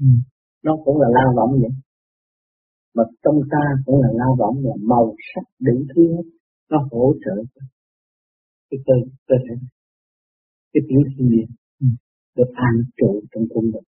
ừ. 0.00 0.06
nó 0.66 0.72
cũng 0.84 0.96
là 1.00 1.08
lao 1.16 1.30
vọng 1.36 1.52
vậy. 1.62 1.74
Mà 2.96 3.04
trong 3.24 3.38
ta 3.52 3.64
cũng 3.86 3.98
là 4.02 4.08
lao 4.20 4.32
vọng 4.40 4.56
là 4.66 4.74
màu 4.92 5.14
sắc 5.28 5.44
đủ 5.66 5.76
thứ 5.94 6.02
hết 6.14 6.26
nó 6.70 6.78
hỗ 6.90 7.14
trợ 7.24 7.36
cái 8.70 8.78
cơ 8.86 8.94
cơ 9.28 9.36
thể 9.44 9.54
cái 10.72 10.82
tiểu 10.88 11.00
thiên 11.10 11.30
địa 11.30 11.46
ừ. 11.80 11.86
được 12.36 12.50
an 12.54 12.74
trụ 12.98 13.20
trong 13.32 13.44
cung 13.54 13.72
được 13.72 13.86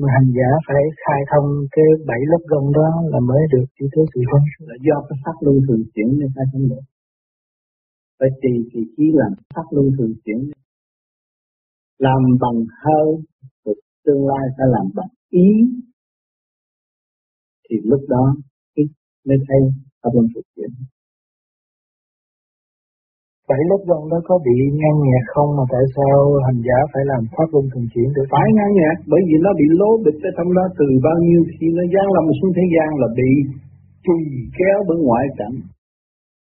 mà 0.00 0.08
hành 0.16 0.30
giả 0.36 0.50
phải 0.66 0.82
khai 1.02 1.20
thông 1.30 1.48
cái 1.74 1.88
bảy 2.10 2.20
lớp 2.30 2.42
gân 2.50 2.64
đó 2.78 2.88
là 3.12 3.20
mới 3.30 3.42
được 3.52 3.66
như 3.78 3.86
thế 3.92 4.02
sự 4.14 4.20
không 4.30 4.44
là 4.68 4.76
do 4.86 4.96
cái 5.08 5.16
pháp 5.24 5.36
luân 5.44 5.56
thường 5.66 5.82
chuyển 5.94 6.08
nên 6.18 6.28
khai 6.34 6.46
thông 6.52 6.68
được 6.70 6.84
phải 8.18 8.28
trì 8.42 8.54
thì 8.70 8.80
chỉ 8.96 9.04
làm 9.20 9.32
pháp 9.54 9.66
luân 9.70 9.86
thường 9.98 10.14
chuyển. 10.24 10.40
Làm 11.98 12.20
bằng 12.42 12.58
hơi 12.82 13.08
rồi 13.64 13.76
tương 14.04 14.22
lai 14.30 14.44
phải 14.56 14.66
làm 14.74 14.86
bằng 14.96 15.12
ý. 15.30 15.48
Thì 17.66 17.76
lúc 17.90 18.00
đó 18.08 18.24
mới 19.26 19.36
thấy 19.48 19.60
pháp 20.02 20.10
luân 20.14 20.26
thường 20.34 20.48
chuyển. 20.56 20.70
Bảy 23.50 23.62
lớp 23.70 23.80
vân 23.88 24.02
đó 24.12 24.18
có 24.28 24.34
bị 24.46 24.56
ngang 24.78 24.98
nhạc 25.08 25.24
không? 25.34 25.50
Mà 25.58 25.64
tại 25.72 25.84
sao 25.96 26.16
hành 26.46 26.60
giả 26.66 26.78
phải 26.92 27.02
làm 27.12 27.22
pháp 27.34 27.48
luân 27.52 27.64
thường 27.72 27.86
chuyển 27.92 28.08
được? 28.14 28.26
Phải 28.34 28.48
ngang 28.56 28.74
nhạc 28.80 28.96
bởi 29.12 29.20
vì 29.28 29.36
nó 29.44 29.50
bị 29.60 29.66
lố 29.80 29.90
bịch 30.04 30.20
ở 30.28 30.30
trong 30.36 30.50
đó 30.56 30.64
từ 30.78 30.86
bao 31.06 31.18
nhiêu 31.26 31.42
khi 31.54 31.66
nó 31.76 31.82
giáng 31.92 32.10
lâm 32.14 32.24
xuống 32.38 32.52
thế 32.56 32.64
gian 32.74 32.88
là 33.00 33.08
bị 33.18 33.30
chùi 34.04 34.22
kéo 34.58 34.78
bởi 34.88 34.98
ngoại 35.06 35.26
cảnh 35.38 35.56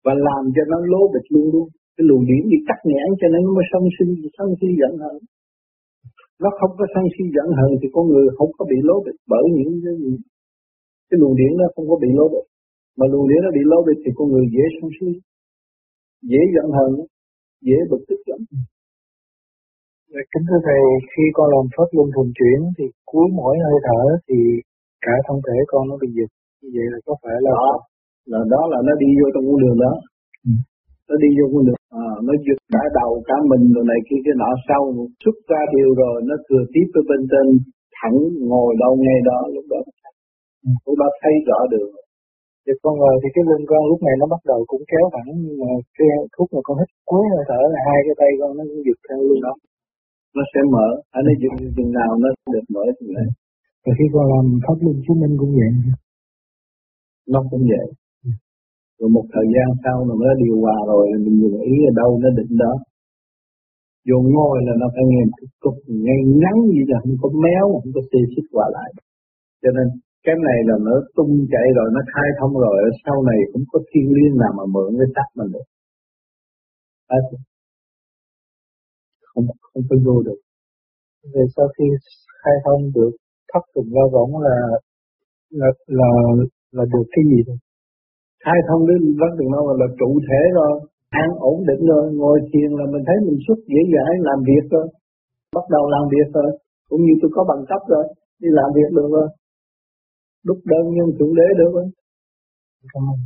và 0.06 0.14
làm 0.28 0.43
cho 0.56 0.64
nó 0.72 0.78
lố 0.91 1.01
bịch 1.14 1.28
luôn 1.34 1.47
luôn. 1.54 1.68
Cái 1.95 2.04
luồng 2.10 2.24
điển 2.30 2.41
bị 2.51 2.58
cắt 2.68 2.80
nghẽn 2.89 3.10
cho 3.20 3.28
nên 3.34 3.41
nó 3.45 3.51
mới 3.58 3.66
sân 3.72 3.84
si 3.95 4.06
sân 4.38 4.47
si 4.60 4.68
giận 4.80 4.93
hờn. 5.04 5.18
Nó 6.43 6.49
không 6.60 6.74
có 6.80 6.86
sân 6.93 7.06
si 7.14 7.24
giận 7.36 7.47
hờn 7.58 7.72
thì 7.80 7.88
con 7.95 8.06
người 8.12 8.26
không 8.38 8.51
có 8.58 8.64
bị 8.72 8.78
lố 8.88 8.95
bịch 9.06 9.20
bởi 9.32 9.45
những 9.56 9.72
cái 9.84 9.95
gì. 10.04 10.14
Cái 11.10 11.18
luồng 11.22 11.36
điển 11.39 11.51
nó 11.60 11.66
không 11.74 11.86
có 11.91 11.95
bị 12.04 12.10
lố 12.18 12.26
bịch. 12.34 12.47
Mà 12.97 13.06
luồng 13.12 13.28
điển 13.30 13.39
nó 13.45 13.51
bị 13.58 13.64
lố 13.72 13.80
bịch 13.88 13.99
thì 14.04 14.12
con 14.18 14.28
người 14.32 14.45
dễ 14.56 14.66
sân 14.76 14.89
si 14.97 15.10
dễ 16.32 16.41
giận 16.56 16.68
hờn 16.78 16.91
dễ 17.68 17.78
bực 17.89 18.01
tức 18.10 18.22
lắm. 18.30 18.41
Kính 20.32 20.45
thưa 20.49 20.62
Thầy, 20.68 20.82
khi 21.12 21.24
con 21.38 21.47
làm 21.54 21.66
pháp 21.76 21.89
luân 21.95 22.08
thường 22.14 22.32
chuyển 22.38 22.60
thì 22.78 22.86
cuối 23.10 23.28
mỗi 23.38 23.56
hơi 23.66 23.80
thở 23.88 24.04
thì 24.28 24.38
cả 25.06 25.16
thân 25.26 25.38
thể 25.45 25.58
con 25.72 25.84
nó 25.89 25.95
bị 26.01 26.10
giật. 26.18 26.30
Như 26.62 26.70
vậy 26.76 26.86
là 26.93 26.99
có 27.06 27.14
phải 27.22 27.38
là 27.45 27.51
đó 27.60 27.72
là 28.32 28.40
đó 28.54 28.62
là 28.74 28.80
nó 28.88 28.94
đi 29.04 29.10
vô 29.20 29.28
trong 29.34 29.46
con 29.50 29.58
đường 29.64 29.78
đó 29.86 29.94
ừ. 30.50 30.54
nó 31.10 31.16
đi 31.24 31.30
vô 31.38 31.46
con 31.54 31.64
đường 31.68 31.82
à, 32.04 32.08
nó 32.28 32.34
giật 32.46 32.60
cả 32.74 32.84
đầu 33.00 33.12
cả 33.30 33.38
mình 33.52 33.64
rồi 33.76 33.86
này 33.92 34.00
kia 34.08 34.20
cái 34.26 34.36
nọ 34.42 34.50
sau 34.68 34.82
xuất 35.24 35.38
ra 35.50 35.62
điều 35.76 35.90
rồi 36.02 36.16
nó 36.30 36.36
thừa 36.46 36.64
tiếp 36.74 36.88
ở 37.00 37.02
bên 37.10 37.22
trên 37.32 37.46
thẳng 37.98 38.18
ngồi 38.50 38.70
đâu 38.84 38.92
ngay 39.04 39.20
đó 39.30 39.38
lúc 39.56 39.66
đó 39.74 39.80
ừ. 40.68 40.72
lúc 40.86 40.96
đó 41.02 41.08
thấy 41.22 41.34
rõ 41.50 41.60
được 41.76 41.90
Dạ 42.66 42.74
con 42.84 42.96
rồi 43.04 43.16
thì 43.22 43.28
cái 43.36 43.44
lưng 43.50 43.66
con 43.72 43.82
lúc 43.92 44.00
này 44.08 44.16
nó 44.22 44.26
bắt 44.34 44.42
đầu 44.52 44.60
cũng 44.72 44.84
kéo 44.92 45.06
thẳng 45.16 45.32
nhưng 45.44 45.58
mà 45.62 45.72
cái 45.98 46.08
thuốc 46.34 46.48
mà 46.54 46.62
con 46.68 46.76
hít 46.80 46.90
cuối 47.10 47.24
hơi 47.32 47.44
thở 47.50 47.62
là 47.74 47.80
hai 47.88 48.00
cái 48.06 48.16
tay 48.20 48.32
con 48.40 48.52
nó 48.58 48.64
giật 48.88 49.00
theo 49.08 49.20
luôn 49.28 49.40
đó. 49.46 49.54
Nó 50.36 50.44
sẽ 50.52 50.60
mở, 50.74 50.88
anh 51.18 51.26
ấy 51.32 51.36
giật 51.42 51.54
chừng 51.76 51.92
nào 52.00 52.12
nó 52.24 52.30
được 52.54 52.66
mở 52.74 52.84
thì 52.98 53.06
vậy. 53.16 53.28
Rồi 53.84 53.94
khi 53.98 54.06
con 54.14 54.26
làm 54.34 54.46
pháp 54.66 54.78
luân 54.84 54.96
chứng 55.06 55.20
minh 55.22 55.34
cũng 55.42 55.54
vậy. 55.60 55.72
Nó 57.34 57.40
cũng 57.52 57.64
vậy. 57.72 57.86
Rồi 59.04 59.12
một 59.18 59.28
thời 59.34 59.47
gian 59.54 59.68
sau 59.84 59.97
mà 60.08 60.14
nó 60.24 60.32
điều 60.43 60.56
hòa 60.64 60.78
rồi 60.91 61.04
mình 61.26 61.38
dùng 61.41 61.58
ý 61.74 61.76
ở 61.89 61.91
đâu 62.01 62.10
nó 62.24 62.30
định 62.39 62.54
đó. 62.64 62.74
Vô 64.08 64.18
ngồi 64.34 64.56
là 64.68 64.74
nó 64.82 64.88
phải 64.93 65.04
nghe 65.10 65.22
một 65.30 65.38
cái 65.39 65.49
cục 65.64 65.78
ngay 66.06 66.20
ngắn 66.41 66.56
gì 66.72 66.82
là 66.91 66.97
không 67.04 67.18
có 67.22 67.30
méo, 67.43 67.66
không 67.82 67.93
có 67.95 68.01
xê 68.10 68.20
xích 68.34 68.47
qua 68.56 68.66
lại. 68.78 68.89
Cho 69.62 69.70
nên 69.78 69.88
cái 70.26 70.36
này 70.47 70.58
là 70.70 70.76
nó 70.88 70.95
tung 71.16 71.34
chạy 71.54 71.68
rồi 71.78 71.88
nó 71.95 72.01
khai 72.14 72.30
thông 72.39 72.54
rồi 72.66 72.76
sau 73.06 73.18
này 73.30 73.39
cũng 73.51 73.66
có 73.72 73.80
thiên 73.89 74.06
liên 74.16 74.32
nào 74.41 74.51
mà 74.58 74.66
mượn 74.74 74.89
cái 74.99 75.10
sắc 75.16 75.28
mình 75.38 75.51
được 75.56 75.68
à, 77.08 77.18
không 79.30 79.45
không 79.72 79.84
có 79.89 79.95
vô 80.06 80.16
được 80.28 80.39
về 81.34 81.43
sau 81.56 81.68
khi 81.76 81.86
khai 82.41 82.56
thông 82.66 82.82
được 82.95 83.14
thất 83.54 83.64
trùng 83.76 83.89
lao 83.95 84.08
võng 84.14 84.41
là 84.47 84.58
là 85.49 85.70
là 85.88 86.10
là 86.72 86.84
được 86.93 87.06
cái 87.12 87.24
gì 87.32 87.39
thôi 87.47 87.58
khai 88.44 88.60
thông 88.68 88.82
đến 88.89 89.00
rất 89.22 89.32
được 89.39 89.50
đâu 89.56 89.64
là 89.82 89.88
trụ 90.00 90.10
thể 90.28 90.41
rồi, 90.58 90.74
an 91.24 91.30
ổn 91.52 91.58
định 91.70 91.82
rồi, 91.91 92.04
ngồi 92.20 92.38
thiền 92.50 92.70
là 92.80 92.86
mình 92.94 93.04
thấy 93.08 93.18
mình 93.26 93.39
xuất 93.46 93.60
dễ 93.72 93.82
dãi, 93.94 94.12
làm 94.28 94.39
việc 94.50 94.66
rồi 94.74 94.88
bắt 95.56 95.66
đầu 95.76 95.84
làm 95.96 96.06
việc 96.14 96.28
rồi, 96.34 96.50
cũng 96.89 97.02
như 97.06 97.14
tôi 97.22 97.32
có 97.36 97.41
bằng 97.50 97.64
cấp 97.70 97.82
rồi, 97.94 98.06
đi 98.41 98.50
làm 98.60 98.70
việc 98.78 98.89
được 98.98 99.10
rồi 99.16 99.28
đúc 100.48 100.60
đơn 100.66 100.84
nhân 100.96 101.08
thượng 101.18 101.36
đế 101.36 101.48
được 101.58 101.72
rồi 101.74 101.88
Cảm 102.94 103.04
ơn. 103.12 103.18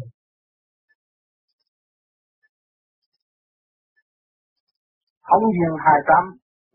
Thống 5.28 5.46
duyên 5.56 5.74
hai 5.86 6.00
tám, 6.10 6.24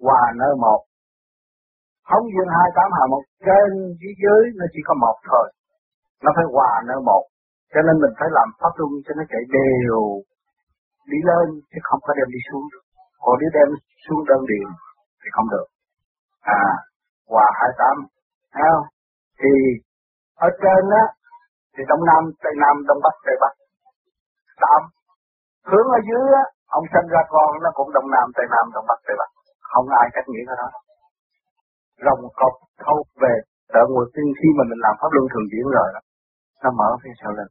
hòa 0.00 0.22
nơi 0.40 0.54
một. 0.64 0.80
Thống 2.08 2.24
duyên 2.32 2.48
hai 2.56 2.68
tám 2.76 2.88
hòa 2.96 3.06
một 3.10 3.22
trên 3.46 3.68
dưới 4.00 4.14
dưới 4.22 4.42
nó 4.58 4.64
chỉ 4.72 4.80
có 4.84 4.94
một 5.04 5.16
thôi. 5.30 5.46
Nó 6.22 6.30
phải 6.36 6.44
hòa 6.54 6.72
nơi 6.88 7.00
một. 7.08 7.24
Cho 7.72 7.80
nên 7.86 7.94
mình 8.02 8.14
phải 8.18 8.28
làm 8.38 8.48
pháp 8.60 8.72
luân 8.78 8.92
cho 9.04 9.12
nó 9.18 9.24
chạy 9.32 9.42
đều 9.56 10.00
đi 11.12 11.18
lên 11.30 11.46
chứ 11.70 11.78
không 11.88 12.00
có 12.06 12.12
đem 12.18 12.28
đi 12.36 12.40
xuống 12.48 12.64
được. 12.72 12.84
Còn 13.22 13.34
nếu 13.40 13.50
đem 13.58 13.68
xuống 14.04 14.20
đơn 14.28 14.40
điện 14.50 14.68
thì 15.20 15.28
không 15.34 15.48
được. 15.54 15.66
À, 16.60 16.64
hòa 17.32 17.46
hai 17.58 17.70
tám, 17.80 17.96
thấy 18.54 18.66
không? 18.72 18.88
Thì 19.40 19.52
ở 20.46 20.48
trên 20.62 20.82
á 21.02 21.04
thì 21.74 21.82
đông 21.90 22.02
nam 22.10 22.22
tây 22.42 22.54
nam 22.62 22.76
đông 22.88 23.00
bắc 23.04 23.14
tây 23.26 23.36
bắc 23.42 23.52
tam 24.62 24.80
hướng 25.70 25.88
ở 25.98 26.00
dưới 26.08 26.24
á 26.42 26.44
ông 26.78 26.84
sinh 26.92 27.06
ra 27.14 27.22
con 27.34 27.50
nó 27.64 27.70
cũng 27.78 27.90
đông 27.96 28.08
nam 28.14 28.26
tây 28.36 28.46
nam 28.54 28.64
đông 28.74 28.86
bắc 28.90 28.98
tây 29.06 29.16
bắc 29.20 29.30
không 29.72 29.86
ai 30.00 30.06
cách 30.14 30.26
nghĩ 30.28 30.42
cái 30.48 30.56
đó 30.62 30.68
rồng 32.04 32.22
cọc 32.40 32.54
thâu 32.82 32.98
về 33.22 33.34
tự 33.74 33.82
nguyện 33.88 34.08
tinh 34.14 34.30
khi 34.38 34.48
mà 34.58 34.64
mình 34.70 34.80
làm 34.84 34.94
pháp 35.00 35.10
luân 35.14 35.26
thường 35.32 35.50
diễn 35.52 35.66
rồi 35.76 35.88
đó 35.94 36.00
nó 36.62 36.70
mở 36.78 36.88
phía 37.02 37.14
sau 37.20 37.30
lên 37.38 37.48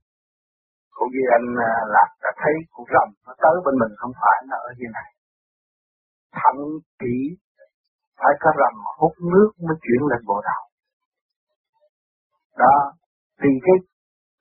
cũng 1.02 1.14
như 1.16 1.24
anh 1.38 1.48
à, 1.70 1.72
lạc 1.96 2.10
đã 2.24 2.32
thấy 2.42 2.54
con 2.74 2.86
rồng 2.94 3.12
nó 3.26 3.34
tới 3.44 3.56
bên 3.66 3.76
mình 3.82 3.94
không 4.02 4.14
phải 4.22 4.38
nó 4.50 4.56
ở 4.70 4.72
dưới 4.78 4.90
này. 4.98 5.10
Thậm 6.40 6.56
chí 7.00 7.16
phải 8.20 8.34
có 8.42 8.50
rồng 8.60 8.78
hút 9.00 9.14
nước 9.34 9.50
mới 9.66 9.78
chuyển 9.84 10.02
lên 10.12 10.22
bộ 10.30 10.38
đầu 10.50 10.62
đó 12.64 12.78
thì 13.40 13.50
cái 13.66 13.78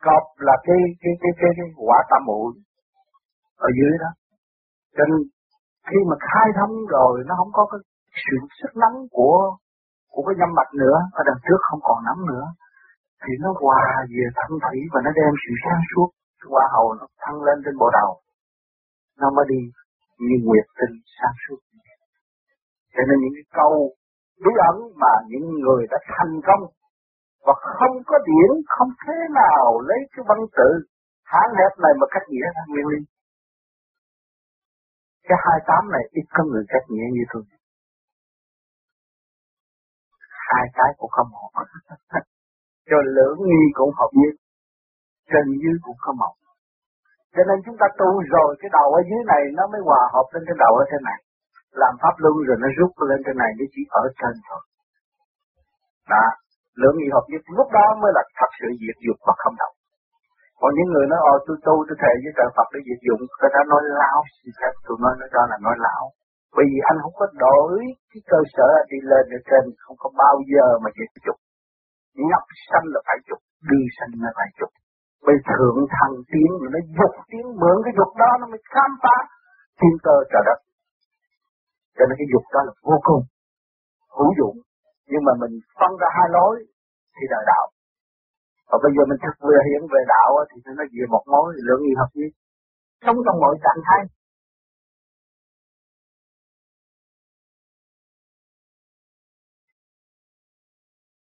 cọp 0.07 0.25
là 0.47 0.57
cái 0.67 0.81
cái 1.03 1.13
cái 1.23 1.33
cái, 1.41 1.51
cái 1.57 1.69
quả 1.87 1.99
tam 2.11 2.23
muội 2.29 2.53
ở 3.67 3.69
dưới 3.79 3.93
đó. 4.03 4.11
Cho 4.97 5.05
nên 5.11 5.21
khi 5.89 5.99
mà 6.11 6.17
khai 6.29 6.49
thông 6.59 6.75
rồi 6.97 7.15
nó 7.29 7.35
không 7.39 7.53
có 7.59 7.63
cái 7.71 7.81
sự 8.25 8.37
sức 8.61 8.73
nóng 8.83 8.97
của 9.11 9.57
của 10.13 10.23
cái 10.27 10.35
nhâm 10.39 10.51
mạch 10.59 10.73
nữa 10.83 10.99
ở 11.19 11.21
đằng 11.29 11.41
trước 11.47 11.61
không 11.69 11.81
còn 11.83 11.99
nóng 12.09 12.23
nữa 12.33 12.47
thì 13.23 13.33
nó 13.43 13.51
hòa 13.63 13.85
về 14.15 14.25
thanh 14.37 14.55
thủy 14.65 14.79
và 14.93 15.01
nó 15.05 15.11
đem 15.19 15.33
sự 15.43 15.53
sáng 15.65 15.83
suốt 15.91 16.09
qua 16.49 16.65
hầu 16.75 16.95
nó 16.95 17.07
thăng 17.23 17.43
lên 17.43 17.59
trên 17.65 17.75
bộ 17.79 17.89
đầu. 17.99 18.21
Nó 19.21 19.31
mới 19.37 19.45
đi 19.49 19.61
như 20.19 20.37
nguyệt 20.45 20.67
tinh 20.79 20.95
sáng 21.17 21.37
suốt. 21.43 21.61
Cho 22.95 23.03
nên 23.09 23.17
những 23.23 23.35
cái 23.37 23.47
câu 23.61 23.73
bí 24.45 24.53
ẩn 24.71 24.77
mà 25.03 25.13
những 25.31 25.47
người 25.63 25.83
đã 25.91 25.99
thành 26.15 26.35
công 26.49 26.63
và 27.47 27.55
không 27.77 27.97
có 28.07 28.17
điển, 28.29 28.51
không 28.67 28.91
thế 29.03 29.17
nào 29.41 29.81
lấy 29.89 30.01
cái 30.13 30.25
văn 30.29 30.39
tự 30.59 30.71
hán 31.25 31.49
hẹp 31.59 31.73
này 31.85 31.93
mà 32.01 32.07
cách 32.11 32.27
nghĩa 32.29 32.49
ra 32.57 32.63
nguyên 32.69 32.87
lý. 32.93 33.01
Cái 35.29 35.39
hai 35.45 35.59
tám 35.69 35.83
này 35.95 36.05
ít 36.11 36.27
có 36.35 36.45
người 36.45 36.65
cách 36.69 36.87
nghĩa 36.89 37.09
như 37.17 37.25
tôi. 37.33 37.43
Hai 40.49 40.65
cái 40.75 40.91
cũng 40.99 41.11
không 41.11 41.29
hợp 41.33 41.65
cho 42.91 42.97
lưỡng 43.17 43.39
nghi 43.49 43.63
cũng 43.73 43.91
hợp 43.99 44.11
nhất 44.13 44.35
trên 45.31 45.45
dưới 45.63 45.77
cũng 45.87 45.99
có 46.05 46.13
một 46.21 46.35
cho 47.35 47.43
nên 47.49 47.59
chúng 47.65 47.79
ta 47.81 47.87
tu 48.01 48.11
rồi 48.35 48.51
cái 48.61 48.71
đầu 48.77 48.89
ở 48.99 49.01
dưới 49.09 49.23
này 49.33 49.43
nó 49.59 49.65
mới 49.73 49.81
hòa 49.89 50.03
hợp 50.15 50.27
lên 50.33 50.43
cái 50.49 50.57
đầu 50.65 50.73
ở 50.83 50.85
trên 50.91 51.03
này. 51.11 51.21
Làm 51.83 51.95
pháp 52.03 52.15
luân 52.23 52.35
rồi 52.49 52.59
nó 52.63 52.69
rút 52.79 52.93
lên 53.11 53.21
trên 53.25 53.37
này 53.43 53.51
nó 53.59 53.65
chỉ 53.75 53.83
ở 54.03 54.05
trên 54.21 54.35
thôi. 54.49 54.63
Đó 56.13 56.25
lượng 56.81 56.97
nghi 56.97 57.09
hợp 57.15 57.27
nhất 57.33 57.43
lúc 57.59 57.69
đó 57.79 57.87
mới 58.03 58.11
là 58.17 58.23
thật 58.39 58.51
sự 58.61 58.69
diệt 58.81 58.99
dục 59.07 59.19
và 59.27 59.35
không 59.43 59.57
động. 59.63 59.75
Còn 60.61 60.71
những 60.77 60.91
người 60.93 61.07
nói 61.11 61.21
ồ 61.33 61.35
tôi 61.47 61.57
tu 61.67 61.75
tôi 61.87 61.97
thề 62.03 62.13
với 62.23 62.33
trời 62.39 62.49
Phật 62.57 62.69
để 62.75 62.81
diệt 62.87 63.01
dụng 63.07 63.23
người 63.39 63.53
ta 63.55 63.61
nói 63.73 63.83
lão 64.01 64.21
thì 64.41 64.51
phép 64.59 64.75
tôi 64.85 64.97
nói 65.05 65.15
nó 65.21 65.27
cho 65.35 65.43
là 65.51 65.57
nói 65.67 65.77
lão, 65.87 66.05
bởi 66.57 66.65
vì 66.71 66.79
anh 66.91 66.99
không 67.03 67.17
có 67.21 67.27
đổi 67.45 67.73
cái 68.11 68.21
cơ 68.31 68.39
sở 68.55 68.69
đi 68.91 68.99
lên 69.11 69.25
ở 69.39 69.41
trên 69.49 69.63
không 69.83 69.97
có 70.03 70.09
bao 70.23 70.37
giờ 70.53 70.67
mà 70.83 70.89
diệt 70.97 71.11
dục. 71.25 71.39
Nhóc 72.31 72.45
sanh 72.69 72.87
là 72.93 73.01
phải 73.07 73.19
dục 73.29 73.41
đi 73.71 73.81
sanh 73.97 74.13
là 74.25 74.31
phải 74.39 74.49
dục 74.59 74.73
bởi 75.31 75.39
thượng 75.51 75.79
thằng 75.97 76.15
tiến 76.33 76.51
mà 76.61 76.69
nó 76.75 76.81
dục 76.99 77.15
tiến 77.31 77.45
mượn 77.61 77.77
cái 77.85 77.93
dục 77.99 78.13
đó 78.23 78.31
nó 78.41 78.47
mới 78.53 78.61
khám 78.73 78.91
phá 79.03 79.17
thiên 79.79 79.95
cơ 80.07 80.17
trời 80.33 80.43
đất. 80.49 80.59
Cho 81.97 82.05
nên 82.07 82.15
cái 82.21 82.29
dục 82.33 82.45
đó 82.55 82.61
là 82.67 82.73
vô 82.89 82.99
cùng 83.09 83.23
hữu 84.17 84.31
dụng. 84.39 84.57
Nhưng 85.11 85.23
mà 85.27 85.33
mình 85.43 85.55
phân 85.79 85.93
ra 86.01 86.09
hai 86.17 86.29
lối 86.37 86.55
thì 87.17 87.25
là 87.33 87.41
đạo. 87.53 87.67
Và 88.71 88.77
bây 88.85 88.93
giờ 88.95 89.03
mình 89.11 89.21
thực 89.25 89.37
vừa 89.47 89.61
hiện 89.69 89.83
về 89.93 90.01
đạo 90.15 90.31
thì 90.51 90.57
nó 90.79 90.85
về 90.95 91.05
một 91.15 91.25
mối 91.33 91.47
lượng 91.67 91.83
gì 91.87 91.93
hợp 92.01 92.11
nhất 92.19 92.33
sống 93.05 93.19
trong 93.25 93.41
mọi 93.43 93.55
trạng 93.65 93.83
thái. 93.87 94.03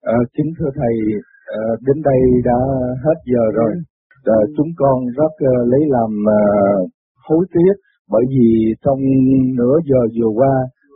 À, 0.02 0.16
kính 0.34 0.50
thưa 0.58 0.72
thầy, 0.80 0.96
à, 1.48 1.62
đến 1.86 2.02
đây 2.10 2.22
đã 2.46 2.60
hết 3.06 3.18
giờ 3.32 3.44
rồi. 3.54 3.72
À, 4.26 4.40
chúng 4.58 4.72
con 4.78 5.06
rất 5.18 5.34
à, 5.38 5.56
lấy 5.66 5.82
làm 5.90 6.12
à, 6.30 6.42
hối 7.30 7.46
tiếc 7.54 7.74
bởi 8.10 8.24
vì 8.30 8.74
trong 8.86 9.00
nửa 9.58 9.76
giờ 9.90 10.02
vừa 10.18 10.32
qua 10.36 10.56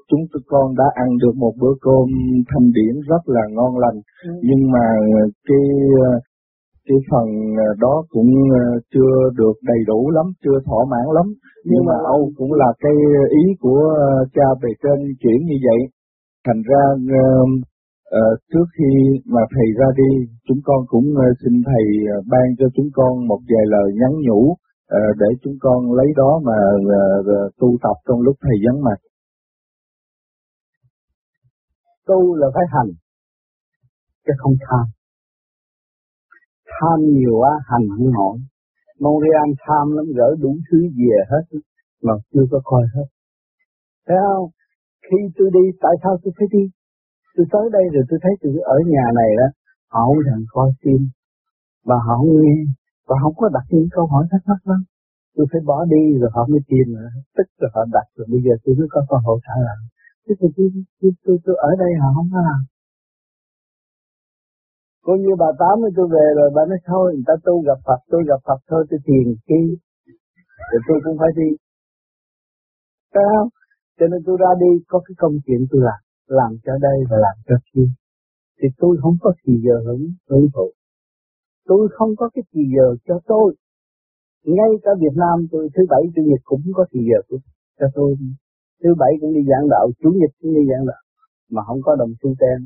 chúng 0.09 0.21
tôi 0.33 0.41
con 0.47 0.75
đã 0.75 0.85
ăn 0.93 1.09
được 1.21 1.35
một 1.35 1.53
bữa 1.61 1.73
cơm 1.81 2.07
thanh 2.49 2.71
điển 2.71 2.93
rất 3.09 3.23
là 3.25 3.41
ngon 3.49 3.77
lành 3.77 3.99
ừ. 4.23 4.31
nhưng 4.43 4.71
mà 4.71 4.85
cái 5.47 5.65
cái 6.87 6.97
phần 7.11 7.27
đó 7.79 8.03
cũng 8.09 8.31
chưa 8.93 9.15
được 9.37 9.53
đầy 9.63 9.77
đủ 9.87 10.09
lắm 10.09 10.25
chưa 10.43 10.59
thỏa 10.65 10.85
mãn 10.91 11.05
lắm 11.13 11.25
nhưng, 11.27 11.73
nhưng 11.73 11.85
mà 11.85 11.93
Âu 12.05 12.31
cũng 12.37 12.53
là 12.53 12.73
cái 12.79 12.93
ý 13.29 13.53
của 13.59 13.93
cha 14.35 14.47
bề 14.61 14.69
trên 14.83 14.99
chuyển 15.21 15.45
như 15.45 15.55
vậy 15.67 15.79
thành 16.45 16.61
ra 16.69 16.83
À, 18.09 18.25
trước 18.51 18.65
khi 18.77 19.19
mà 19.25 19.41
thầy 19.53 19.67
ra 19.79 19.85
đi 19.95 20.27
chúng 20.47 20.57
con 20.63 20.79
cũng 20.87 21.07
ờ, 21.15 21.27
xin 21.43 21.53
thầy 21.65 21.85
ờ, 22.15 22.21
ban 22.31 22.47
cho 22.59 22.65
chúng 22.75 22.89
con 22.93 23.27
một 23.27 23.39
vài 23.49 23.65
lời 23.65 23.91
nhắn 23.99 24.11
nhủ 24.27 24.55
à, 24.87 24.99
để 25.19 25.27
chúng 25.41 25.57
con 25.59 25.93
lấy 25.93 26.07
đó 26.15 26.41
mà 26.43 26.57
à, 27.01 27.03
tu 27.59 27.77
tập 27.83 27.95
trong 28.07 28.21
lúc 28.21 28.35
thầy 28.41 28.57
vắng 28.65 28.83
mặt. 28.83 28.99
Tu 32.05 32.35
là 32.35 32.47
phải 32.53 32.63
hành 32.69 32.91
chứ 34.27 34.33
không 34.37 34.53
tham. 34.69 34.85
Tham 36.65 36.99
nhiều 36.99 37.33
quá 37.39 37.53
hành 37.65 37.87
không 37.97 38.11
nổi. 38.11 38.37
Montreal 38.99 39.49
tham 39.67 39.91
lắm 39.95 40.05
gỡ 40.17 40.35
đủ 40.39 40.55
thứ 40.71 40.77
về 40.97 41.17
hết 41.31 41.59
mà 42.03 42.13
chưa 42.33 42.45
có 42.51 42.61
coi 42.63 42.83
hết. 42.95 43.07
Thấy 44.07 44.17
không? 44.27 44.49
Khi 45.01 45.17
tôi 45.37 45.49
đi 45.53 45.77
tại 45.81 45.91
sao 46.03 46.17
tôi 46.23 46.33
phải 46.37 46.47
đi? 46.51 46.63
Tôi 47.37 47.45
tới 47.53 47.65
đây 47.77 47.85
rồi 47.93 48.03
tôi 48.09 48.19
thấy 48.23 48.33
tôi 48.41 48.51
ở 48.75 48.77
nhà 48.93 49.05
này 49.19 49.31
đó 49.41 49.47
họ 49.93 50.01
không 50.07 50.21
thèm 50.27 50.39
coi 50.55 50.69
phim. 50.81 51.01
Và 51.89 51.97
họ 52.05 52.13
không 52.19 52.33
nghe 52.41 52.57
và 53.07 53.15
không 53.21 53.35
có 53.39 53.49
đặt 53.55 53.65
những 53.69 53.89
câu 53.95 54.05
hỏi 54.11 54.23
thắc 54.31 54.41
mắc 54.49 54.61
lắm. 54.69 54.81
Tôi 55.35 55.45
phải 55.51 55.61
bỏ 55.69 55.77
đi 55.93 56.03
rồi 56.21 56.29
họ 56.35 56.41
mới 56.51 56.61
tìm 56.71 56.85
nữa 56.95 57.09
tức 57.35 57.47
rồi 57.59 57.69
họ 57.75 57.81
đặt 57.95 58.07
rồi 58.15 58.27
bây 58.31 58.41
giờ 58.45 58.53
tôi 58.63 58.75
mới 58.79 58.87
có 58.93 58.99
cơ 59.09 59.17
hội 59.25 59.37
trả 59.45 59.55
lại. 59.67 59.79
Chứ 60.25 60.33
tôi, 60.39 60.49
tôi, 60.55 60.67
tôi, 60.99 61.11
tôi, 61.25 61.37
tôi 61.45 61.55
ở 61.69 61.71
đây 61.83 61.91
họ 62.01 62.07
không 62.15 62.29
có 62.33 62.39
làm. 62.49 62.61
Coi 65.05 65.17
như 65.23 65.31
bà 65.41 65.49
Tám 65.59 65.75
với 65.81 65.91
tôi 65.97 66.07
về 66.15 66.25
rồi 66.37 66.49
bà 66.55 66.61
nói 66.69 66.79
thôi 66.89 67.05
người 67.13 67.27
ta 67.29 67.35
tu 67.45 67.53
gặp 67.67 67.79
Phật 67.87 67.99
tôi 68.11 68.21
gặp 68.29 68.39
Phật 68.47 68.59
thôi 68.69 68.81
tôi 68.89 68.99
thiền 69.05 69.25
chi. 69.47 69.61
Rồi 70.69 70.81
tôi 70.87 70.97
cũng 71.03 71.17
phải 71.21 71.31
đi. 71.39 71.49
Thấy 73.13 73.25
không? 73.33 73.49
Cho 73.99 74.05
nên 74.11 74.19
tôi 74.25 74.37
ra 74.43 74.51
đi 74.63 74.71
có 74.87 74.97
cái 75.05 75.15
công 75.21 75.35
chuyện 75.45 75.61
tôi 75.71 75.81
làm. 75.87 75.99
Làm 76.27 76.51
cho 76.65 76.73
đây 76.81 76.97
và 77.09 77.17
làm 77.17 77.37
cho 77.47 77.55
kia. 77.73 77.89
Thì 78.61 78.67
tôi 78.77 78.97
không 79.01 79.17
có 79.21 79.33
gì 79.45 79.53
giờ 79.65 79.75
hưởng 79.85 80.03
hưởng 80.29 80.47
thụ. 80.53 80.71
Tôi 81.65 81.87
không 81.91 82.15
có 82.15 82.29
cái 82.33 82.43
gì 82.53 82.63
giờ 82.75 82.95
cho 83.07 83.19
tôi. 83.25 83.55
Ngay 84.43 84.71
cả 84.83 84.91
Việt 84.99 85.15
Nam 85.15 85.47
tôi 85.51 85.69
thứ 85.75 85.83
bảy 85.89 86.03
chủ 86.15 86.21
nhật 86.25 86.41
cũng 86.43 86.61
có 86.73 86.85
gì 86.93 86.99
giờ 87.09 87.19
của, 87.27 87.37
cho 87.79 87.87
tôi. 87.93 88.15
Thứ 88.83 88.89
bảy 89.01 89.11
cũng 89.21 89.33
đi 89.33 89.41
giảng 89.49 89.69
đạo, 89.69 89.85
chủ 90.01 90.09
nhật 90.19 90.31
cũng 90.41 90.53
đi 90.57 90.63
giảng 90.71 90.85
đạo. 90.85 91.01
Mà 91.51 91.61
không 91.67 91.81
có 91.81 91.95
đồng 91.95 92.13
xu 92.21 92.29
ten 92.41 92.59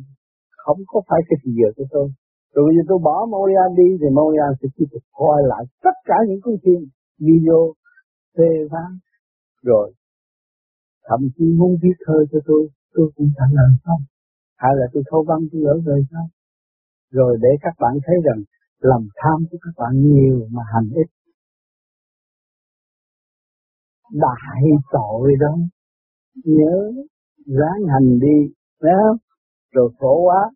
Không 0.63 0.79
có 0.87 1.01
phải 1.07 1.21
cái 1.29 1.37
gì 1.43 1.51
giờ 1.59 1.69
của 1.77 1.85
tôi. 1.91 2.07
Rồi 2.53 2.65
bây 2.67 2.75
giờ 2.75 2.83
tôi 2.89 2.99
bỏ 3.07 3.25
Montreal 3.31 3.71
đi 3.77 3.89
thì 4.01 4.07
Montreal 4.17 4.51
sẽ 4.61 4.67
tiếp 4.75 4.85
tục 4.91 5.03
coi 5.19 5.39
lại 5.51 5.63
tất 5.83 5.95
cả 6.05 6.15
những 6.27 6.41
cuốn 6.43 6.55
phim, 6.63 6.81
video, 7.25 7.61
phê 8.37 8.49
phán. 8.71 8.91
Rồi 9.63 9.93
thậm 11.07 11.21
chí 11.35 11.45
muốn 11.59 11.71
viết 11.81 11.97
thơ 12.05 12.17
cho 12.31 12.39
tôi, 12.45 12.63
tôi 12.93 13.11
cũng 13.15 13.29
trả 13.37 13.45
lời 13.51 13.71
không. 13.83 14.01
Hay 14.55 14.71
là 14.75 14.85
tôi 14.93 15.03
thâu 15.11 15.25
văn 15.27 15.39
tôi 15.51 15.61
gửi 15.61 15.81
về 15.85 15.97
sao? 16.11 16.27
Rồi 17.11 17.37
để 17.41 17.49
các 17.61 17.75
bạn 17.79 17.93
thấy 18.05 18.15
rằng 18.25 18.43
lòng 18.79 19.05
tham 19.15 19.45
của 19.51 19.57
các 19.61 19.73
bạn 19.77 19.91
nhiều 19.93 20.47
mà 20.51 20.63
hành 20.73 20.89
ít. 20.95 21.07
Đại 24.13 24.61
tội 24.91 25.31
đó. 25.39 25.57
Nhớ, 26.45 26.91
ráng 27.45 27.81
hành 27.93 28.19
đi. 28.19 28.53
nhớ? 28.81 29.17
Rồi 29.71 29.91
khổ 29.99 30.21
quá 30.25 30.51